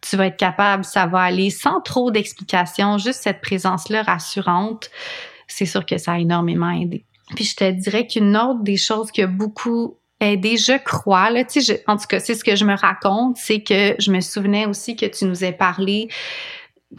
tu 0.00 0.16
vas 0.16 0.26
être 0.26 0.36
capable, 0.36 0.84
ça 0.84 1.06
va 1.06 1.20
aller 1.20 1.50
sans 1.50 1.80
trop 1.80 2.10
d'explications, 2.10 2.98
juste 2.98 3.20
cette 3.22 3.40
présence-là 3.40 4.02
rassurante, 4.02 4.90
c'est 5.46 5.66
sûr 5.66 5.84
que 5.84 5.98
ça 5.98 6.12
a 6.12 6.18
énormément 6.18 6.70
aidé. 6.70 7.04
Puis 7.34 7.44
je 7.44 7.56
te 7.56 7.70
dirais 7.70 8.06
qu'une 8.06 8.36
autre 8.36 8.62
des 8.62 8.76
choses 8.76 9.10
qui 9.10 9.22
a 9.22 9.26
beaucoup 9.26 9.98
aidé, 10.20 10.56
je 10.56 10.76
crois, 10.82 11.30
là, 11.30 11.44
tu 11.44 11.60
sais, 11.60 11.82
en 11.86 11.96
tout 11.96 12.06
cas, 12.08 12.20
c'est 12.20 12.34
ce 12.34 12.44
que 12.44 12.56
je 12.56 12.64
me 12.64 12.76
raconte, 12.76 13.36
c'est 13.36 13.62
que 13.62 13.94
je 13.98 14.10
me 14.10 14.20
souvenais 14.20 14.66
aussi 14.66 14.96
que 14.96 15.06
tu 15.06 15.24
nous 15.24 15.44
as 15.44 15.52
parlé 15.52 16.08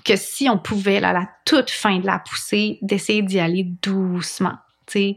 que 0.06 0.16
si 0.16 0.50
on 0.50 0.58
pouvait, 0.58 1.00
là, 1.00 1.10
à 1.10 1.14
la 1.14 1.30
toute 1.46 1.70
fin 1.70 2.00
de 2.00 2.06
la 2.06 2.20
poussée, 2.20 2.80
d'essayer 2.82 3.22
d'y 3.22 3.40
aller 3.40 3.64
doucement, 3.64 4.58
tu 4.86 4.94
sais, 4.94 5.16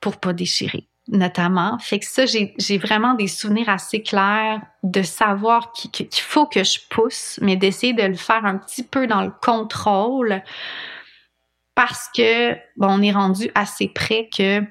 pour 0.00 0.18
pas 0.18 0.32
déchirer 0.32 0.88
notamment. 1.08 1.78
Fait 1.78 1.98
que 1.98 2.06
ça, 2.06 2.24
j'ai 2.26 2.78
vraiment 2.78 3.14
des 3.14 3.28
souvenirs 3.28 3.68
assez 3.68 4.02
clairs 4.02 4.62
de 4.82 5.02
savoir 5.02 5.72
qu'il 5.72 6.08
faut 6.12 6.46
que 6.46 6.64
je 6.64 6.78
pousse, 6.88 7.38
mais 7.42 7.56
d'essayer 7.56 7.92
de 7.92 8.02
le 8.02 8.14
faire 8.14 8.44
un 8.44 8.56
petit 8.56 8.82
peu 8.82 9.06
dans 9.06 9.22
le 9.22 9.32
contrôle 9.42 10.42
parce 11.74 12.08
que, 12.16 12.54
bon, 12.76 12.98
on 12.98 13.02
est 13.02 13.12
rendu 13.12 13.50
assez 13.54 13.88
près 13.88 14.28
que 14.34 14.62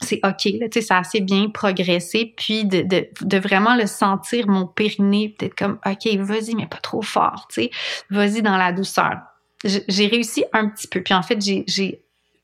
c'est 0.00 0.20
OK, 0.24 0.44
là, 0.60 0.68
tu 0.68 0.80
sais, 0.80 0.82
ça 0.82 0.96
a 0.96 1.00
assez 1.00 1.20
bien 1.20 1.48
progressé, 1.48 2.32
puis 2.36 2.64
de, 2.64 2.82
de, 2.82 3.08
de, 3.20 3.38
vraiment 3.38 3.74
le 3.74 3.86
sentir, 3.86 4.46
mon 4.46 4.66
périnée, 4.66 5.34
peut-être 5.36 5.56
comme, 5.56 5.78
OK, 5.84 6.06
vas-y, 6.18 6.54
mais 6.54 6.66
pas 6.66 6.78
trop 6.78 7.02
fort, 7.02 7.46
tu 7.52 7.62
sais, 7.62 7.70
vas-y 8.10 8.42
dans 8.42 8.56
la 8.56 8.72
douceur. 8.72 9.18
J'ai 9.64 10.06
réussi 10.06 10.44
un 10.52 10.68
petit 10.68 10.86
peu, 10.86 11.02
puis 11.02 11.14
en 11.14 11.22
fait, 11.22 11.40
j'ai 11.40 11.64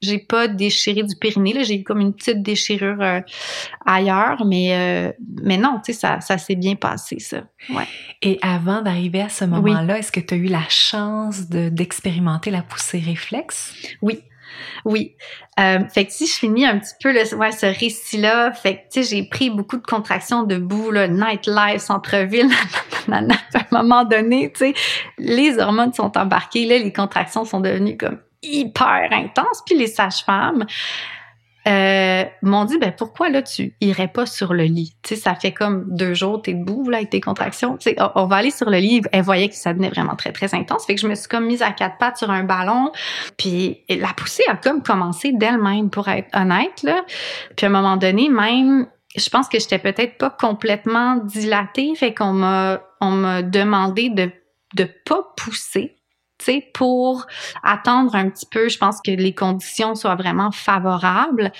j'ai 0.04 0.18
pas 0.18 0.48
déchiré 0.48 1.02
du 1.02 1.16
périnée, 1.16 1.52
là, 1.52 1.62
j'ai 1.62 1.80
eu 1.80 1.82
comme 1.82 2.00
une 2.00 2.12
petite 2.12 2.42
déchirure 2.42 3.00
euh, 3.00 3.20
ailleurs, 3.86 4.44
mais, 4.44 4.76
euh, 4.76 5.12
mais 5.42 5.56
non, 5.56 5.80
tu 5.84 5.92
sais, 5.92 5.98
ça, 5.98 6.20
ça 6.20 6.38
s'est 6.38 6.54
bien 6.54 6.74
passé, 6.74 7.18
ça. 7.18 7.44
Ouais. 7.70 7.86
Et 8.22 8.38
avant 8.42 8.82
d'arriver 8.82 9.22
à 9.22 9.28
ce 9.28 9.44
moment-là, 9.46 9.98
est-ce 9.98 10.12
que 10.12 10.20
tu 10.20 10.34
as 10.34 10.36
eu 10.36 10.46
la 10.46 10.68
chance 10.68 11.48
d'expérimenter 11.48 12.50
la 12.50 12.62
poussée 12.62 13.00
réflexe? 13.00 13.74
Oui. 14.02 14.22
Oui. 14.84 15.16
Euh, 15.58 15.80
fait 15.92 16.06
que 16.06 16.12
si 16.12 16.26
je 16.26 16.34
finis 16.34 16.66
un 16.66 16.78
petit 16.78 16.94
peu 17.00 17.12
le, 17.12 17.34
ouais, 17.36 17.52
ce 17.52 17.66
récit-là, 17.66 18.52
fait 18.52 18.86
que 18.92 19.02
j'ai 19.02 19.24
pris 19.24 19.50
beaucoup 19.50 19.76
de 19.76 19.86
contractions 19.86 20.42
debout, 20.42 20.90
là, 20.90 21.08
nightlife, 21.08 21.80
centre-ville, 21.80 22.50
à 23.12 23.18
un 23.18 23.26
moment 23.70 24.04
donné, 24.04 24.52
les 25.18 25.58
hormones 25.58 25.92
sont 25.92 26.16
embarquées, 26.16 26.66
là, 26.66 26.78
les 26.78 26.92
contractions 26.92 27.44
sont 27.44 27.60
devenues 27.60 27.96
comme 27.96 28.18
hyper 28.42 29.08
intense. 29.12 29.62
Puis 29.66 29.76
les 29.76 29.86
sages-femmes 29.86 30.66
euh, 31.66 32.24
m'ont 32.42 32.64
dit 32.64 32.78
ben 32.78 32.92
pourquoi 32.92 33.30
là 33.30 33.42
tu 33.42 33.74
irais 33.80 34.08
pas 34.08 34.26
sur 34.26 34.52
le 34.52 34.64
lit? 34.64 34.96
Tu 35.02 35.14
sais 35.14 35.20
ça 35.20 35.34
fait 35.34 35.52
comme 35.52 35.86
deux 35.88 36.12
jours 36.12 36.42
t'es 36.42 36.52
debout 36.52 36.88
là 36.90 36.98
avec 36.98 37.10
tes 37.10 37.20
contractions. 37.20 37.76
Tu 37.78 37.90
sais 37.90 37.96
on 38.14 38.26
va 38.26 38.36
aller 38.36 38.50
sur 38.50 38.68
le 38.68 38.78
lit. 38.78 39.00
Elle 39.12 39.22
voyait 39.22 39.48
que 39.48 39.54
ça 39.54 39.72
devenait 39.72 39.88
vraiment 39.88 40.14
très 40.14 40.32
très 40.32 40.54
intense. 40.54 40.84
Fait 40.86 40.94
que 40.94 41.00
je 41.00 41.08
me 41.08 41.14
suis 41.14 41.28
comme 41.28 41.46
mise 41.46 41.62
à 41.62 41.70
quatre 41.70 41.96
pattes 41.98 42.18
sur 42.18 42.30
un 42.30 42.44
ballon. 42.44 42.92
Puis 43.38 43.80
la 43.88 44.12
poussée 44.14 44.44
a 44.48 44.56
comme 44.56 44.82
commencé 44.82 45.32
d'elle-même 45.32 45.90
pour 45.90 46.08
être 46.08 46.28
honnête 46.34 46.82
là. 46.82 47.04
Puis 47.56 47.66
à 47.66 47.68
un 47.68 47.72
moment 47.72 47.96
donné 47.96 48.28
même 48.28 48.86
je 49.16 49.30
pense 49.30 49.48
que 49.48 49.58
j'étais 49.58 49.78
peut-être 49.78 50.18
pas 50.18 50.30
complètement 50.30 51.16
dilatée. 51.16 51.94
Fait 51.94 52.12
qu'on 52.12 52.32
m'a 52.32 52.82
on 53.00 53.10
m'a 53.10 53.42
demandé 53.42 54.10
de 54.10 54.30
de 54.74 54.88
pas 55.06 55.22
pousser 55.36 55.96
pour 56.72 57.26
attendre 57.62 58.14
un 58.14 58.30
petit 58.30 58.46
peu, 58.46 58.68
je 58.68 58.78
pense 58.78 59.00
que 59.00 59.10
les 59.10 59.34
conditions 59.34 59.94
soient 59.94 60.16
vraiment 60.16 60.50
favorables. 60.50 61.52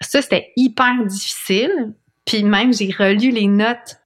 Ça, 0.00 0.22
c'était 0.22 0.52
hyper 0.56 1.04
difficile. 1.06 1.94
Puis 2.24 2.44
même, 2.44 2.72
j'ai 2.72 2.90
relu 2.96 3.30
les 3.30 3.48
notes 3.48 3.96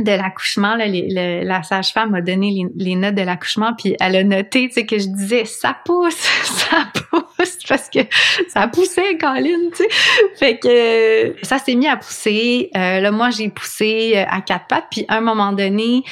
de 0.00 0.12
l'accouchement, 0.12 0.76
la 0.76 1.62
sage-femme 1.62 2.10
m'a 2.10 2.20
donné 2.20 2.66
les, 2.76 2.96
notes 2.96 3.14
de 3.14 3.22
l'accouchement, 3.22 3.72
puis 3.76 3.96
elle 4.00 4.16
a 4.16 4.24
noté, 4.24 4.68
tu 4.68 4.74
sais, 4.74 4.86
que 4.86 4.98
je 4.98 5.06
disais 5.06 5.44
ça 5.44 5.76
pousse, 5.84 6.14
ça 6.44 6.88
pousse, 6.92 7.58
parce 7.68 7.88
que 7.88 8.00
ça 8.48 8.68
poussait, 8.68 9.16
Colin, 9.18 9.70
tu 9.74 9.84
sais. 9.84 9.88
Fait 10.36 10.58
que 10.58 11.36
ça 11.44 11.58
s'est 11.58 11.74
mis 11.74 11.88
à 11.88 11.96
pousser. 11.96 12.70
Euh, 12.76 13.00
là, 13.00 13.10
moi, 13.10 13.30
j'ai 13.30 13.48
poussé 13.48 14.12
euh, 14.16 14.24
à 14.28 14.40
quatre 14.40 14.66
pattes, 14.66 14.86
puis 14.90 15.04
à 15.08 15.18
un 15.18 15.20
moment 15.20 15.52
donné, 15.52 16.02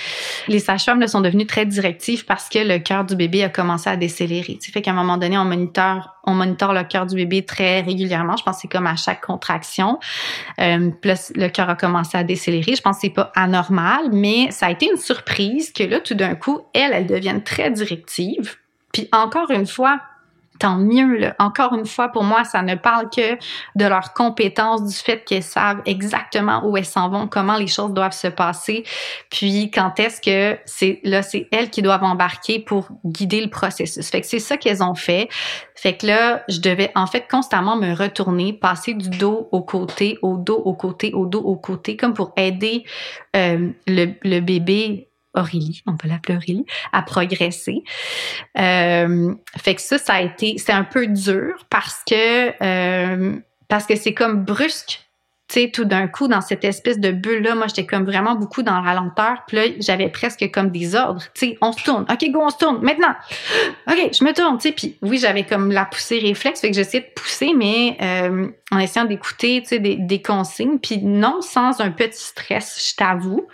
les 0.46 0.58
sages-femmes 0.58 1.06
sont 1.06 1.20
devenues 1.20 1.46
très 1.46 1.66
directives 1.66 2.24
parce 2.24 2.48
que 2.48 2.58
le 2.58 2.78
cœur 2.78 3.04
du 3.04 3.16
bébé 3.16 3.42
a 3.42 3.48
commencé 3.48 3.90
à 3.90 3.96
décélérer. 3.96 4.58
Tu 4.60 4.66
sais, 4.66 4.72
fait 4.72 4.82
qu'à 4.82 4.92
un 4.92 4.94
moment 4.94 5.16
donné, 5.16 5.36
on 5.38 5.44
moniteur 5.44 6.17
on 6.28 6.34
monitore 6.34 6.72
le 6.72 6.84
cœur 6.84 7.06
du 7.06 7.16
bébé 7.16 7.44
très 7.44 7.80
régulièrement. 7.80 8.36
Je 8.36 8.44
pense 8.44 8.56
que 8.56 8.62
c'est 8.62 8.68
comme 8.68 8.86
à 8.86 8.96
chaque 8.96 9.24
contraction. 9.24 9.98
Euh, 10.60 10.90
le 11.02 11.48
cœur 11.48 11.70
a 11.70 11.74
commencé 11.74 12.16
à 12.18 12.24
décélérer. 12.24 12.74
Je 12.74 12.82
pense 12.82 12.96
que 12.96 13.02
c'est 13.02 13.10
pas 13.10 13.32
anormal, 13.34 14.10
mais 14.12 14.50
ça 14.50 14.66
a 14.66 14.70
été 14.70 14.88
une 14.90 14.98
surprise 14.98 15.72
que 15.72 15.84
là, 15.84 16.00
tout 16.00 16.14
d'un 16.14 16.34
coup, 16.34 16.60
elle, 16.74 16.92
elle 16.92 17.06
devienne 17.06 17.42
très 17.42 17.70
directive. 17.70 18.56
Puis 18.92 19.08
encore 19.12 19.50
une 19.50 19.66
fois, 19.66 20.00
tant 20.58 20.76
mieux. 20.76 21.16
Là. 21.16 21.34
Encore 21.38 21.74
une 21.74 21.86
fois, 21.86 22.08
pour 22.08 22.24
moi, 22.24 22.44
ça 22.44 22.62
ne 22.62 22.74
parle 22.74 23.08
que 23.10 23.34
de 23.76 23.84
leurs 23.84 24.12
compétences, 24.12 24.84
du 24.84 24.94
fait 24.94 25.24
qu'elles 25.24 25.42
savent 25.42 25.82
exactement 25.86 26.62
où 26.64 26.76
elles 26.76 26.84
s'en 26.84 27.08
vont, 27.08 27.26
comment 27.26 27.56
les 27.56 27.66
choses 27.66 27.92
doivent 27.92 28.12
se 28.12 28.28
passer, 28.28 28.84
puis 29.30 29.70
quand 29.70 29.98
est-ce 30.00 30.20
que 30.20 30.58
c'est 30.64 31.00
là, 31.04 31.22
c'est 31.22 31.48
elles 31.52 31.70
qui 31.70 31.82
doivent 31.82 32.04
embarquer 32.04 32.58
pour 32.58 32.88
guider 33.04 33.40
le 33.40 33.50
processus? 33.50 34.08
Fait 34.10 34.20
que 34.20 34.26
c'est 34.26 34.38
ça 34.38 34.56
qu'elles 34.56 34.82
ont 34.82 34.94
fait. 34.94 35.28
Fait 35.74 35.96
que 35.96 36.06
là, 36.06 36.42
je 36.48 36.60
devais 36.60 36.90
en 36.94 37.06
fait 37.06 37.26
constamment 37.30 37.76
me 37.76 37.94
retourner, 37.94 38.52
passer 38.52 38.94
du 38.94 39.10
dos 39.10 39.48
au 39.52 39.62
côté, 39.62 40.18
au 40.22 40.36
dos 40.36 40.60
au 40.64 40.74
côté, 40.74 41.12
au 41.14 41.26
dos 41.26 41.40
au 41.40 41.56
côté, 41.56 41.96
comme 41.96 42.14
pour 42.14 42.32
aider 42.36 42.84
euh, 43.36 43.70
le, 43.86 44.06
le 44.22 44.40
bébé 44.40 45.07
Aurélie, 45.34 45.82
on 45.86 45.96
peut 45.96 46.08
l'appeler 46.08 46.36
Aurélie, 46.36 46.66
à 46.92 47.02
progresser. 47.02 47.82
Euh, 48.58 49.34
fait 49.56 49.74
que 49.74 49.80
ça, 49.80 49.98
ça 49.98 50.14
a 50.14 50.22
été, 50.22 50.56
c'est 50.58 50.72
un 50.72 50.84
peu 50.84 51.06
dur 51.06 51.66
parce 51.70 52.02
que 52.08 52.52
euh, 52.62 53.38
parce 53.68 53.86
que 53.86 53.96
c'est 53.96 54.14
comme 54.14 54.44
brusque. 54.44 55.04
Tu 55.48 55.62
sais, 55.62 55.70
tout 55.70 55.86
d'un 55.86 56.08
coup, 56.08 56.28
dans 56.28 56.42
cette 56.42 56.62
espèce 56.62 56.98
de 56.98 57.10
bulle-là, 57.10 57.54
moi, 57.54 57.68
j'étais 57.68 57.86
comme 57.86 58.04
vraiment 58.04 58.34
beaucoup 58.34 58.62
dans 58.62 58.82
la 58.82 58.92
lenteur. 58.92 59.44
Puis 59.46 59.56
là, 59.56 59.62
j'avais 59.78 60.10
presque 60.10 60.50
comme 60.50 60.68
des 60.68 60.94
ordres. 60.94 61.22
Tu 61.32 61.46
sais, 61.46 61.58
on 61.62 61.72
se 61.72 61.82
tourne. 61.82 62.04
OK, 62.10 62.30
go, 62.30 62.40
on 62.42 62.50
se 62.50 62.58
tourne. 62.58 62.82
Maintenant. 62.82 63.14
OK, 63.90 64.10
je 64.12 64.24
me 64.24 64.34
tourne. 64.34 64.58
Tu 64.58 64.68
sais, 64.68 64.74
puis 64.74 64.98
oui, 65.00 65.16
j'avais 65.16 65.44
comme 65.44 65.72
la 65.72 65.86
poussée 65.86 66.18
réflexe. 66.18 66.60
Fait 66.60 66.68
que 66.68 66.76
j'essayais 66.76 67.02
de 67.02 67.12
pousser, 67.18 67.54
mais 67.56 67.96
euh, 68.02 68.48
en 68.70 68.78
essayant 68.78 69.06
d'écouter, 69.06 69.62
tu 69.62 69.68
sais, 69.68 69.78
des, 69.78 69.96
des 69.96 70.20
consignes. 70.20 70.78
Puis 70.80 70.98
non 70.98 71.40
sans 71.40 71.80
un 71.80 71.92
petit 71.92 72.20
stress, 72.20 72.90
je 72.90 72.96
t'avoue. 72.96 73.48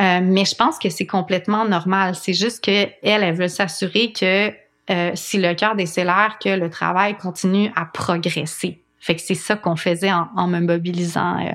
Euh, 0.00 0.20
mais 0.22 0.44
je 0.44 0.54
pense 0.54 0.78
que 0.78 0.88
c'est 0.88 1.06
complètement 1.06 1.64
normal. 1.64 2.14
C'est 2.14 2.32
juste 2.32 2.64
que 2.64 2.88
elle, 3.02 3.22
elle 3.22 3.34
veut 3.34 3.48
s'assurer 3.48 4.12
que 4.12 4.52
euh, 4.90 5.12
si 5.14 5.38
le 5.38 5.54
cœur 5.54 5.76
décélère, 5.76 6.38
que 6.42 6.48
le 6.48 6.70
travail 6.70 7.16
continue 7.16 7.70
à 7.76 7.84
progresser. 7.84 8.82
Fait 8.98 9.14
que 9.14 9.20
c'est 9.20 9.34
ça 9.34 9.56
qu'on 9.56 9.76
faisait 9.76 10.12
en, 10.12 10.46
me 10.46 10.60
mobilisant 10.60 11.38
euh, 11.38 11.52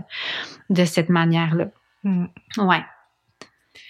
de 0.70 0.86
cette 0.86 1.10
manière-là. 1.10 1.66
Mm. 2.04 2.26
Ouais. 2.58 2.84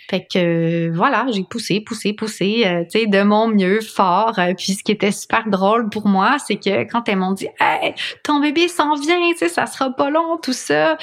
Fait 0.10 0.26
que 0.32 0.92
voilà, 0.96 1.26
j'ai 1.32 1.44
poussé, 1.44 1.82
poussé, 1.82 2.14
poussé, 2.14 2.86
tu 2.92 3.00
sais, 3.00 3.08
de 3.08 3.22
mon 3.24 3.48
mieux, 3.48 3.82
fort. 3.82 4.40
puis 4.58 4.74
ce 4.74 4.84
qui 4.84 4.92
était 4.92 5.12
super 5.12 5.48
drôle 5.48 5.90
pour 5.90 6.08
moi, 6.08 6.38
c'est 6.46 6.58
que 6.58 6.84
quand 6.84 7.08
elles 7.10 7.18
m'ont 7.18 7.34
dit 7.34 7.48
hey, 7.60 7.94
ton 8.24 8.40
bébé 8.40 8.68
s'en 8.68 8.96
vient, 8.96 9.32
tu 9.32 9.38
sais, 9.38 9.50
ça 9.50 9.66
sera 9.66 9.90
pas 9.90 10.10
long, 10.10 10.38
tout 10.38 10.54
ça, 10.54 10.98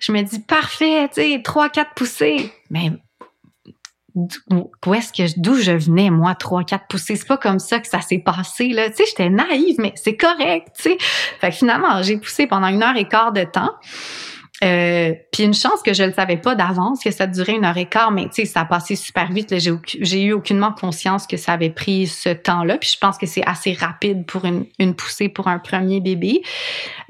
je 0.00 0.12
me 0.12 0.22
dis 0.22 0.40
parfait, 0.40 1.08
tu 1.14 1.20
sais, 1.20 1.40
trois, 1.42 1.68
quatre 1.68 1.94
poussées. 1.94 2.50
Mais 2.70 2.90
où 4.86 4.94
est-ce 4.94 5.12
que 5.12 5.40
d'où 5.40 5.54
je 5.54 5.72
venais 5.72 6.10
moi 6.10 6.34
trois 6.34 6.64
quatre 6.64 6.86
poussées? 6.88 7.16
C'est 7.16 7.28
pas 7.28 7.36
comme 7.36 7.58
ça 7.58 7.78
que 7.80 7.88
ça 7.88 8.00
s'est 8.00 8.18
passé 8.18 8.68
là. 8.68 8.90
Tu 8.90 8.96
sais 8.96 9.04
j'étais 9.08 9.30
naïve 9.30 9.76
mais 9.78 9.92
c'est 9.96 10.16
correct 10.16 10.68
tu 10.76 10.82
sais. 10.82 10.98
Fait 11.40 11.50
que 11.50 11.56
finalement 11.56 12.02
j'ai 12.02 12.18
poussé 12.18 12.46
pendant 12.46 12.66
une 12.68 12.82
heure 12.82 12.96
et 12.96 13.06
quart 13.06 13.32
de 13.32 13.44
temps 13.44 13.74
Euh, 14.62 15.14
puis 15.32 15.44
une 15.44 15.54
chance 15.54 15.82
que 15.82 15.94
je 15.94 16.02
ne 16.02 16.12
savais 16.12 16.36
pas 16.36 16.54
d'avance 16.54 17.02
que 17.02 17.10
ça 17.10 17.26
durait 17.26 17.54
une 17.54 17.64
heure 17.64 17.76
et 17.78 17.86
quart, 17.86 18.10
mais 18.10 18.24
tu 18.24 18.42
sais, 18.42 18.44
ça 18.44 18.60
a 18.60 18.64
passé 18.66 18.94
super 18.94 19.32
vite. 19.32 19.54
J'ai, 19.58 20.22
eu 20.22 20.32
aucunement 20.34 20.72
conscience 20.72 21.26
que 21.26 21.38
ça 21.38 21.52
avait 21.52 21.70
pris 21.70 22.06
ce 22.06 22.28
temps-là. 22.28 22.76
Puis 22.76 22.90
je 22.94 22.98
pense 22.98 23.16
que 23.16 23.26
c'est 23.26 23.46
assez 23.46 23.72
rapide 23.72 24.26
pour 24.26 24.44
une, 24.44 24.94
poussée 24.94 25.30
pour 25.30 25.48
un 25.48 25.58
premier 25.58 26.00
bébé. 26.00 26.42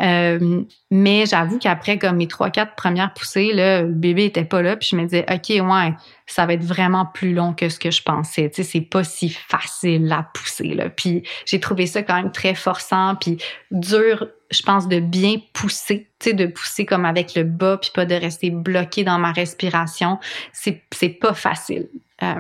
Euh, 0.01 0.63
mais 0.93 1.27
j'avoue 1.27 1.59
qu'après 1.59 1.99
comme 1.99 2.17
mes 2.17 2.29
trois, 2.29 2.51
quatre 2.51 2.77
premières 2.77 3.13
poussées, 3.15 3.53
là, 3.53 3.83
le 3.83 3.89
bébé 3.89 4.27
était 4.27 4.45
pas 4.45 4.63
là. 4.63 4.77
Puis 4.77 4.91
je 4.93 4.97
me 4.97 5.03
disais, 5.03 5.27
OK, 5.29 5.49
ouais, 5.49 5.95
ça 6.27 6.47
va 6.47 6.53
être 6.53 6.65
vraiment 6.65 7.05
plus 7.05 7.35
long 7.35 7.53
que 7.53 7.69
ce 7.69 7.81
que 7.81 7.91
je 7.91 8.03
pensais. 8.03 8.49
Tu 8.51 8.63
sais, 8.63 8.71
c'est 8.71 8.81
pas 8.81 9.03
si 9.03 9.29
facile 9.29 10.11
à 10.13 10.23
pousser. 10.35 10.77
Puis 10.97 11.25
j'ai 11.47 11.59
trouvé 11.59 11.87
ça 11.87 12.03
quand 12.03 12.15
même 12.15 12.31
très 12.31 12.55
forçant, 12.55 13.17
puis 13.17 13.39
dur 13.73 14.29
je 14.51 14.63
pense, 14.63 14.89
de 14.89 14.99
bien 15.01 15.37
pousser, 15.53 16.11
tu 16.19 16.31
sais, 16.31 16.35
de 16.35 16.47
pousser 16.47 16.85
comme 16.85 17.05
avec 17.05 17.35
le 17.35 17.45
bas, 17.45 17.79
puis 17.79 17.91
pas 17.95 18.05
de 18.05 18.15
rester 18.15 18.51
bloqué 18.51 19.05
dans 19.05 19.19
ma 19.19 19.33
respiration. 19.33 20.19
C'est, 20.53 20.83
c'est 20.93 21.09
pas 21.09 21.35
facile. 21.35 21.89
Euh, 22.23 22.35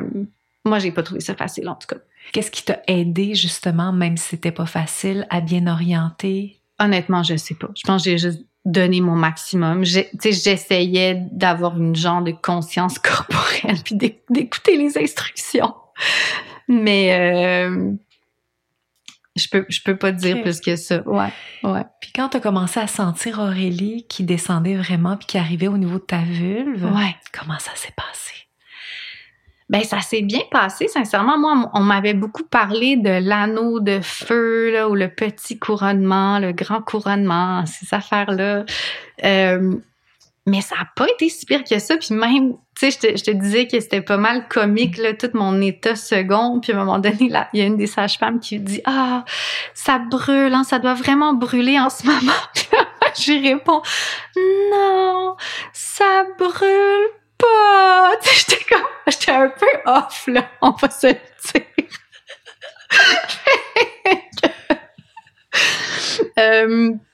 moi, 0.64 0.78
j'ai 0.78 0.90
pas 0.90 1.02
trouvé 1.02 1.20
ça 1.20 1.34
facile, 1.34 1.68
en 1.68 1.76
tout 1.76 1.86
cas. 1.86 2.00
Qu'est-ce 2.32 2.50
qui 2.50 2.64
t'a 2.64 2.80
aidé, 2.86 3.34
justement, 3.34 3.92
même 3.92 4.16
si 4.16 4.28
c'était 4.30 4.52
pas 4.52 4.66
facile, 4.66 5.26
à 5.30 5.40
bien 5.40 5.66
orienter? 5.66 6.58
Honnêtement, 6.78 7.22
je 7.22 7.36
sais 7.36 7.54
pas. 7.54 7.68
Je 7.76 7.82
pense 7.86 8.04
que 8.04 8.10
j'ai 8.10 8.18
juste 8.18 8.44
donné 8.64 9.00
mon 9.00 9.16
maximum. 9.16 9.84
J'essayais 9.84 11.14
d'avoir 11.32 11.78
une 11.78 11.96
genre 11.96 12.22
de 12.22 12.32
conscience 12.32 12.98
corporelle, 13.00 13.78
puis 13.84 13.94
d'écouter 13.94 14.76
les 14.76 14.98
instructions. 14.98 15.74
Mais... 16.68 17.66
Euh, 17.68 17.92
je 19.40 19.48
peux, 19.48 19.66
je 19.68 19.80
peux 19.82 19.96
pas 19.96 20.12
te 20.12 20.18
dire 20.18 20.42
plus 20.42 20.60
que 20.60 20.76
ça. 20.76 21.02
Ouais, 21.06 21.32
ouais. 21.64 21.84
Puis 22.00 22.12
quand 22.14 22.28
tu 22.28 22.36
as 22.36 22.40
commencé 22.40 22.78
à 22.80 22.86
sentir 22.86 23.38
Aurélie 23.38 24.06
qui 24.08 24.24
descendait 24.24 24.76
vraiment 24.76 25.16
puis 25.16 25.26
qui 25.26 25.38
arrivait 25.38 25.68
au 25.68 25.78
niveau 25.78 25.98
de 25.98 26.04
ta 26.04 26.22
vulve, 26.22 26.84
ouais. 26.84 27.16
comment 27.32 27.58
ça 27.58 27.72
s'est 27.74 27.94
passé? 27.96 28.34
Ben 29.70 29.84
ça 29.84 30.00
s'est 30.00 30.22
bien 30.22 30.40
passé, 30.50 30.88
sincèrement. 30.88 31.38
Moi, 31.38 31.70
on 31.74 31.80
m'avait 31.80 32.14
beaucoup 32.14 32.42
parlé 32.42 32.96
de 32.96 33.24
l'anneau 33.24 33.78
de 33.78 34.00
feu 34.02 34.72
là, 34.72 34.88
ou 34.88 34.96
le 34.96 35.08
petit 35.08 35.60
couronnement, 35.60 36.40
le 36.40 36.50
grand 36.50 36.82
couronnement, 36.82 37.64
ces 37.66 37.94
affaires-là. 37.94 38.64
Euh, 39.24 39.76
mais 40.46 40.60
ça 40.60 40.74
n'a 40.74 40.88
pas 40.96 41.06
été 41.08 41.28
si 41.28 41.46
pire 41.46 41.62
que 41.62 41.78
ça. 41.78 41.96
Puis 41.96 42.14
même, 42.14 42.54
sais, 42.80 43.16
je 43.16 43.22
te, 43.24 43.30
disais 43.30 43.66
que 43.66 43.78
c'était 43.78 44.00
pas 44.00 44.16
mal 44.16 44.48
comique, 44.48 44.96
là, 44.96 45.12
tout 45.12 45.30
mon 45.34 45.60
état 45.60 45.94
second. 45.96 46.60
Puis 46.60 46.72
à 46.72 46.76
un 46.76 46.78
moment 46.78 46.98
donné, 46.98 47.28
là, 47.28 47.48
il 47.52 47.60
y 47.60 47.62
a 47.62 47.66
une 47.66 47.76
des 47.76 47.86
sages-femmes 47.86 48.40
qui 48.40 48.58
dit 48.58 48.80
Ah, 48.84 49.24
ça 49.74 49.98
brûle, 49.98 50.54
hein, 50.54 50.64
ça 50.64 50.78
doit 50.78 50.94
vraiment 50.94 51.34
brûler 51.34 51.78
en 51.78 51.90
ce 51.90 52.06
moment. 52.06 52.32
Je 53.18 53.32
réponds 53.32 53.82
Non, 54.72 55.36
ça 55.72 56.24
brûle 56.38 57.08
pas. 57.38 58.12
J'étais 58.22 58.64
comme, 58.68 58.82
j'étais 59.08 59.32
un 59.32 59.48
peu 59.48 59.66
off, 59.86 60.24
là, 60.28 60.48
on 60.62 60.70
va 60.70 60.90
se 60.90 61.08
le 61.08 61.16
dire. 61.52 61.62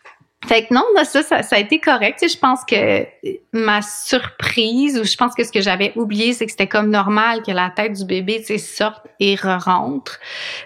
fait 0.47 0.67
que 0.67 0.75
non, 0.75 0.85
ça, 1.05 1.23
ça, 1.23 1.57
a 1.57 1.59
été 1.59 1.81
correct. 1.81 2.25
Je 2.29 2.39
pense 2.39 2.61
que 2.65 3.07
ma 3.53 3.83
surprise, 3.83 4.99
ou 4.99 5.05
je 5.05 5.17
pense 5.17 5.35
que 5.35 5.45
ce 5.45 5.51
que 5.51 5.61
j'avais 5.61 5.93
oublié, 5.97 6.33
c'est 6.33 6.47
que 6.47 6.53
c'était 6.53 6.69
comme 6.69 6.91
normal 6.91 7.43
que 7.43 7.51
la 7.51 7.71
tête 7.71 7.95
du 7.95 8.05
bébé, 8.05 8.43
tu 8.47 8.59
sorte 8.59 9.07
et 9.19 9.35
re-rentre. 9.35 10.19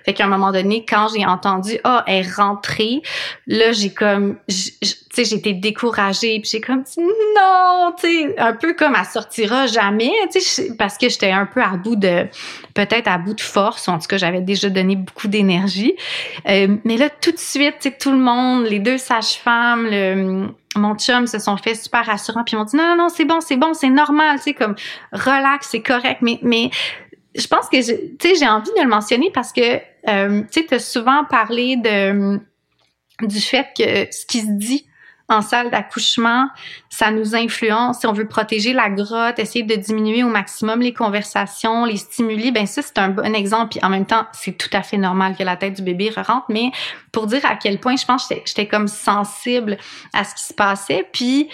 Fait 0.05 0.13
qu'à 0.13 0.25
un 0.25 0.29
moment 0.29 0.53
donné, 0.53 0.85
quand 0.87 1.09
j'ai 1.09 1.25
entendu 1.25 1.79
«Ah, 1.85 1.99
oh, 1.99 2.05
elle 2.07 2.27
est 2.27 2.35
rentrée», 2.35 3.03
là, 3.47 3.73
j'ai 3.73 3.93
comme... 3.93 4.39
sais, 5.25 5.37
j'étais 5.37 5.53
découragée, 5.53 6.41
puis 6.41 6.51
j'ai 6.51 6.61
comme 6.61 6.83
dit 6.83 6.95
«Non!» 6.99 7.93
Tu 7.99 8.07
sais, 8.07 8.39
un 8.39 8.53
peu 8.53 8.75
comme 8.75 8.95
«Elle 8.99 9.05
sortira 9.07 9.67
jamais», 9.67 10.13
tu 10.33 10.41
sais, 10.41 10.75
parce 10.77 10.99
que 10.99 11.09
j'étais 11.09 11.31
un 11.31 11.47
peu 11.47 11.63
à 11.63 11.77
bout 11.77 11.97
de... 11.97 12.27
Peut-être 12.75 13.09
à 13.09 13.19
bout 13.19 13.35
de 13.35 13.41
force, 13.41 13.89
ou 13.89 13.91
en 13.91 13.99
tout 13.99 14.07
cas, 14.07 14.17
j'avais 14.17 14.41
déjà 14.41 14.71
donné 14.71 14.97
beaucoup 14.97 15.29
d'énergie. 15.29 15.95
Euh, 16.49 16.77
mais 16.85 16.97
là, 16.97 17.09
tout 17.11 17.33
de 17.33 17.39
suite, 17.39 17.77
tu 17.81 17.89
sais, 17.89 17.97
tout 17.97 18.13
le 18.13 18.19
monde, 18.19 18.65
les 18.67 18.79
deux 18.79 18.99
sages-femmes, 18.99 19.87
le 19.91 20.51
mon 20.77 20.95
chum 20.95 21.27
se 21.27 21.39
sont 21.39 21.57
fait 21.57 21.75
super 21.75 22.07
rassurants 22.07 22.45
puis 22.45 22.55
ils 22.55 22.59
m'ont 22.59 22.65
dit 22.65 22.77
non 22.77 22.95
non 22.95 22.97
non 22.97 23.09
c'est 23.09 23.25
bon 23.25 23.41
c'est 23.41 23.57
bon 23.57 23.75
c'est 23.75 23.91
normal 23.91 24.37
tu 24.37 24.45
sais 24.45 24.55
comme 24.55 24.77
relax 25.13 25.69
c'est 25.71 25.83
correct 25.83 26.19
mais 26.23 26.39
mais 26.43 26.71
je 27.35 27.47
pense 27.49 27.69
que 27.69 27.77
tu 27.77 28.17
sais 28.21 28.35
j'ai 28.37 28.49
envie 28.49 28.71
de 28.77 28.83
le 28.83 28.89
mentionner 28.89 29.31
parce 29.33 29.53
que 29.53 29.81
euh, 30.09 30.43
tu 30.51 30.65
as 30.71 30.79
souvent 30.79 31.25
parlé 31.25 31.77
de 31.77 32.39
du 33.27 33.41
fait 33.41 33.67
que 33.77 34.07
ce 34.13 34.27
qui 34.27 34.41
se 34.41 34.51
dit 34.51 34.87
en 35.31 35.43
salle 35.43 35.71
d'accouchement, 35.71 36.49
ça 36.91 37.11
nous 37.11 37.35
influence. 37.35 38.01
Si 38.01 38.07
on 38.07 38.13
veut 38.13 38.27
protéger 38.27 38.73
la 38.73 38.91
grotte, 38.91 39.39
essayer 39.39 39.65
de 39.65 39.77
diminuer 39.77 40.25
au 40.25 40.29
maximum 40.29 40.81
les 40.81 40.93
conversations, 40.93 41.85
les 41.85 41.97
stimuli, 41.97 42.51
ben 42.51 42.67
ça, 42.67 42.83
c'est 42.83 42.99
un 42.99 43.09
bon 43.09 43.35
exemple. 43.35 43.71
Puis 43.71 43.81
en 43.83 43.89
même 43.89 44.07
temps, 44.07 44.27
c'est 44.33 44.59
tout 44.59 44.69
à 44.73 44.83
fait 44.83 44.99
normal 44.99 45.37
que 45.39 45.45
la 45.45 45.57
tête 45.57 45.75
du 45.75 45.83
bébé 45.83 46.11
rentre. 46.15 46.47
Mais 46.49 46.73
pour 47.13 47.27
dire 47.27 47.45
à 47.47 47.55
quel 47.55 47.79
point, 47.79 47.97
je 47.97 48.05
pense 48.05 48.29
j'étais 48.45 48.67
comme 48.67 48.89
sensible 48.89 49.79
à 50.13 50.25
ce 50.25 50.35
qui 50.35 50.45
se 50.45 50.55
passait. 50.55 51.09
Puis 51.13 51.49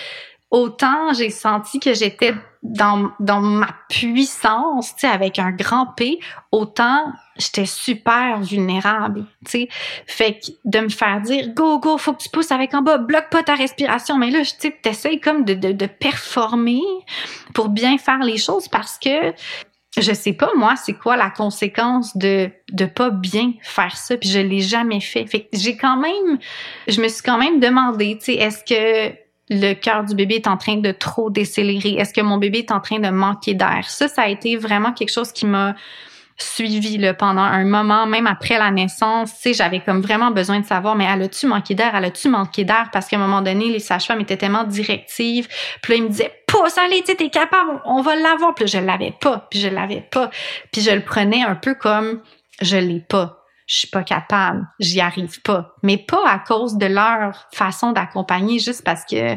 autant 0.51 1.13
j'ai 1.13 1.31
senti 1.31 1.81
que 1.81 1.95
j'étais 1.95 2.35
dans, 2.63 3.11
dans 3.21 3.41
ma 3.41 3.69
puissance, 3.89 4.95
tu 4.95 5.01
sais, 5.01 5.07
avec 5.07 5.39
un 5.39 5.53
grand 5.53 5.87
P, 5.97 6.19
autant 6.51 7.13
j'étais 7.37 7.67
super 7.67 8.41
vulnérable, 8.41 9.25
tu 9.45 9.51
sais. 9.51 9.69
Fait 10.07 10.39
que 10.39 10.53
de 10.65 10.81
me 10.81 10.89
faire 10.89 11.21
dire, 11.21 11.49
go, 11.55 11.79
go, 11.79 11.99
faut 11.99 12.13
que 12.13 12.23
tu 12.23 12.29
pousses 12.29 12.51
avec 12.51 12.75
en 12.75 12.83
bas, 12.83 12.99
bloque 12.99 13.31
pas 13.31 13.43
ta 13.43 13.55
respiration. 13.55 14.17
Mais 14.19 14.31
là, 14.31 14.41
tu 14.41 14.73
sais, 14.93 15.19
comme 15.19 15.45
de, 15.45 15.55
de, 15.55 15.73
de 15.73 15.87
performer 15.87 16.83
pour 17.55 17.69
bien 17.69 17.99
faire 17.99 18.19
les 18.19 18.39
choses 18.39 18.69
parce 18.69 18.99
que 18.99 19.33
je 19.99 20.13
sais 20.13 20.35
pas 20.35 20.51
moi 20.57 20.77
c'est 20.77 20.93
quoi 20.93 21.17
la 21.17 21.31
conséquence 21.31 22.17
de 22.19 22.51
de 22.71 22.85
pas 22.85 23.09
bien 23.09 23.55
faire 23.63 23.97
ça 23.97 24.19
puis 24.19 24.29
je 24.29 24.41
l'ai 24.41 24.61
jamais 24.61 25.01
fait 25.01 25.27
fait 25.27 25.45
que 25.45 25.57
j'ai 25.57 25.77
quand 25.77 25.97
même 25.97 26.39
je 26.87 27.01
me 27.01 27.09
suis 27.09 27.23
quand 27.23 27.39
même 27.39 27.61
demandé 27.61 28.19
tu 28.19 28.27
sais 28.27 28.35
est-ce 28.35 28.63
que 28.63 29.17
le 29.49 29.75
cœur 29.75 30.05
du 30.05 30.15
bébé 30.15 30.37
est 30.37 30.49
en 30.49 30.57
train 30.57 30.77
de 30.77 30.93
trop 30.93 31.31
décélérer? 31.31 31.95
Est-ce 31.95 32.13
que 32.13 32.21
mon 32.21 32.39
bébé 32.39 32.59
est 32.59 32.73
en 32.73 32.81
train 32.81 32.99
de 32.99 33.09
manquer 33.09 33.55
d'air? 33.55 33.85
Ça, 33.89 34.09
ça 34.09 34.23
a 34.23 34.29
été 34.29 34.57
vraiment 34.57 34.93
quelque 34.93 35.13
chose 35.13 35.33
qui 35.33 35.47
m'a 35.47 35.75
suivi 36.39 36.99
là, 36.99 37.15
pendant 37.15 37.43
un 37.43 37.65
moment, 37.65 38.07
même 38.07 38.27
après 38.27 38.59
la 38.59 38.71
naissance. 38.71 39.41
Tu 39.41 39.55
j'avais 39.55 39.81
comme 39.81 40.03
vraiment 40.03 40.31
besoin 40.31 40.61
de 40.61 40.67
savoir, 40.67 40.95
mais 40.95 41.07
elle 41.07 41.29
tu 41.31 41.47
manqué 41.47 41.75
d'air? 41.75 41.95
Elle 41.95 42.13
tu 42.13 42.29
manqué 42.29 42.65
d'air? 42.65 42.91
Parce 42.93 43.07
qu'à 43.09 43.17
un 43.17 43.21
moment 43.21 43.41
donné, 43.41 43.71
les 43.71 43.79
sages-femmes 43.79 44.21
étaient 44.21 44.37
tellement 44.37 44.65
directives. 44.65 45.49
Puis 45.83 45.93
là, 45.93 45.99
ils 45.99 46.03
me 46.03 46.09
disaient, 46.09 46.33
pousse, 46.47 46.77
allez, 46.79 47.03
tu 47.03 47.17
t'es 47.17 47.31
capable, 47.31 47.81
on 47.85 48.03
va 48.03 48.17
l'avoir. 48.17 48.55
Puis 48.55 48.67
là, 48.67 48.81
je 48.81 48.85
l'avais 48.85 49.15
pas, 49.19 49.47
puis 49.51 49.61
je 49.61 49.69
l'avais 49.69 50.07
pas. 50.11 50.31
Puis 50.73 50.83
je 50.83 50.91
le 50.91 51.03
prenais 51.03 51.43
un 51.43 51.55
peu 51.55 51.75
comme, 51.75 52.21
je 52.61 52.77
l'ai 52.77 53.01
pas 53.01 53.46
je 53.67 53.79
suis 53.79 53.89
pas 53.89 54.05
capable, 54.05 54.67
j'y 54.79 55.01
arrive 55.01 55.43
pas. 55.43 55.75
Mais 55.83 55.99
pas 55.99 56.23
à 56.27 56.39
cause 56.39 56.77
de 56.77 56.87
leur 56.87 57.49
façon 57.53 57.93
d'accompagner, 57.93 58.59
juste 58.59 58.85
parce 58.85 59.05
que 59.05 59.37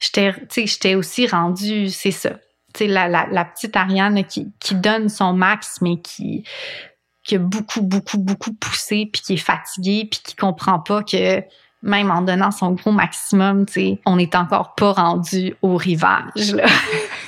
j'étais, 0.00 0.94
aussi 0.94 1.26
rendue, 1.26 1.88
c'est 1.88 2.10
ça. 2.10 2.30
Tu 2.74 2.78
sais, 2.78 2.86
la, 2.86 3.08
la, 3.08 3.26
la, 3.30 3.44
petite 3.44 3.76
Ariane 3.76 4.24
qui, 4.24 4.52
qui 4.58 4.74
donne 4.74 5.08
son 5.08 5.32
max, 5.32 5.80
mais 5.80 6.00
qui, 6.00 6.44
qui 7.22 7.36
a 7.36 7.38
beaucoup, 7.38 7.82
beaucoup, 7.82 8.18
beaucoup 8.18 8.52
poussé, 8.52 9.08
puis 9.12 9.22
qui 9.22 9.34
est 9.34 9.36
fatiguée, 9.36 10.08
puis 10.10 10.20
qui 10.24 10.34
comprend 10.34 10.80
pas 10.80 11.02
que 11.04 11.42
même 11.82 12.10
en 12.10 12.22
donnant 12.22 12.50
son 12.50 12.72
gros 12.72 12.92
maximum, 12.92 13.66
tu 13.66 13.72
sais, 13.72 14.00
on 14.06 14.16
n'est 14.16 14.34
encore 14.36 14.74
pas 14.74 14.92
rendu 14.92 15.54
au 15.62 15.76
rivage. 15.76 16.52
Là. 16.54 16.66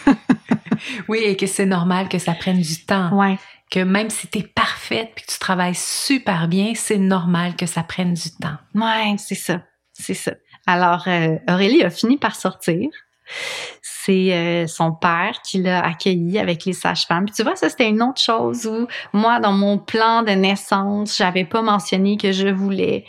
oui, 1.08 1.18
et 1.18 1.36
que 1.36 1.46
c'est 1.46 1.66
normal 1.66 2.08
que 2.08 2.18
ça 2.18 2.34
prenne 2.34 2.60
du 2.60 2.84
temps. 2.84 3.16
Ouais 3.16 3.36
que 3.70 3.80
même 3.80 4.10
si 4.10 4.28
tu 4.28 4.38
es 4.38 4.42
parfaite 4.42 5.10
puis 5.14 5.24
que 5.24 5.32
tu 5.32 5.38
travailles 5.38 5.74
super 5.74 6.48
bien, 6.48 6.72
c'est 6.74 6.98
normal 6.98 7.56
que 7.56 7.66
ça 7.66 7.82
prenne 7.82 8.14
du 8.14 8.30
temps. 8.30 8.56
Ouais, 8.74 9.16
c'est 9.18 9.34
ça. 9.34 9.62
C'est 9.92 10.14
ça. 10.14 10.32
Alors, 10.66 11.04
euh, 11.06 11.36
Aurélie 11.48 11.82
a 11.82 11.90
fini 11.90 12.16
par 12.16 12.36
sortir. 12.36 12.90
C'est 13.82 14.34
euh, 14.34 14.66
son 14.66 14.92
père 14.92 15.40
qui 15.42 15.62
l'a 15.62 15.82
accueilli 15.84 16.38
avec 16.38 16.64
les 16.66 16.74
sages-femmes. 16.74 17.30
Tu 17.30 17.42
vois, 17.42 17.56
ça 17.56 17.70
c'était 17.70 17.88
une 17.88 18.02
autre 18.02 18.20
chose 18.20 18.66
où 18.66 18.86
moi, 19.12 19.40
dans 19.40 19.52
mon 19.52 19.78
plan 19.78 20.22
de 20.22 20.32
naissance, 20.32 21.16
j'avais 21.16 21.44
pas 21.44 21.62
mentionné 21.62 22.18
que 22.18 22.32
je 22.32 22.48
voulais 22.48 23.06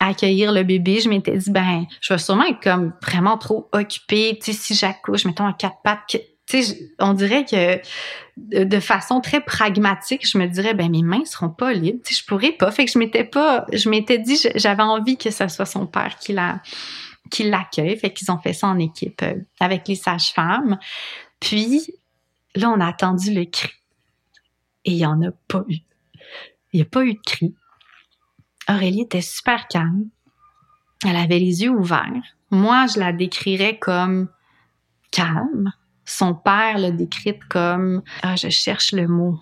accueillir 0.00 0.50
le 0.52 0.64
bébé. 0.64 1.00
Je 1.00 1.08
m'étais 1.08 1.36
dit, 1.36 1.50
ben, 1.50 1.84
je 2.00 2.12
vais 2.12 2.18
sûrement 2.18 2.44
être 2.44 2.60
comme 2.60 2.92
vraiment 3.02 3.38
trop 3.38 3.68
occupée. 3.72 4.38
Tu 4.42 4.52
sais, 4.52 4.58
si 4.58 4.74
j'accouche, 4.74 5.24
mettons, 5.24 5.46
en 5.46 5.52
quatre 5.52 5.78
pattes, 5.84 6.16
on 6.98 7.14
dirait 7.14 7.44
que 7.44 7.80
de, 8.36 8.80
façon 8.80 9.20
très 9.20 9.40
pragmatique, 9.40 10.28
je 10.28 10.38
me 10.38 10.46
dirais, 10.46 10.74
ben 10.74 10.90
mes 10.90 11.02
mains 11.02 11.24
seront 11.24 11.50
pas 11.50 11.72
libres, 11.72 12.00
je 12.08 12.24
pourrais 12.24 12.52
pas. 12.52 12.70
Fait 12.70 12.84
que 12.84 12.90
je 12.90 12.98
m'étais 12.98 13.24
pas, 13.24 13.66
je 13.72 13.88
m'étais 13.88 14.18
dit, 14.18 14.38
j'avais 14.54 14.82
envie 14.82 15.16
que 15.16 15.30
ce 15.30 15.48
soit 15.48 15.66
son 15.66 15.86
père 15.86 16.16
qui 16.18 16.32
l'accueille. 17.44 17.96
Fait 17.98 18.12
qu'ils 18.12 18.30
ont 18.30 18.38
fait 18.38 18.52
ça 18.52 18.66
en 18.66 18.78
équipe 18.78 19.22
euh, 19.22 19.34
avec 19.60 19.88
les 19.88 19.94
sages-femmes. 19.94 20.78
Puis 21.40 21.86
là, 22.54 22.70
on 22.70 22.80
a 22.80 22.88
attendu 22.88 23.32
le 23.32 23.44
cri 23.44 23.72
et 24.84 24.92
il 24.92 24.98
y 24.98 25.06
en 25.06 25.20
a 25.22 25.30
pas 25.48 25.64
eu. 25.68 25.78
Il 26.72 26.78
n'y 26.78 26.82
a 26.82 26.86
pas 26.86 27.04
eu 27.04 27.14
de 27.14 27.20
cri. 27.24 27.54
Aurélie 28.68 29.02
était 29.02 29.20
super 29.20 29.68
calme. 29.68 30.08
Elle 31.06 31.16
avait 31.16 31.38
les 31.38 31.62
yeux 31.62 31.70
ouverts. 31.70 32.22
Moi, 32.50 32.86
je 32.92 32.98
la 32.98 33.12
décrirais 33.12 33.78
comme 33.78 34.28
calme. 35.10 35.72
Son 36.04 36.34
père 36.34 36.78
l'a 36.78 36.90
décrite 36.90 37.44
comme, 37.48 38.02
ah, 38.22 38.36
je 38.36 38.48
cherche 38.48 38.92
le 38.92 39.08
mot. 39.08 39.38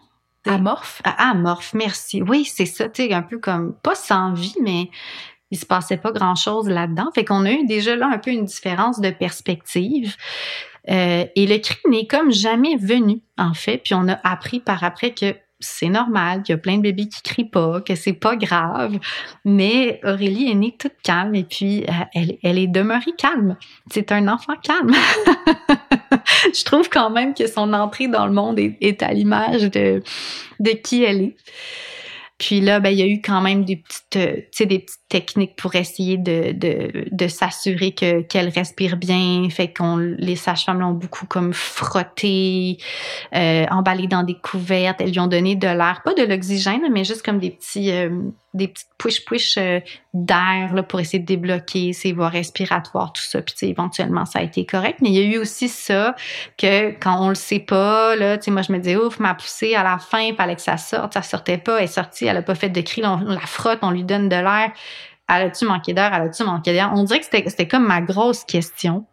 Amorphe? 0.47 1.01
Ah, 1.05 1.31
amorphe, 1.31 1.75
merci. 1.75 2.23
Oui, 2.23 2.45
c'est 2.45 2.67
ça, 2.67 2.89
tu 2.89 3.05
sais, 3.05 3.13
un 3.13 3.23
peu 3.23 3.39
comme, 3.39 3.75
pas 3.83 3.95
sans 3.95 4.33
vie, 4.33 4.57
mais 4.61 4.91
il 5.51 5.59
se 5.59 5.67
passait 5.67 5.99
pas 5.99 6.13
grand 6.13 6.35
chose 6.35 6.69
là-dedans. 6.69 7.11
Fait 7.15 7.25
qu'on 7.25 7.45
a 7.45 7.53
eu 7.53 7.67
déjà 7.67 7.95
là 7.95 8.09
un 8.13 8.19
peu 8.19 8.31
une 8.31 8.47
différence 8.47 9.01
de 9.01 9.11
perspective. 9.11 10.17
Euh, 10.91 11.27
et 11.37 11.47
le 11.47 11.59
cri 11.59 11.79
n'est 11.89 12.07
comme 12.07 12.33
jamais 12.33 12.77
venu, 12.77 13.21
en 13.39 13.55
fait. 13.55 13.79
Puis 13.79 13.95
on 13.95 14.09
a 14.09 14.19
appris 14.25 14.61
par 14.61 14.83
après 14.83 15.13
que 15.13 15.37
c'est 15.63 15.89
normal, 15.89 16.43
qu'il 16.43 16.53
y 16.53 16.57
a 16.57 16.59
plein 16.59 16.77
de 16.77 16.83
bébés 16.83 17.09
qui 17.09 17.23
crient 17.23 17.49
pas, 17.49 17.81
que 17.81 17.95
c'est 17.95 18.13
pas 18.13 18.37
grave. 18.37 18.99
Mais 19.45 20.01
Aurélie 20.05 20.51
est 20.51 20.55
née 20.55 20.75
toute 20.79 20.95
calme 21.03 21.35
et 21.35 21.45
puis 21.45 21.85
euh, 21.85 21.93
elle, 22.15 22.39
elle 22.43 22.59
est 22.59 22.67
demeurée 22.67 23.13
calme. 23.17 23.57
C'est 23.91 24.13
un 24.13 24.29
enfant 24.29 24.55
calme. 24.63 24.93
Je 26.55 26.65
trouve 26.65 26.89
quand 26.89 27.11
même 27.11 27.35
que 27.35 27.47
son 27.47 27.73
entrée 27.73 28.09
dans 28.09 28.27
le 28.27 28.33
monde 28.33 28.59
est, 28.59 29.03
à 29.03 29.13
l'image 29.13 29.63
de, 29.71 30.03
de 30.61 30.71
qui 30.71 31.05
elle 31.05 31.23
est. 31.23 31.37
Puis 32.39 32.61
là, 32.61 32.81
ben, 32.81 32.91
il 32.91 32.99
y 32.99 33.03
a 33.03 33.07
eu 33.07 33.21
quand 33.21 33.41
même 33.41 33.65
des 33.65 33.77
petites, 33.77 34.17
euh, 34.17 34.65
des 34.67 34.81
petites 34.81 35.02
techniques 35.13 35.57
pour 35.57 35.75
essayer 35.75 36.17
de, 36.17 36.53
de, 36.53 37.05
de 37.11 37.29
s'assurer 37.29 37.93
que 37.93 38.23
qu'elle 38.23 38.49
respire 38.49 38.97
bien. 38.97 39.47
Fait 39.51 39.71
qu'on 39.71 39.99
les 39.99 40.37
sages-femmes 40.37 40.81
l'ont 40.81 40.93
beaucoup 40.93 41.27
comme 41.27 41.53
frotté, 41.53 42.79
euh, 43.35 43.67
emballé 43.71 44.07
dans 44.07 44.23
des 44.23 44.39
couvertes. 44.39 45.03
Elles 45.03 45.13
lui 45.13 45.21
ont 45.21 45.27
donné 45.27 45.55
de 45.55 45.69
l'air, 45.69 46.01
pas 46.03 46.15
de 46.15 46.23
l'oxygène, 46.23 46.81
mais 46.91 47.05
juste 47.05 47.23
comme 47.23 47.39
des 47.39 47.51
petits, 47.51 47.93
euh, 47.93 48.09
des 48.55 48.69
petites 48.69 48.89
push-push 49.03 49.59
euh, 49.59 49.81
d'air 50.15 50.73
là, 50.75 50.83
pour 50.83 51.01
essayer 51.01 51.19
de 51.19 51.27
débloquer 51.27 51.93
ses 51.93 52.13
voies 52.13 52.29
respiratoires, 52.29 53.13
tout 53.13 53.23
ça. 53.23 53.43
Puis 53.43 53.55
éventuellement, 53.63 54.25
ça 54.25 54.39
a 54.39 54.43
été 54.43 54.65
correct. 54.65 54.99
Mais 55.03 55.11
il 55.11 55.15
y 55.15 55.21
a 55.21 55.37
eu 55.37 55.39
aussi 55.39 55.69
ça 55.69 56.15
que 56.57 56.91
quand 57.01 57.21
on 57.21 57.29
le 57.29 57.35
sait 57.35 57.59
pas, 57.59 58.15
là, 58.17 58.39
moi 58.49 58.63
je 58.63 58.73
me 58.73 58.79
disais, 58.79 58.97
ouf, 58.97 59.19
ma 59.19 59.35
poussée 59.35 59.75
à 59.75 59.83
la 59.83 59.99
fin, 59.99 60.21
il 60.21 60.35
fallait 60.35 60.57
que 60.57 60.63
ça 60.63 60.77
sorte. 60.77 61.15
Ça 61.15 61.23
sortait 61.23 61.59
pas, 61.59 61.79
elle 61.79 61.85
est 61.85 61.89
sortie, 61.89 62.27
elle 62.27 62.37
a 62.37 62.43
pas 62.43 62.55
fait 62.55 62.69
de 62.69 62.81
cri, 62.81 63.03
on, 63.05 63.17
la 63.19 63.41
frotte, 63.41 63.81
on 63.83 63.91
lui 63.91 64.05
donne 64.05 64.29
de 64.29 64.37
l'air. 64.37 64.71
Elle 65.29 65.47
a-tu 65.47 65.65
manqué 65.65 65.95
d'air? 65.95 66.13
Elle 66.13 66.23
a-tu 66.23 66.45
manqué 66.45 66.73
d'air? 66.73 66.93
On 66.95 67.05
dirait 67.05 67.21
que 67.21 67.27
c'était, 67.27 67.69
comme 67.69 67.87
ma 67.87 68.01
grosse 68.01 68.45
question. 68.45 69.07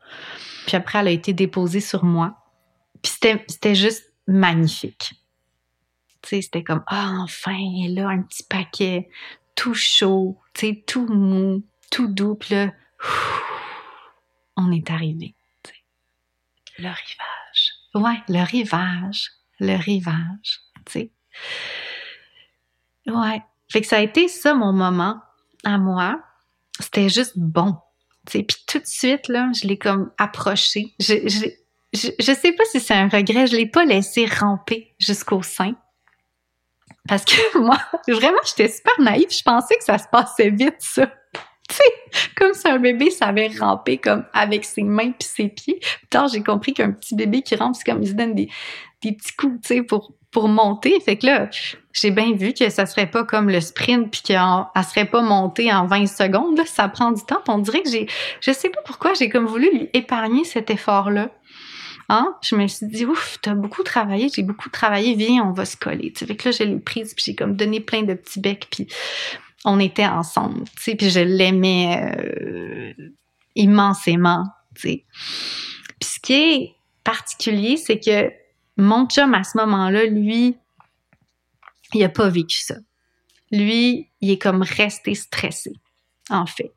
Puis 0.67 0.75
après, 0.75 0.99
elle 0.99 1.07
a 1.07 1.11
été 1.11 1.33
déposée 1.33 1.81
sur 1.81 2.03
moi. 2.03 2.35
Puis 3.01 3.13
c'était, 3.47 3.75
juste 3.75 4.13
magnifique. 4.27 5.13
Tu 6.21 6.29
sais, 6.29 6.41
c'était 6.41 6.63
comme, 6.63 6.83
ah, 6.87 7.15
enfin, 7.21 7.57
là, 7.87 8.09
un 8.09 8.21
petit 8.23 8.43
paquet 8.43 9.09
tout 9.55 9.73
chaud, 9.73 10.37
tu 10.53 10.67
sais, 10.67 10.83
tout 10.85 11.07
mou, 11.07 11.63
tout 11.91 12.07
doux. 12.07 12.35
Puis 12.35 12.55
on 14.57 14.71
est 14.71 14.89
arrivé. 14.89 15.35
Le 16.77 16.87
rivage. 16.87 17.71
Ouais, 17.93 18.21
le 18.29 18.43
rivage. 18.43 19.31
Le 19.59 19.75
rivage, 19.75 20.61
tu 20.85 20.91
sais. 20.91 21.11
Ouais. 23.07 23.41
Fait 23.69 23.81
que 23.81 23.87
ça 23.87 23.97
a 23.97 23.99
été 23.99 24.29
ça, 24.29 24.53
mon 24.53 24.71
moment 24.71 25.21
à 25.63 25.77
moi. 25.77 26.21
C'était 26.79 27.09
juste 27.09 27.33
bon. 27.35 27.75
Puis 28.25 28.45
tout 28.67 28.79
de 28.79 28.85
suite, 28.85 29.27
là, 29.27 29.49
je 29.59 29.67
l'ai 29.67 29.77
comme 29.77 30.11
approché. 30.17 30.93
Je, 30.99 31.27
je, 31.27 31.47
je, 31.93 32.09
je 32.19 32.33
sais 32.33 32.51
pas 32.51 32.63
si 32.65 32.79
c'est 32.79 32.93
un 32.93 33.07
regret, 33.07 33.47
je 33.47 33.55
l'ai 33.55 33.65
pas 33.65 33.85
laissé 33.85 34.25
ramper 34.25 34.93
jusqu'au 34.99 35.41
sein. 35.41 35.75
Parce 37.07 37.25
que 37.25 37.57
moi, 37.59 37.79
vraiment, 38.07 38.39
j'étais 38.45 38.71
super 38.71 38.93
naïve. 38.99 39.31
Je 39.31 39.43
pensais 39.43 39.75
que 39.77 39.83
ça 39.83 39.97
se 39.97 40.07
passait 40.11 40.49
vite, 40.49 40.75
ça. 40.79 41.07
Tu 41.67 41.75
sais, 41.75 42.29
comme 42.35 42.53
si 42.53 42.67
un 42.67 42.79
bébé 42.79 43.11
savait 43.11 43.51
ramper 43.59 43.99
comme 43.99 44.25
avec 44.33 44.65
ses 44.65 44.83
mains 44.83 45.11
puis 45.11 45.27
ses 45.27 45.49
pieds. 45.49 45.79
Putain, 46.01 46.27
j'ai 46.27 46.41
compris 46.41 46.73
qu'un 46.73 46.91
petit 46.91 47.15
bébé 47.15 47.43
qui 47.43 47.55
rampe, 47.55 47.75
c'est 47.75 47.83
comme 47.83 48.01
il 48.01 48.09
se 48.09 48.13
donne 48.13 48.33
des, 48.33 48.49
des 49.03 49.11
petits 49.11 49.35
coups, 49.35 49.61
tu 49.61 49.75
sais, 49.75 49.83
pour, 49.83 50.15
pour 50.31 50.47
monter. 50.47 50.99
Fait 50.99 51.17
que 51.17 51.27
là, 51.27 51.49
j'ai 51.99 52.11
bien 52.11 52.33
vu 52.33 52.53
que 52.53 52.69
ça 52.69 52.85
serait 52.85 53.09
pas 53.09 53.23
comme 53.23 53.49
le 53.49 53.61
sprint 53.61 54.11
puis 54.11 54.21
qu'elle 54.21 54.83
serait 54.83 55.05
pas 55.05 55.21
montée 55.21 55.71
en 55.73 55.85
20 55.85 56.07
secondes. 56.07 56.57
Là, 56.57 56.65
ça 56.65 56.87
prend 56.87 57.11
du 57.11 57.23
temps. 57.23 57.41
on 57.47 57.59
dirait 57.59 57.81
que 57.81 57.89
j'ai, 57.89 58.07
je 58.41 58.51
sais 58.51 58.69
pas 58.69 58.81
pourquoi 58.85 59.13
j'ai 59.13 59.29
comme 59.29 59.45
voulu 59.45 59.69
lui 59.71 59.89
épargner 59.93 60.43
cet 60.43 60.69
effort-là. 60.69 61.31
Hein? 62.09 62.35
Je 62.41 62.55
me 62.55 62.67
suis 62.67 62.87
dit, 62.87 63.05
ouf, 63.05 63.37
t'as 63.41 63.53
beaucoup 63.53 63.83
travaillé, 63.83 64.29
j'ai 64.33 64.41
beaucoup 64.41 64.69
travaillé, 64.69 65.13
viens, 65.13 65.43
on 65.43 65.51
va 65.51 65.65
se 65.65 65.77
coller. 65.77 66.11
T'sais. 66.11 66.25
Fait 66.25 66.35
que 66.35 66.49
là, 66.49 66.55
je 66.57 66.63
l'ai 66.63 66.79
prise, 66.79 67.13
puis 67.13 67.23
j'ai 67.27 67.35
comme 67.35 67.55
donné 67.55 67.79
plein 67.79 68.01
de 68.01 68.15
petits 68.15 68.39
becs, 68.39 68.67
puis 68.71 68.87
on 69.63 69.79
était 69.79 70.07
ensemble, 70.07 70.63
tu 70.75 70.83
sais, 70.83 70.95
puis 70.95 71.09
je 71.11 71.19
l'aimais 71.19 72.01
euh, 72.17 72.93
immensément, 73.55 74.45
tu 74.73 74.81
sais. 74.81 75.05
Puis 75.99 76.09
ce 76.09 76.19
qui 76.19 76.33
est 76.33 76.75
particulier, 77.03 77.77
c'est 77.77 77.99
que 77.99 78.31
mon 78.77 79.05
chum, 79.05 79.33
à 79.35 79.43
ce 79.43 79.57
moment-là, 79.57 80.05
lui, 80.05 80.55
il 81.93 82.03
a 82.03 82.09
pas 82.09 82.29
vécu 82.29 82.59
ça. 82.59 82.75
Lui, 83.51 84.09
il 84.21 84.31
est 84.31 84.37
comme 84.37 84.61
resté 84.61 85.15
stressé, 85.15 85.73
en 86.29 86.45
fait. 86.45 86.71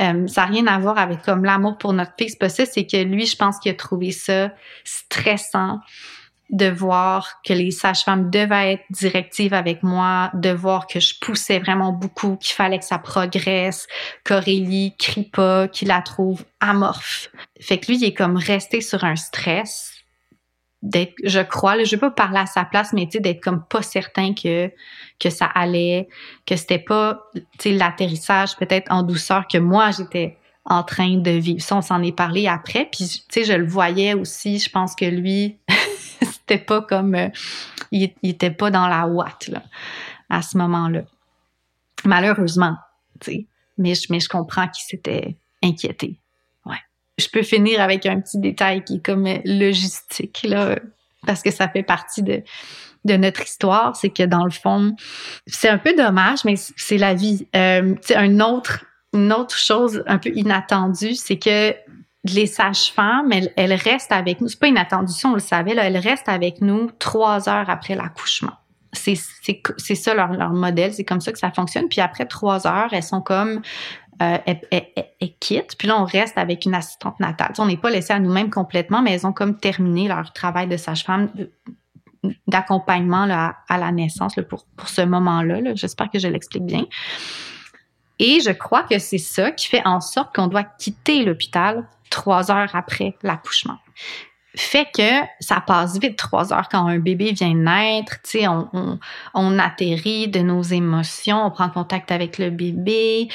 Euh, 0.00 0.26
ça 0.28 0.42
n'a 0.42 0.52
rien 0.52 0.66
à 0.66 0.78
voir 0.78 0.98
avec 0.98 1.22
comme 1.22 1.44
l'amour 1.44 1.78
pour 1.78 1.92
notre 1.92 2.12
fille, 2.18 2.30
c'est 2.30 2.66
c'est 2.66 2.86
que 2.86 3.02
lui, 3.02 3.26
je 3.26 3.36
pense 3.36 3.58
qu'il 3.58 3.72
a 3.72 3.74
trouvé 3.74 4.12
ça 4.12 4.52
stressant 4.84 5.80
de 6.50 6.66
voir 6.66 7.40
que 7.44 7.52
les 7.52 7.70
sages-femmes 7.70 8.30
devaient 8.30 8.74
être 8.74 8.84
directives 8.90 9.52
avec 9.52 9.82
moi, 9.82 10.30
de 10.34 10.50
voir 10.50 10.86
que 10.86 10.98
je 10.98 11.14
poussais 11.20 11.58
vraiment 11.58 11.92
beaucoup, 11.92 12.36
qu'il 12.36 12.54
fallait 12.54 12.78
que 12.78 12.84
ça 12.84 12.98
progresse, 12.98 13.86
qu'Aurélie 14.24 14.94
crie 14.98 15.28
pas, 15.30 15.68
qu'il 15.68 15.88
la 15.88 16.00
trouve 16.00 16.44
amorphe. 16.60 17.30
Fait 17.60 17.78
que 17.78 17.88
lui, 17.88 17.98
il 17.98 18.04
est 18.04 18.14
comme 18.14 18.36
resté 18.36 18.80
sur 18.80 19.04
un 19.04 19.16
stress 19.16 19.97
je 20.82 21.40
crois, 21.42 21.82
je 21.82 21.90
vais 21.90 22.00
pas 22.00 22.10
parler 22.10 22.38
à 22.38 22.46
sa 22.46 22.64
place, 22.64 22.92
mais 22.92 23.06
tu 23.06 23.12
sais, 23.12 23.20
d'être 23.20 23.42
comme 23.42 23.64
pas 23.64 23.82
certain 23.82 24.32
que, 24.32 24.70
que 25.18 25.30
ça 25.30 25.46
allait, 25.46 26.08
que 26.46 26.56
c'était 26.56 26.78
pas, 26.78 27.20
tu 27.34 27.42
sais, 27.58 27.72
l'atterrissage 27.72 28.56
peut-être 28.56 28.90
en 28.90 29.02
douceur 29.02 29.46
que 29.48 29.58
moi 29.58 29.90
j'étais 29.90 30.38
en 30.64 30.82
train 30.82 31.16
de 31.16 31.30
vivre. 31.30 31.60
Ça, 31.60 31.76
on 31.76 31.82
s'en 31.82 32.02
est 32.02 32.16
parlé 32.16 32.46
après, 32.46 32.88
puis 32.92 33.08
tu 33.08 33.20
sais, 33.28 33.44
je 33.44 33.54
le 33.54 33.66
voyais 33.66 34.14
aussi, 34.14 34.58
je 34.58 34.70
pense 34.70 34.94
que 34.94 35.06
lui, 35.06 35.58
c'était 36.22 36.58
pas 36.58 36.82
comme, 36.82 37.14
euh, 37.14 37.28
il, 37.90 38.12
il, 38.22 38.30
était 38.30 38.50
pas 38.50 38.70
dans 38.70 38.86
la 38.86 39.06
ouate, 39.06 39.48
là, 39.48 39.62
à 40.28 40.42
ce 40.42 40.56
moment-là. 40.58 41.02
Malheureusement, 42.04 42.76
tu 43.20 43.32
sais, 43.32 43.46
mais 43.78 43.94
je 43.94 44.28
comprends 44.28 44.68
qu'il 44.68 44.84
s'était 44.84 45.36
inquiété 45.62 46.18
je 47.18 47.28
peux 47.28 47.42
finir 47.42 47.80
avec 47.80 48.06
un 48.06 48.20
petit 48.20 48.38
détail 48.38 48.84
qui 48.84 48.96
est 48.96 49.04
comme 49.04 49.26
logistique, 49.44 50.40
là, 50.44 50.78
parce 51.26 51.42
que 51.42 51.50
ça 51.50 51.68
fait 51.68 51.82
partie 51.82 52.22
de, 52.22 52.42
de 53.04 53.16
notre 53.16 53.42
histoire. 53.42 53.96
C'est 53.96 54.10
que 54.10 54.22
dans 54.22 54.44
le 54.44 54.50
fond, 54.50 54.94
c'est 55.46 55.68
un 55.68 55.78
peu 55.78 55.94
dommage, 55.94 56.44
mais 56.44 56.54
c'est 56.56 56.98
la 56.98 57.14
vie. 57.14 57.46
Euh, 57.56 57.94
un 58.14 58.40
autre, 58.40 58.84
une 59.12 59.32
autre 59.32 59.56
chose 59.56 60.02
un 60.06 60.18
peu 60.18 60.30
inattendue, 60.34 61.14
c'est 61.14 61.38
que 61.38 61.74
les 62.24 62.46
sages-femmes, 62.46 63.32
elles, 63.32 63.74
restent 63.74 64.12
avec 64.12 64.40
nous. 64.40 64.48
C'est 64.48 64.60
pas 64.60 64.66
inattendu, 64.66 65.12
ça, 65.12 65.28
on 65.28 65.34
le 65.34 65.40
savait, 65.40 65.74
là, 65.74 65.84
elles 65.84 65.98
restent 65.98 66.28
avec 66.28 66.60
nous 66.60 66.90
trois 66.98 67.48
heures 67.48 67.70
après 67.70 67.94
l'accouchement. 67.94 68.52
C'est 68.92 69.14
ça 69.14 70.14
leur, 70.14 70.32
leur 70.32 70.50
modèle, 70.50 70.92
c'est 70.92 71.04
comme 71.04 71.20
ça 71.20 71.32
que 71.32 71.38
ça 71.38 71.50
fonctionne. 71.50 71.88
Puis 71.88 72.00
après 72.00 72.26
trois 72.26 72.66
heures, 72.66 72.88
elles 72.92 73.02
sont 73.02 73.20
comme 73.20 73.62
euh, 74.22 74.38
quittent. 75.40 75.76
Puis 75.78 75.88
là, 75.88 76.00
on 76.00 76.04
reste 76.04 76.38
avec 76.38 76.64
une 76.64 76.74
assistante 76.74 77.18
natale. 77.20 77.52
on 77.58 77.66
n'est 77.66 77.76
pas 77.76 77.90
laissé 77.90 78.12
à 78.12 78.18
nous-mêmes 78.18 78.50
complètement, 78.50 79.02
mais 79.02 79.12
elles 79.12 79.26
ont 79.26 79.32
comme 79.32 79.58
terminé 79.58 80.08
leur 80.08 80.32
travail 80.32 80.68
de 80.68 80.76
sage-femme 80.76 81.30
d'accompagnement 82.46 83.28
à, 83.30 83.78
la 83.78 83.92
naissance 83.92 84.34
pour, 84.48 84.66
pour 84.76 84.88
ce 84.88 85.02
moment-là. 85.02 85.60
-là, 85.60 85.76
J'espère 85.76 86.10
que 86.10 86.18
je 86.18 86.28
l'explique 86.28 86.64
bien. 86.64 86.84
Et 88.18 88.40
je 88.40 88.50
crois 88.50 88.82
que 88.82 88.98
c'est 88.98 89.18
ça 89.18 89.52
qui 89.52 89.68
fait 89.68 89.82
en 89.84 90.00
sorte 90.00 90.34
qu'on 90.34 90.48
doit 90.48 90.64
quitter 90.64 91.24
l'hôpital 91.24 91.86
trois 92.10 92.50
heures 92.50 92.74
après 92.74 93.14
l'accouchement 93.22 93.78
fait 94.58 94.88
que 94.92 95.24
ça 95.38 95.60
passe 95.60 96.00
vite 96.00 96.16
trois 96.16 96.52
heures 96.52 96.68
quand 96.68 96.86
un 96.88 96.98
bébé 96.98 97.30
vient 97.30 97.54
naître, 97.54 98.20
tu 98.22 98.40
sais, 98.40 98.48
on, 98.48 98.98
on, 99.34 99.58
atterrit 99.60 100.26
de 100.26 100.40
nos 100.40 100.62
émotions, 100.62 101.46
on 101.46 101.50
prend 101.52 101.70
contact 101.70 102.10
avec 102.10 102.38
le 102.38 102.50
bébé, 102.50 103.28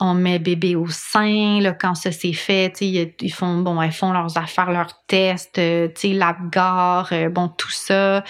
on 0.00 0.14
met 0.14 0.38
bébé 0.38 0.76
au 0.76 0.86
sein, 0.88 1.60
là, 1.60 1.74
quand 1.74 1.94
ça 1.94 2.12
s'est 2.12 2.32
fait, 2.32 2.72
tu 2.72 2.94
sais, 2.94 3.14
ils 3.20 3.32
font, 3.32 3.58
bon, 3.58 3.78
font 3.90 4.12
leurs 4.12 4.38
affaires, 4.38 4.70
leurs 4.70 5.04
tests, 5.06 5.58
euh, 5.58 5.88
tu 5.88 6.00
sais, 6.00 6.08
l'abgar, 6.14 7.10
euh, 7.12 7.28
bon, 7.28 7.48
tout 7.48 7.70
ça, 7.70 8.24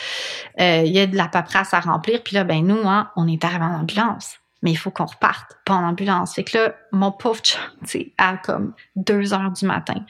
euh, 0.60 0.82
il 0.84 0.92
y 0.92 0.98
a 0.98 1.06
de 1.06 1.16
la 1.16 1.28
paperasse 1.28 1.72
à 1.72 1.78
remplir, 1.78 2.20
puis 2.24 2.34
là, 2.34 2.42
ben 2.42 2.66
nous, 2.66 2.82
hein, 2.88 3.10
on 3.14 3.28
est 3.28 3.44
arrivé 3.44 3.62
en 3.62 3.80
ambulance. 3.80 4.38
Mais 4.62 4.72
il 4.72 4.76
faut 4.76 4.90
qu'on 4.90 5.06
reparte, 5.06 5.56
pas 5.64 5.74
en 5.74 5.84
ambulance. 5.84 6.34
Fait 6.34 6.44
que 6.44 6.58
là, 6.58 6.74
mon 6.92 7.12
pauvre 7.12 7.40
tu 7.40 7.56
sais, 7.84 8.12
à 8.18 8.36
comme 8.36 8.74
deux 8.94 9.32
heures 9.32 9.52
du 9.52 9.64
matin, 9.64 10.04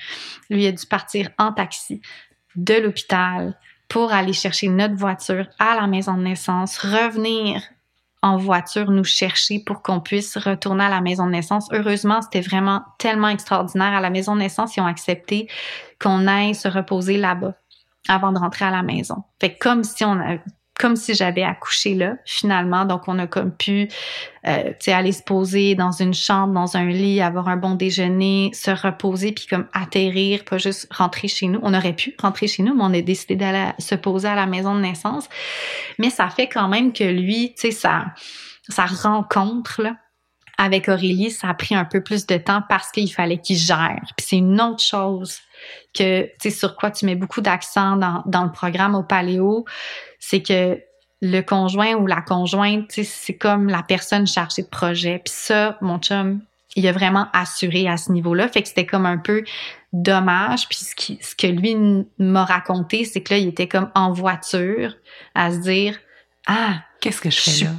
lui 0.48 0.66
a 0.66 0.72
dû 0.72 0.86
partir 0.86 1.28
en 1.38 1.52
taxi 1.52 2.00
de 2.56 2.74
l'hôpital 2.74 3.56
pour 3.88 4.12
aller 4.12 4.32
chercher 4.32 4.68
notre 4.68 4.94
voiture 4.94 5.46
à 5.58 5.74
la 5.74 5.86
maison 5.86 6.14
de 6.14 6.22
naissance, 6.22 6.78
revenir 6.78 7.60
en 8.22 8.36
voiture 8.36 8.90
nous 8.90 9.04
chercher 9.04 9.60
pour 9.60 9.82
qu'on 9.82 10.00
puisse 10.00 10.36
retourner 10.36 10.84
à 10.84 10.90
la 10.90 11.00
maison 11.00 11.26
de 11.26 11.32
naissance. 11.32 11.68
Heureusement, 11.72 12.20
c'était 12.20 12.42
vraiment 12.42 12.82
tellement 12.98 13.28
extraordinaire. 13.28 13.94
À 13.94 14.00
la 14.00 14.10
maison 14.10 14.34
de 14.34 14.40
naissance, 14.40 14.76
ils 14.76 14.80
ont 14.80 14.86
accepté 14.86 15.48
qu'on 15.98 16.26
aille 16.26 16.54
se 16.54 16.68
reposer 16.68 17.16
là-bas 17.16 17.54
avant 18.08 18.32
de 18.32 18.38
rentrer 18.38 18.66
à 18.66 18.70
la 18.70 18.82
maison. 18.82 19.24
Fait 19.40 19.56
comme 19.56 19.84
si 19.84 20.04
on 20.04 20.12
a, 20.12 20.36
comme 20.80 20.96
si 20.96 21.14
j'avais 21.14 21.42
accouché 21.42 21.94
là, 21.94 22.14
finalement. 22.24 22.86
Donc, 22.86 23.02
on 23.06 23.18
a 23.18 23.26
comme 23.26 23.52
pu, 23.52 23.88
euh, 24.46 24.72
aller 24.86 25.12
se 25.12 25.22
poser 25.22 25.74
dans 25.74 25.92
une 25.92 26.14
chambre, 26.14 26.54
dans 26.54 26.76
un 26.78 26.86
lit, 26.86 27.20
avoir 27.20 27.48
un 27.48 27.58
bon 27.58 27.74
déjeuner, 27.74 28.50
se 28.54 28.70
reposer, 28.70 29.32
puis 29.32 29.46
comme 29.46 29.66
atterrir, 29.74 30.42
pas 30.44 30.56
juste 30.56 30.88
rentrer 30.90 31.28
chez 31.28 31.48
nous. 31.48 31.60
On 31.62 31.74
aurait 31.74 31.92
pu 31.92 32.14
rentrer 32.18 32.46
chez 32.48 32.62
nous, 32.62 32.74
mais 32.74 32.82
on 32.82 32.94
a 32.94 33.02
décidé 33.02 33.36
d'aller 33.36 33.72
se 33.78 33.94
poser 33.94 34.28
à 34.28 34.34
la 34.34 34.46
maison 34.46 34.74
de 34.74 34.80
naissance. 34.80 35.28
Mais 35.98 36.08
ça 36.08 36.30
fait 36.30 36.48
quand 36.48 36.68
même 36.68 36.94
que 36.94 37.04
lui, 37.04 37.52
tu 37.58 37.70
sais, 37.70 38.12
sa, 38.68 38.86
rencontre, 38.86 39.82
avec 40.56 40.88
Aurélie, 40.88 41.30
ça 41.30 41.48
a 41.48 41.54
pris 41.54 41.74
un 41.74 41.84
peu 41.84 42.02
plus 42.02 42.24
de 42.26 42.36
temps 42.38 42.62
parce 42.68 42.90
qu'il 42.90 43.12
fallait 43.12 43.38
qu'il 43.38 43.56
gère. 43.56 44.00
Puis 44.16 44.26
c'est 44.28 44.36
une 44.36 44.60
autre 44.60 44.82
chose 44.82 45.40
que, 45.94 46.22
tu 46.22 46.30
sais, 46.42 46.50
sur 46.50 46.76
quoi 46.76 46.90
tu 46.90 47.06
mets 47.06 47.14
beaucoup 47.14 47.40
d'accent 47.40 47.96
dans, 47.96 48.22
dans 48.26 48.44
le 48.44 48.52
programme 48.52 48.94
au 48.94 49.02
Paléo, 49.02 49.64
c'est 50.18 50.42
que 50.42 50.80
le 51.22 51.40
conjoint 51.42 51.94
ou 51.94 52.06
la 52.06 52.22
conjointe, 52.22 52.90
c'est 52.90 53.36
comme 53.36 53.68
la 53.68 53.82
personne 53.82 54.26
chargée 54.26 54.62
de 54.62 54.68
projet. 54.68 55.20
Puis 55.24 55.34
ça, 55.36 55.76
mon 55.80 55.98
chum, 55.98 56.40
il 56.76 56.86
a 56.86 56.92
vraiment 56.92 57.26
assuré 57.32 57.88
à 57.88 57.96
ce 57.96 58.12
niveau-là. 58.12 58.48
Fait 58.48 58.62
que 58.62 58.68
c'était 58.68 58.86
comme 58.86 59.06
un 59.06 59.18
peu 59.18 59.44
dommage. 59.92 60.68
Puis 60.68 60.78
ce, 60.78 60.94
qui, 60.94 61.18
ce 61.20 61.34
que 61.34 61.46
lui 61.46 61.76
m'a 62.18 62.44
raconté, 62.44 63.04
c'est 63.04 63.22
que 63.22 63.34
là, 63.34 63.38
il 63.38 63.48
était 63.48 63.68
comme 63.68 63.90
en 63.94 64.12
voiture 64.12 64.94
à 65.34 65.50
se 65.50 65.58
dire 65.58 65.98
Ah, 66.46 66.82
qu'est-ce 67.00 67.20
que 67.20 67.30
je 67.30 67.40
fais 67.40 67.64
là? 67.64 67.70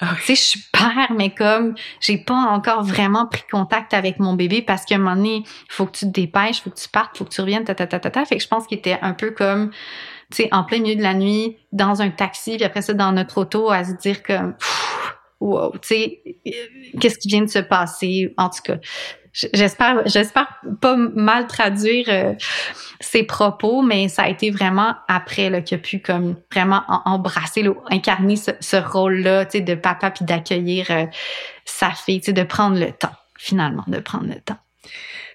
Ah 0.00 0.14
tu 0.16 0.22
sais, 0.22 0.34
je 0.34 0.40
suis 0.40 0.60
père, 0.72 1.12
mais 1.14 1.30
comme 1.30 1.74
j'ai 2.00 2.16
pas 2.16 2.34
encore 2.34 2.82
vraiment 2.82 3.26
pris 3.26 3.42
contact 3.50 3.92
avec 3.92 4.18
mon 4.18 4.34
bébé 4.34 4.62
parce 4.62 4.86
qu'à 4.86 4.94
un 4.94 4.98
moment 4.98 5.16
donné, 5.16 5.44
faut 5.68 5.84
que 5.84 5.92
tu 5.92 6.06
te 6.06 6.10
dépêches, 6.10 6.62
faut 6.62 6.70
que 6.70 6.80
tu 6.80 6.88
partes, 6.88 7.18
faut 7.18 7.24
que 7.24 7.30
tu 7.30 7.40
reviennes, 7.42 7.64
ta, 7.64 7.74
ta, 7.74 7.86
ta, 7.86 7.98
ta, 7.98 8.24
Fait 8.24 8.36
que 8.36 8.42
je 8.42 8.48
pense 8.48 8.66
qu'il 8.66 8.78
était 8.78 8.98
un 9.02 9.12
peu 9.12 9.30
comme 9.30 9.70
tu 10.30 10.44
sais, 10.44 10.48
en 10.52 10.64
plein 10.64 10.78
milieu 10.80 10.94
de 10.94 11.02
la 11.02 11.14
nuit, 11.14 11.56
dans 11.72 12.02
un 12.02 12.10
taxi, 12.10 12.56
puis 12.56 12.64
après 12.64 12.82
ça, 12.82 12.94
dans 12.94 13.12
notre 13.12 13.38
auto, 13.38 13.70
à 13.70 13.82
se 13.84 13.94
dire 13.94 14.22
comme, 14.22 14.54
wow, 15.40 15.72
tu 15.72 15.88
sais, 15.88 16.22
qu'est-ce 17.00 17.18
qui 17.18 17.28
vient 17.28 17.42
de 17.42 17.50
se 17.50 17.58
passer? 17.58 18.32
En 18.36 18.48
tout 18.48 18.62
cas, 18.62 18.76
j'espère, 19.32 20.02
j'espère 20.06 20.48
pas 20.80 20.96
mal 20.96 21.46
traduire 21.46 22.06
euh, 22.08 22.34
ses 23.00 23.22
propos, 23.22 23.82
mais 23.82 24.08
ça 24.08 24.24
a 24.24 24.28
été 24.28 24.50
vraiment 24.50 24.94
après 25.08 25.50
là, 25.50 25.60
qu'il 25.60 25.78
a 25.78 25.80
pu 25.80 26.00
comme 26.00 26.36
vraiment 26.52 26.82
embrasser, 27.04 27.64
incarner 27.90 28.36
ce, 28.36 28.76
rôle-là, 28.76 29.46
tu 29.46 29.58
sais, 29.58 29.60
de 29.60 29.74
papa 29.74 30.10
puis 30.10 30.24
d'accueillir 30.24 30.86
euh, 30.90 31.06
sa 31.64 31.90
fille, 31.90 32.20
tu 32.20 32.26
sais, 32.26 32.32
de 32.32 32.42
prendre 32.42 32.78
le 32.78 32.92
temps, 32.92 33.14
finalement, 33.38 33.84
de 33.86 33.98
prendre 33.98 34.26
le 34.26 34.40
temps. 34.40 34.58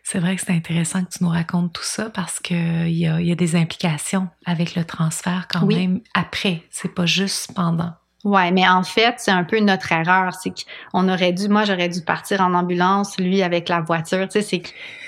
C'est 0.03 0.19
vrai 0.19 0.35
que 0.35 0.41
c'est 0.41 0.53
intéressant 0.53 1.03
que 1.03 1.09
tu 1.17 1.23
nous 1.23 1.29
racontes 1.29 1.73
tout 1.73 1.83
ça 1.83 2.11
parce 2.11 2.39
qu'il 2.39 2.91
y 2.91 3.07
a, 3.07 3.19
y 3.19 3.31
a 3.31 3.35
des 3.35 3.55
implications 3.55 4.27
avec 4.45 4.75
le 4.75 4.85
transfert 4.85 5.47
quand 5.49 5.65
même 5.65 6.01
après. 6.13 6.63
C'est 6.69 6.93
pas 6.93 7.07
juste 7.07 7.53
pendant. 7.55 7.93
Ouais, 8.25 8.51
mais 8.51 8.67
en 8.67 8.81
fait, 8.81 9.13
c'est 9.17 9.31
un 9.31 9.43
peu 9.43 9.59
notre 9.59 9.91
erreur. 9.91 10.33
C'est 10.33 10.51
qu'on 10.91 11.07
aurait 11.07 11.31
dû, 11.31 11.47
moi, 11.47 11.63
j'aurais 11.63 11.89
dû 11.89 12.01
partir 12.01 12.41
en 12.41 12.55
ambulance, 12.55 13.17
lui 13.19 13.43
avec 13.43 13.69
la 13.69 13.81
voiture. 13.81 14.27
Tu 14.27 14.41
sais, 14.41 14.41
c'est 14.41 14.61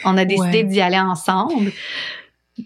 qu'on 0.03 0.15
a 0.17 0.23
décidé 0.23 0.63
d'y 0.63 0.79
aller 0.79 0.99
ensemble. 0.99 1.71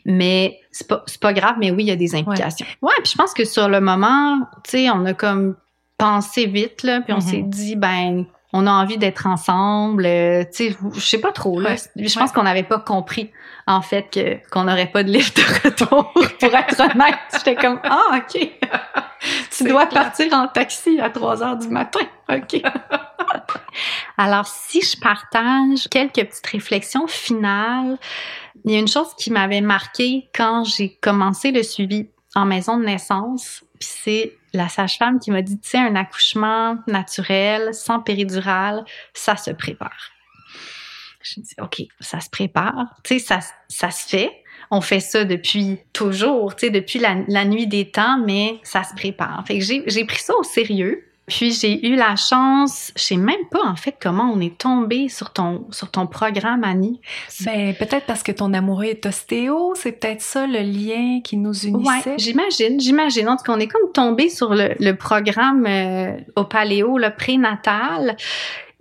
Mais 0.05 0.59
c'est 0.71 0.87
pas, 0.87 1.03
pas 1.21 1.33
grave, 1.33 1.55
mais 1.57 1.71
oui, 1.71 1.83
il 1.83 1.87
y 1.87 1.91
a 1.91 1.95
des 1.95 2.15
implications. 2.15 2.65
Ouais. 2.81 2.91
puis 3.01 3.11
je 3.13 3.17
pense 3.17 3.33
que 3.33 3.45
sur 3.45 3.69
le 3.69 3.79
moment, 3.79 4.39
tu 4.65 4.71
sais, 4.71 4.89
on 4.89 5.05
a 5.05 5.13
comme 5.13 5.55
pensé 5.97 6.47
vite, 6.47 6.83
là, 6.83 6.99
puis 6.99 7.13
on 7.13 7.19
mm-hmm. 7.19 7.21
s'est 7.21 7.43
dit, 7.43 7.75
ben, 7.77 8.25
on 8.53 8.67
a 8.67 8.71
envie 8.71 8.97
d'être 8.97 9.27
ensemble. 9.27 10.05
Euh, 10.05 10.43
tu 10.43 10.71
sais, 10.71 10.77
je 10.93 10.99
sais 10.99 11.19
pas 11.19 11.31
trop. 11.31 11.59
Là. 11.59 11.75
je 11.95 12.19
pense 12.19 12.31
qu'on 12.31 12.43
n'avait 12.43 12.63
pas 12.63 12.79
compris 12.79 13.31
en 13.67 13.81
fait 13.81 14.09
que 14.11 14.49
qu'on 14.49 14.63
n'aurait 14.63 14.91
pas 14.91 15.03
de 15.03 15.09
livre 15.09 15.31
de 15.35 15.67
retour. 15.67 16.11
pour 16.39 16.53
être 16.53 16.79
honnête, 16.79 17.15
j'étais 17.33 17.55
comme 17.55 17.79
ah 17.83 18.17
ok. 18.17 18.49
tu 19.55 19.63
dois 19.63 19.85
partir 19.85 20.33
en 20.33 20.47
taxi 20.47 20.99
à 20.99 21.09
3 21.09 21.43
heures 21.43 21.57
du 21.57 21.69
matin. 21.69 22.01
Ok. 22.29 22.61
Alors 24.17 24.47
si 24.47 24.81
je 24.81 24.99
partage 24.99 25.87
quelques 25.89 26.15
petites 26.15 26.47
réflexions 26.47 27.07
finales, 27.07 27.97
il 28.65 28.71
y 28.71 28.75
a 28.75 28.79
une 28.79 28.87
chose 28.87 29.13
qui 29.17 29.31
m'avait 29.31 29.61
marqué 29.61 30.29
quand 30.35 30.63
j'ai 30.63 30.97
commencé 31.01 31.51
le 31.51 31.63
suivi 31.63 32.09
en 32.35 32.45
maison 32.45 32.77
de 32.77 32.85
naissance, 32.85 33.63
puis 33.79 33.89
c'est 34.03 34.37
la 34.53 34.69
sage-femme 34.69 35.19
qui 35.19 35.31
m'a 35.31 35.41
dit, 35.41 35.59
tu 35.59 35.69
sais, 35.69 35.77
un 35.77 35.95
accouchement 35.95 36.77
naturel, 36.87 37.73
sans 37.73 37.99
péridurale, 37.99 38.83
ça 39.13 39.35
se 39.35 39.51
prépare. 39.51 40.11
Je 41.23 41.39
dis, 41.39 41.55
OK, 41.61 41.83
ça 41.99 42.19
se 42.19 42.29
prépare. 42.29 42.97
Tu 43.03 43.19
sais, 43.19 43.25
ça, 43.25 43.39
ça 43.67 43.91
se 43.91 44.07
fait. 44.07 44.31
On 44.71 44.81
fait 44.81 44.99
ça 44.99 45.25
depuis 45.25 45.79
toujours, 45.93 46.55
tu 46.55 46.67
sais, 46.67 46.71
depuis 46.71 46.99
la, 46.99 47.17
la, 47.27 47.45
nuit 47.45 47.67
des 47.67 47.91
temps, 47.91 48.17
mais 48.17 48.59
ça 48.63 48.83
se 48.83 48.93
prépare. 48.93 49.43
Fait 49.45 49.59
que 49.59 49.65
j'ai 49.65 50.05
pris 50.05 50.19
ça 50.19 50.33
au 50.35 50.43
sérieux. 50.43 51.10
Puis 51.31 51.53
j'ai 51.53 51.87
eu 51.87 51.95
la 51.95 52.17
chance, 52.17 52.91
je 52.97 53.03
sais 53.03 53.15
même 53.15 53.47
pas 53.49 53.65
en 53.65 53.77
fait 53.77 53.95
comment 54.01 54.29
on 54.35 54.41
est 54.41 54.57
tombé 54.57 55.07
sur 55.07 55.31
ton 55.31 55.65
sur 55.71 55.89
ton 55.89 56.05
programme 56.05 56.65
Annie. 56.65 56.99
Ben 57.45 57.73
peut-être 57.73 58.05
parce 58.05 58.21
que 58.21 58.33
ton 58.33 58.53
amoureux 58.53 58.83
est 58.83 59.05
ostéo, 59.05 59.71
c'est 59.75 59.93
peut-être 59.93 60.21
ça 60.21 60.45
le 60.45 60.59
lien 60.59 61.21
qui 61.23 61.37
nous 61.37 61.57
unissait. 61.65 62.09
Ouais, 62.09 62.15
j'imagine, 62.17 62.81
j'imagine. 62.81 63.29
En 63.29 63.37
tout 63.37 63.43
cas, 63.43 63.53
on 63.53 63.59
est 63.61 63.69
comme 63.69 63.93
tombé 63.93 64.27
sur 64.27 64.53
le, 64.53 64.75
le 64.77 64.91
programme 64.97 65.65
euh, 65.65 66.17
au 66.35 66.43
Paléo, 66.43 66.97
le 66.97 67.15
prénatal. 67.15 68.17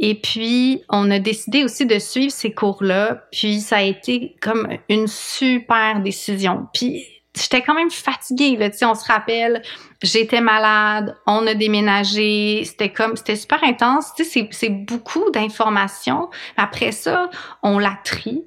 Et 0.01 0.17
puis, 0.17 0.83
on 0.89 1.09
a 1.13 1.21
décidé 1.21 1.63
aussi 1.63 1.87
de 1.87 2.01
suivre 2.01 2.33
ces 2.33 2.53
cours-là. 2.53 3.23
Puis, 3.31 3.61
ça 3.61 3.77
a 3.77 3.83
été 3.83 4.35
comme 4.41 4.67
une 4.89 5.07
super 5.07 6.01
décision. 6.01 6.67
Puis, 6.73 7.05
j'étais 7.41 7.63
quand 7.63 7.75
même 7.75 7.91
fatiguée 7.91 8.57
là, 8.57 8.69
on 8.83 8.95
se 8.95 9.05
rappelle, 9.07 9.63
j'étais 10.03 10.41
malade, 10.41 11.17
on 11.27 11.47
a 11.47 11.55
déménagé, 11.55 12.63
c'était 12.65 12.93
comme 12.93 13.17
c'était 13.17 13.37
super 13.37 13.63
intense, 13.65 14.13
c'est 14.51 14.71
beaucoup 14.71 15.31
d'informations. 15.31 16.29
Après 16.57 16.93
ça, 16.93 17.31
on 17.63 17.79
la 17.79 17.99
trie. 18.05 18.45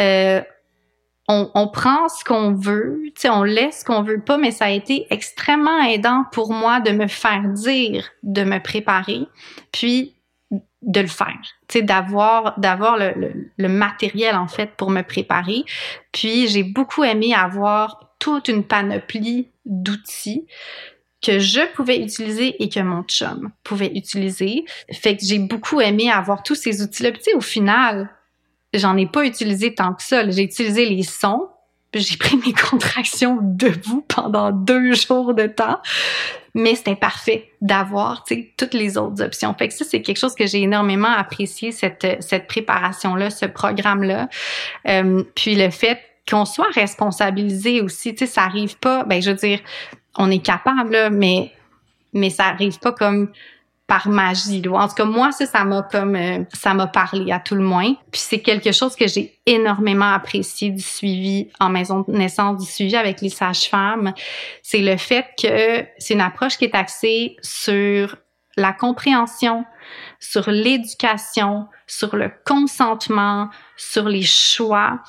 Euh, 0.00 0.40
on, 1.28 1.50
on, 1.54 1.68
prend 1.68 2.08
ce 2.08 2.24
qu'on 2.24 2.54
veut, 2.54 3.02
on 3.26 3.42
laisse 3.42 3.80
ce 3.80 3.84
qu'on 3.84 4.02
veut 4.02 4.20
pas, 4.20 4.38
mais 4.38 4.50
ça 4.50 4.66
a 4.66 4.70
été 4.70 5.06
extrêmement 5.10 5.82
aidant 5.82 6.24
pour 6.32 6.52
moi 6.52 6.80
de 6.80 6.90
me 6.90 7.06
faire 7.06 7.42
dire, 7.48 8.08
de 8.22 8.44
me 8.44 8.62
préparer, 8.62 9.26
puis 9.70 10.14
de 10.82 11.00
le 11.00 11.06
faire, 11.08 11.36
d'avoir 11.82 12.58
d'avoir 12.58 12.96
le, 12.96 13.12
le, 13.16 13.50
le, 13.56 13.68
matériel 13.68 14.36
en 14.36 14.46
fait 14.46 14.70
pour 14.76 14.90
me 14.90 15.02
préparer. 15.02 15.64
Puis 16.12 16.48
j'ai 16.48 16.62
beaucoup 16.62 17.04
aimé 17.04 17.34
avoir 17.34 18.07
toute 18.18 18.48
une 18.48 18.64
panoplie 18.64 19.48
d'outils 19.64 20.46
que 21.22 21.38
je 21.38 21.60
pouvais 21.74 21.98
utiliser 21.98 22.62
et 22.62 22.68
que 22.68 22.80
mon 22.80 23.02
chum 23.02 23.50
pouvait 23.64 23.90
utiliser. 23.94 24.64
Fait 24.92 25.16
que 25.16 25.24
j'ai 25.24 25.38
beaucoup 25.38 25.80
aimé 25.80 26.10
avoir 26.10 26.42
tous 26.42 26.54
ces 26.54 26.82
outils-là. 26.82 27.10
Au 27.34 27.40
final, 27.40 28.10
j'en 28.72 28.96
ai 28.96 29.06
pas 29.06 29.24
utilisé 29.24 29.74
tant 29.74 29.94
que 29.94 30.02
ça. 30.02 30.28
J'ai 30.30 30.42
utilisé 30.42 30.86
les 30.86 31.02
sons, 31.02 31.48
puis 31.90 32.02
j'ai 32.02 32.16
pris 32.16 32.36
mes 32.36 32.52
contractions 32.70 33.38
debout 33.42 34.04
pendant 34.06 34.52
deux 34.52 34.94
jours 34.94 35.34
de 35.34 35.46
temps. 35.46 35.80
Mais 36.54 36.74
c'était 36.74 36.96
parfait 36.96 37.50
d'avoir, 37.60 38.24
toutes 38.56 38.74
les 38.74 38.96
autres 38.96 39.22
options. 39.22 39.54
Fait 39.54 39.68
que 39.68 39.74
ça, 39.74 39.84
c'est 39.84 40.02
quelque 40.02 40.18
chose 40.18 40.34
que 40.34 40.46
j'ai 40.46 40.62
énormément 40.62 41.10
apprécié, 41.10 41.72
cette, 41.72 42.06
cette 42.20 42.46
préparation-là, 42.46 43.30
ce 43.30 43.46
programme-là. 43.46 44.28
Euh, 44.88 45.22
puis 45.34 45.54
le 45.54 45.70
fait 45.70 46.00
qu'on 46.28 46.44
soit 46.44 46.70
responsabilisé 46.74 47.80
aussi. 47.80 48.14
Tu 48.14 48.26
sais, 48.26 48.32
ça 48.32 48.42
arrive 48.42 48.78
pas. 48.78 49.04
Ben, 49.04 49.22
je 49.22 49.30
veux 49.30 49.36
dire, 49.36 49.60
on 50.16 50.30
est 50.30 50.44
capable, 50.44 51.10
mais 51.10 51.52
mais 52.14 52.30
ça 52.30 52.46
arrive 52.46 52.78
pas 52.78 52.92
comme 52.92 53.30
par 53.88 54.06
magie. 54.08 54.62
En 54.68 54.86
tout 54.86 54.94
cas, 54.94 55.04
moi, 55.06 55.32
ça, 55.32 55.46
ça 55.46 55.64
m'a 55.64 55.82
comme 55.82 56.14
euh, 56.14 56.44
ça 56.52 56.74
m'a 56.74 56.86
parlé 56.86 57.32
à 57.32 57.40
tout 57.40 57.54
le 57.54 57.62
moins. 57.62 57.94
Puis 58.12 58.20
c'est 58.20 58.40
quelque 58.40 58.70
chose 58.70 58.94
que 58.94 59.08
j'ai 59.08 59.40
énormément 59.46 60.12
apprécié 60.12 60.70
du 60.70 60.82
suivi 60.82 61.48
en 61.58 61.70
maison 61.70 62.04
de 62.06 62.12
naissance, 62.12 62.58
du 62.62 62.70
suivi 62.70 62.96
avec 62.96 63.22
les 63.22 63.30
sages-femmes. 63.30 64.12
C'est 64.62 64.80
le 64.80 64.96
fait 64.98 65.24
que 65.42 65.86
c'est 65.98 66.14
une 66.14 66.20
approche 66.20 66.58
qui 66.58 66.66
est 66.66 66.74
axée 66.74 67.36
sur 67.40 68.16
la 68.58 68.72
compréhension, 68.72 69.64
sur 70.20 70.50
l'éducation, 70.50 71.66
sur 71.86 72.14
le 72.14 72.30
consentement, 72.44 73.48
sur 73.76 74.06
les 74.06 74.22
choix, 74.22 75.00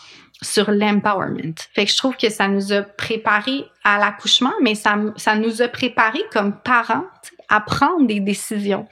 sur 0.42 0.72
l'empowerment. 0.72 1.56
Fait 1.74 1.86
que 1.86 1.92
je 1.92 1.98
trouve 1.98 2.16
que 2.16 2.30
ça 2.30 2.48
nous 2.48 2.72
a 2.72 2.82
préparé 2.82 3.66
à 3.84 3.98
l'accouchement, 3.98 4.54
mais 4.62 4.76
ça, 4.76 4.96
ça 5.18 5.36
nous 5.36 5.62
a 5.62 5.68
préparé 5.68 6.20
comme 6.32 6.54
parents 6.54 7.06
à 7.50 7.60
prendre 7.60 8.06
des 8.06 8.20
décisions 8.20 8.88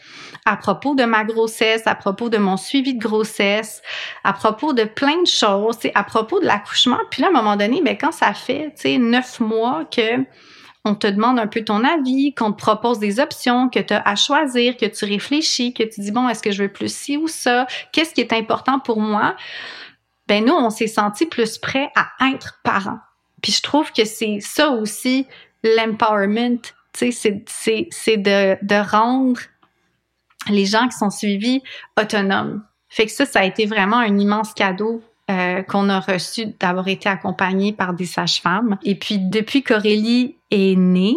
à 0.46 0.58
propos 0.58 0.96
de 0.96 1.04
ma 1.04 1.24
grossesse, 1.24 1.86
à 1.86 1.96
propos 1.96 2.30
de 2.30 2.38
mon 2.38 2.58
suivi 2.58 2.96
de 2.96 3.00
grossesse, 3.00 3.82
à 4.24 4.34
propos 4.34 4.74
de 4.74 4.84
plein 4.84 5.22
de 5.22 5.28
choses, 5.28 5.78
à 5.94 6.04
propos 6.04 6.40
de 6.40 6.46
l'accouchement. 6.46 6.98
Puis 7.12 7.22
là, 7.22 7.28
à 7.28 7.32
un 7.32 7.34
moment 7.34 7.56
donné, 7.56 7.82
ben, 7.82 7.98
quand 8.00 8.12
ça 8.12 8.34
fait, 8.34 8.74
neuf 8.98 9.40
mois 9.40 9.86
que 9.86 10.26
on 10.86 10.96
te 10.96 11.08
demande 11.08 11.38
un 11.38 11.48
peu 11.48 11.66
ton 11.66 11.84
avis, 11.84 12.34
qu'on 12.34 12.54
te 12.54 12.58
propose 12.58 12.98
des 12.98 13.20
options, 13.20 13.68
que 13.68 13.80
tu 13.80 13.94
à 13.94 14.16
choisir, 14.16 14.78
que 14.78 14.86
tu 14.86 15.04
réfléchis, 15.04 15.74
que 15.74 15.84
tu 15.84 16.00
dis, 16.00 16.12
bon, 16.12 16.30
est-ce 16.30 16.42
que 16.42 16.52
je 16.52 16.64
veux 16.64 16.72
plus 16.72 16.94
ci 16.94 17.18
ou 17.18 17.28
ça? 17.28 17.68
Qu'est-ce 17.92 18.14
qui 18.14 18.22
est 18.22 18.32
important 18.32 18.80
pour 18.80 19.02
moi? 19.02 19.36
Ben 20.28 20.46
nous, 20.46 20.54
on 20.54 20.70
s'est 20.70 20.88
senti 20.88 21.26
plus 21.26 21.58
prêt 21.58 21.90
à 21.96 22.10
être 22.34 22.60
parents. 22.64 23.00
Puis 23.42 23.52
je 23.52 23.62
trouve 23.62 23.92
que 23.92 24.06
c'est 24.06 24.40
ça 24.42 24.70
aussi 24.70 25.28
l'empowerment, 25.64 26.60
tu 26.94 27.12
sais, 27.12 27.44
c'est 27.92 28.18
de, 28.18 28.58
de 28.66 28.90
rendre 28.90 29.40
les 30.50 30.66
gens 30.66 30.88
qui 30.88 30.98
sont 30.98 31.10
suivis 31.10 31.62
autonomes. 32.00 32.64
Fait 32.90 33.06
que 33.06 33.12
ça, 33.12 33.26
ça 33.26 33.42
a 33.42 33.44
été 33.44 33.66
vraiment 33.66 33.98
un 33.98 34.18
immense 34.18 34.54
cadeau 34.54 35.02
euh, 35.30 35.62
qu'on 35.64 35.90
a 35.90 36.00
reçu 36.00 36.48
d'avoir 36.60 36.88
été 36.88 37.10
accompagné 37.10 37.74
par 37.74 37.94
des 37.94 38.06
sages-femmes. 38.06 38.78
Et 38.84 38.96
puis, 38.96 39.20
depuis 39.20 39.62
qu'Aurélie 39.62 40.38
est 40.52 40.78
née, 40.78 41.16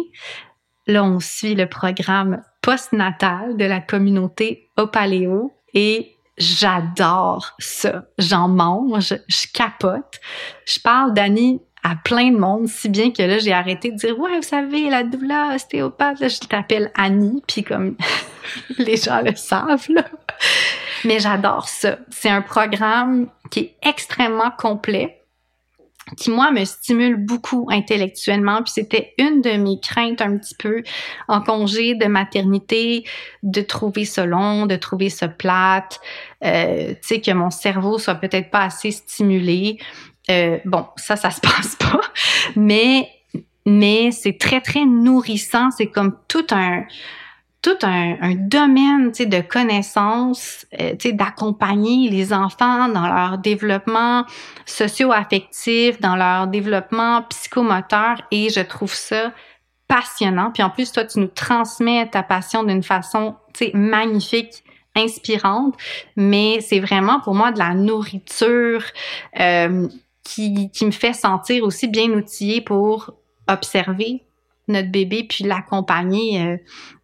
là, 0.85 1.03
on 1.03 1.19
suit 1.19 1.55
le 1.55 1.67
programme 1.67 2.41
postnatal 2.61 3.55
de 3.55 3.65
la 3.65 3.79
communauté 3.79 4.69
Opaléo 4.75 5.53
et 5.73 6.15
j'adore 6.41 7.53
ça. 7.59 8.03
J'en 8.17 8.47
mange, 8.47 9.15
je 9.27 9.47
capote. 9.53 10.19
Je 10.65 10.79
parle 10.79 11.13
d'Annie 11.13 11.61
à 11.83 11.95
plein 11.95 12.31
de 12.31 12.37
monde, 12.37 12.67
si 12.67 12.89
bien 12.89 13.11
que 13.11 13.23
là, 13.23 13.39
j'ai 13.39 13.53
arrêté 13.53 13.91
de 13.91 13.97
dire, 13.97 14.19
ouais, 14.19 14.35
vous 14.35 14.43
savez, 14.43 14.89
la 14.89 15.03
doula, 15.03 15.55
ostéopathe, 15.55 16.17
je 16.19 16.47
t'appelle 16.47 16.91
Annie, 16.95 17.41
puis 17.47 17.63
comme 17.63 17.95
les 18.77 18.97
gens 18.97 19.21
le 19.21 19.35
savent, 19.35 19.87
là. 19.89 20.05
Mais 21.05 21.19
j'adore 21.19 21.67
ça. 21.67 21.97
C'est 22.09 22.29
un 22.29 22.41
programme 22.41 23.27
qui 23.49 23.59
est 23.59 23.75
extrêmement 23.81 24.51
complet, 24.51 25.20
qui, 26.17 26.29
moi, 26.31 26.51
me 26.51 26.65
stimule 26.65 27.15
beaucoup 27.15 27.67
intellectuellement. 27.71 28.61
Puis 28.63 28.73
c'était 28.73 29.13
une 29.17 29.41
de 29.41 29.51
mes 29.51 29.79
craintes 29.79 30.21
un 30.21 30.37
petit 30.37 30.55
peu 30.55 30.83
en 31.27 31.41
congé 31.41 31.95
de 31.95 32.05
maternité, 32.05 33.05
de 33.43 33.61
trouver 33.61 34.05
ça 34.05 34.25
long, 34.25 34.65
de 34.65 34.75
trouver 34.75 35.09
ça 35.09 35.27
plate, 35.27 35.99
euh, 36.43 36.89
tu 36.89 36.97
sais, 37.01 37.21
que 37.21 37.31
mon 37.31 37.49
cerveau 37.49 37.97
soit 37.97 38.15
peut-être 38.15 38.49
pas 38.49 38.63
assez 38.63 38.91
stimulé. 38.91 39.77
Euh, 40.29 40.57
bon, 40.65 40.85
ça, 40.97 41.15
ça 41.15 41.31
se 41.31 41.39
passe 41.41 41.75
pas. 41.75 42.01
Mais, 42.55 43.09
mais 43.65 44.11
c'est 44.11 44.37
très, 44.37 44.61
très 44.61 44.85
nourrissant. 44.85 45.71
C'est 45.71 45.87
comme 45.87 46.17
tout 46.27 46.47
un, 46.51 46.83
tout 47.61 47.77
un, 47.83 48.17
un 48.21 48.35
domaine 48.35 49.11
de 49.11 49.41
connaissances, 49.41 50.65
euh, 50.79 50.95
d'accompagner 51.13 52.09
les 52.09 52.33
enfants 52.33 52.87
dans 52.89 53.07
leur 53.07 53.37
développement 53.37 54.25
socio-affectif, 54.65 55.99
dans 55.99 56.15
leur 56.15 56.47
développement 56.47 57.21
psychomoteur 57.29 58.21
et 58.31 58.49
je 58.49 58.61
trouve 58.61 58.93
ça 58.93 59.31
passionnant. 59.87 60.51
Puis 60.51 60.63
en 60.63 60.69
plus, 60.71 60.91
toi, 60.91 61.05
tu 61.05 61.19
nous 61.19 61.27
transmets 61.27 62.09
ta 62.09 62.23
passion 62.23 62.63
d'une 62.63 62.83
façon 62.83 63.35
magnifique, 63.73 64.63
inspirante, 64.95 65.75
mais 66.15 66.61
c'est 66.61 66.79
vraiment 66.79 67.19
pour 67.19 67.35
moi 67.35 67.51
de 67.51 67.59
la 67.59 67.75
nourriture 67.75 68.83
euh, 69.39 69.87
qui, 70.23 70.71
qui 70.71 70.85
me 70.85 70.91
fait 70.91 71.13
sentir 71.13 71.63
aussi 71.63 71.87
bien 71.87 72.09
outillée 72.11 72.61
pour 72.61 73.13
observer 73.47 74.23
notre 74.67 74.89
bébé 74.91 75.25
puis 75.27 75.43
l'accompagner 75.43 76.41
euh, 76.41 76.57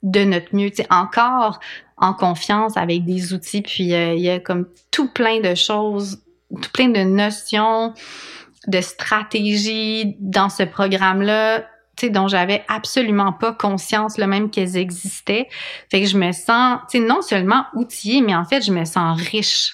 de 0.03 0.23
notre 0.23 0.55
mieux. 0.55 0.71
Encore 0.89 1.59
en 1.97 2.13
confiance 2.13 2.77
avec 2.77 3.05
des 3.05 3.33
outils. 3.33 3.61
Puis 3.61 3.93
euh, 3.93 4.13
il 4.13 4.21
y 4.21 4.29
a 4.29 4.39
comme 4.39 4.67
tout 4.91 5.11
plein 5.11 5.39
de 5.39 5.55
choses, 5.55 6.21
tout 6.61 6.71
plein 6.71 6.89
de 6.89 7.03
notions, 7.03 7.93
de 8.67 8.81
stratégies 8.81 10.15
dans 10.19 10.49
ce 10.49 10.63
programme-là. 10.63 11.65
Dont 12.11 12.27
j'avais 12.27 12.63
absolument 12.67 13.33
pas 13.33 13.53
conscience, 13.53 14.19
le 14.19 14.27
même 14.27 14.51
qu'elles 14.51 14.77
existaient. 14.77 15.49
Fait 15.89 15.99
que 15.99 16.07
je 16.07 16.15
me 16.15 16.31
sens, 16.31 16.81
tu 16.91 16.99
sais, 16.99 17.03
non 17.03 17.23
seulement 17.23 17.65
outillée, 17.73 18.21
mais 18.21 18.35
en 18.35 18.45
fait, 18.45 18.61
je 18.61 18.71
me 18.71 18.85
sens 18.85 19.19
riche 19.19 19.73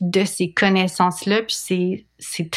de 0.00 0.24
ces 0.24 0.50
connaissances-là, 0.50 1.42
puis 1.42 1.54
c'est, 1.54 2.06
c'est. 2.18 2.48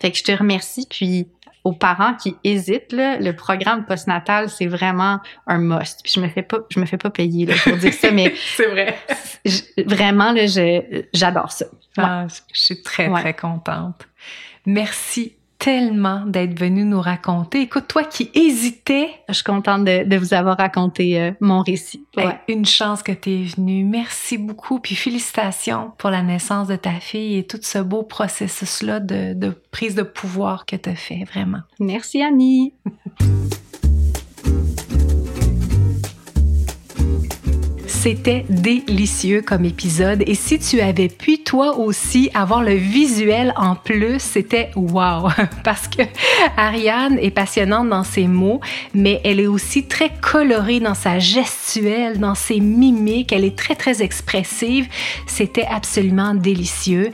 Fait 0.00 0.10
que 0.10 0.18
je 0.18 0.24
te 0.24 0.32
remercie, 0.32 0.86
puis 0.90 1.28
aux 1.68 1.74
parents 1.74 2.14
qui 2.14 2.34
hésitent, 2.44 2.92
là, 2.92 3.18
le 3.18 3.36
programme 3.36 3.84
postnatal, 3.84 4.48
c'est 4.48 4.66
vraiment 4.66 5.20
un 5.46 5.58
must. 5.58 6.00
Puis 6.02 6.14
je 6.16 6.20
me 6.20 6.28
fais 6.28 6.40
pas, 6.40 6.60
je 6.70 6.80
me 6.80 6.86
fais 6.86 6.96
pas 6.96 7.10
payer 7.10 7.44
là, 7.44 7.54
pour 7.62 7.76
dire 7.76 7.92
ça, 7.92 8.10
mais 8.10 8.32
c'est 8.56 8.68
vrai. 8.68 8.98
vraiment, 9.84 10.32
là, 10.32 10.46
j'adore 11.12 11.52
ça. 11.52 11.66
Ah, 11.98 12.26
je 12.54 12.58
suis 12.58 12.82
très, 12.82 13.10
très 13.10 13.34
contente. 13.34 14.08
Merci 14.64 15.36
tellement 15.58 16.24
d'être 16.24 16.58
venu 16.58 16.84
nous 16.84 17.00
raconter. 17.00 17.62
Écoute, 17.62 17.88
toi 17.88 18.04
qui 18.04 18.30
hésitais. 18.34 19.10
Je 19.28 19.34
suis 19.34 19.44
contente 19.44 19.84
de, 19.84 20.16
vous 20.16 20.34
avoir 20.34 20.56
raconté 20.56 21.20
euh, 21.20 21.32
mon 21.40 21.62
récit. 21.62 22.06
une 22.48 22.64
chance 22.64 23.02
que 23.02 23.12
tu 23.12 23.30
es 23.30 23.44
venue. 23.44 23.84
Merci 23.84 24.38
beaucoup. 24.38 24.78
Puis 24.78 24.94
félicitations 24.94 25.92
pour 25.98 26.10
la 26.10 26.22
naissance 26.22 26.68
de 26.68 26.76
ta 26.76 26.94
fille 27.00 27.38
et 27.38 27.46
tout 27.46 27.58
ce 27.60 27.78
beau 27.78 28.02
processus-là 28.02 29.00
de, 29.00 29.34
de 29.34 29.52
prise 29.70 29.94
de 29.94 30.02
pouvoir 30.02 30.64
que 30.64 30.76
tu 30.76 30.90
as 30.90 30.96
fait, 30.96 31.24
vraiment. 31.24 31.60
Merci 31.80 32.22
Annie. 32.22 32.74
C'était 38.00 38.44
délicieux 38.48 39.42
comme 39.42 39.64
épisode 39.64 40.22
et 40.24 40.36
si 40.36 40.60
tu 40.60 40.80
avais 40.80 41.08
pu 41.08 41.42
toi 41.42 41.78
aussi 41.78 42.30
avoir 42.32 42.62
le 42.62 42.74
visuel 42.74 43.52
en 43.56 43.74
plus, 43.74 44.20
c'était 44.20 44.70
wow 44.76 45.30
parce 45.64 45.88
que 45.88 46.02
Ariane 46.56 47.18
est 47.18 47.32
passionnante 47.32 47.88
dans 47.88 48.04
ses 48.04 48.28
mots, 48.28 48.60
mais 48.94 49.20
elle 49.24 49.40
est 49.40 49.48
aussi 49.48 49.88
très 49.88 50.10
colorée 50.20 50.78
dans 50.78 50.94
sa 50.94 51.18
gestuelle, 51.18 52.20
dans 52.20 52.36
ses 52.36 52.60
mimiques, 52.60 53.32
elle 53.32 53.44
est 53.44 53.58
très 53.58 53.74
très 53.74 54.00
expressive. 54.00 54.86
C'était 55.26 55.66
absolument 55.66 56.34
délicieux 56.34 57.10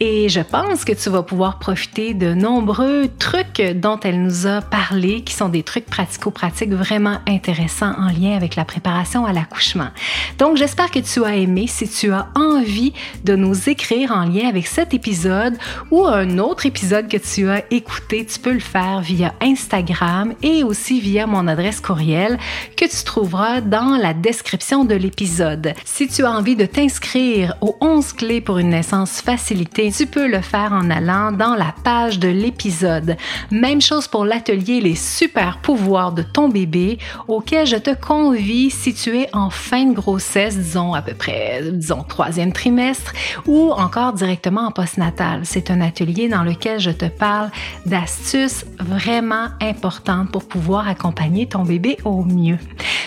et 0.00 0.28
je 0.28 0.40
pense 0.40 0.84
que 0.84 0.92
tu 0.92 1.10
vas 1.10 1.22
pouvoir 1.22 1.60
profiter 1.60 2.12
de 2.12 2.34
nombreux 2.34 3.08
trucs 3.20 3.62
dont 3.76 4.00
elle 4.02 4.20
nous 4.20 4.48
a 4.48 4.62
parlé 4.62 5.22
qui 5.22 5.32
sont 5.32 5.48
des 5.48 5.62
trucs 5.62 5.86
pratico-pratiques 5.86 6.72
vraiment 6.72 7.18
intéressants 7.28 7.94
en 7.96 8.08
lien 8.08 8.34
avec 8.34 8.56
la 8.56 8.64
préparation 8.64 9.24
à 9.26 9.32
l'accouchement. 9.32 9.90
Donc, 10.38 10.56
j'espère 10.56 10.90
que 10.90 10.98
tu 10.98 11.24
as 11.24 11.36
aimé. 11.36 11.66
Si 11.66 11.88
tu 11.88 12.12
as 12.12 12.28
envie 12.34 12.92
de 13.24 13.36
nous 13.36 13.68
écrire 13.68 14.12
en 14.12 14.24
lien 14.24 14.48
avec 14.48 14.66
cet 14.66 14.94
épisode 14.94 15.56
ou 15.90 16.04
un 16.06 16.38
autre 16.38 16.66
épisode 16.66 17.08
que 17.08 17.16
tu 17.16 17.48
as 17.48 17.62
écouté, 17.70 18.26
tu 18.26 18.38
peux 18.38 18.52
le 18.52 18.60
faire 18.60 19.00
via 19.00 19.34
Instagram 19.40 20.34
et 20.42 20.64
aussi 20.64 21.00
via 21.00 21.26
mon 21.26 21.46
adresse 21.46 21.80
courriel 21.80 22.38
que 22.76 22.84
tu 22.84 23.04
trouveras 23.04 23.60
dans 23.60 23.96
la 23.96 24.14
description 24.14 24.84
de 24.84 24.94
l'épisode. 24.94 25.74
Si 25.84 26.08
tu 26.08 26.24
as 26.24 26.30
envie 26.30 26.56
de 26.56 26.66
t'inscrire 26.66 27.54
aux 27.60 27.76
11 27.80 28.12
clés 28.14 28.40
pour 28.40 28.58
une 28.58 28.70
naissance 28.70 29.20
facilitée, 29.20 29.92
tu 29.92 30.06
peux 30.06 30.26
le 30.26 30.40
faire 30.40 30.72
en 30.72 30.90
allant 30.90 31.32
dans 31.32 31.54
la 31.54 31.74
page 31.84 32.18
de 32.18 32.28
l'épisode. 32.28 33.16
Même 33.50 33.80
chose 33.80 34.08
pour 34.08 34.24
l'atelier 34.24 34.80
Les 34.80 34.94
super 34.94 35.58
pouvoirs 35.58 36.12
de 36.12 36.22
ton 36.22 36.48
bébé 36.48 36.98
auquel 37.28 37.66
je 37.66 37.76
te 37.76 37.94
convie 37.94 38.70
si 38.70 38.94
tu 38.94 39.18
es 39.18 39.28
en 39.32 39.50
fin 39.50 39.84
de 39.84 39.94
grossesse 39.94 40.13
disons 40.16 40.94
à 40.94 41.02
peu 41.02 41.14
près, 41.14 41.62
disons 41.72 42.02
troisième 42.02 42.52
trimestre, 42.52 43.12
ou 43.46 43.70
encore 43.72 44.12
directement 44.12 44.62
en 44.62 44.70
postnatal. 44.70 45.40
C'est 45.44 45.70
un 45.70 45.80
atelier 45.80 46.28
dans 46.28 46.42
lequel 46.42 46.80
je 46.80 46.90
te 46.90 47.06
parle 47.06 47.50
d'astuces 47.86 48.64
vraiment 48.78 49.48
importantes 49.60 50.30
pour 50.30 50.46
pouvoir 50.46 50.88
accompagner 50.88 51.46
ton 51.46 51.62
bébé 51.62 51.96
au 52.04 52.24
mieux. 52.24 52.58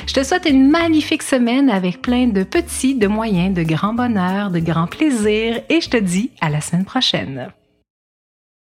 Je 0.07 0.13
te 0.13 0.23
souhaite 0.23 0.45
une 0.49 0.69
magnifique 0.69 1.23
semaine 1.23 1.69
avec 1.69 2.01
plein 2.01 2.27
de 2.27 2.43
petits, 2.43 2.95
de 2.95 3.07
moyens, 3.07 3.53
de 3.53 3.63
grands 3.63 3.93
bonheurs, 3.93 4.51
de 4.51 4.59
grands 4.59 4.87
plaisirs 4.87 5.61
et 5.69 5.81
je 5.81 5.89
te 5.89 5.97
dis 5.97 6.31
à 6.41 6.49
la 6.49 6.61
semaine 6.61 6.85
prochaine. 6.85 7.51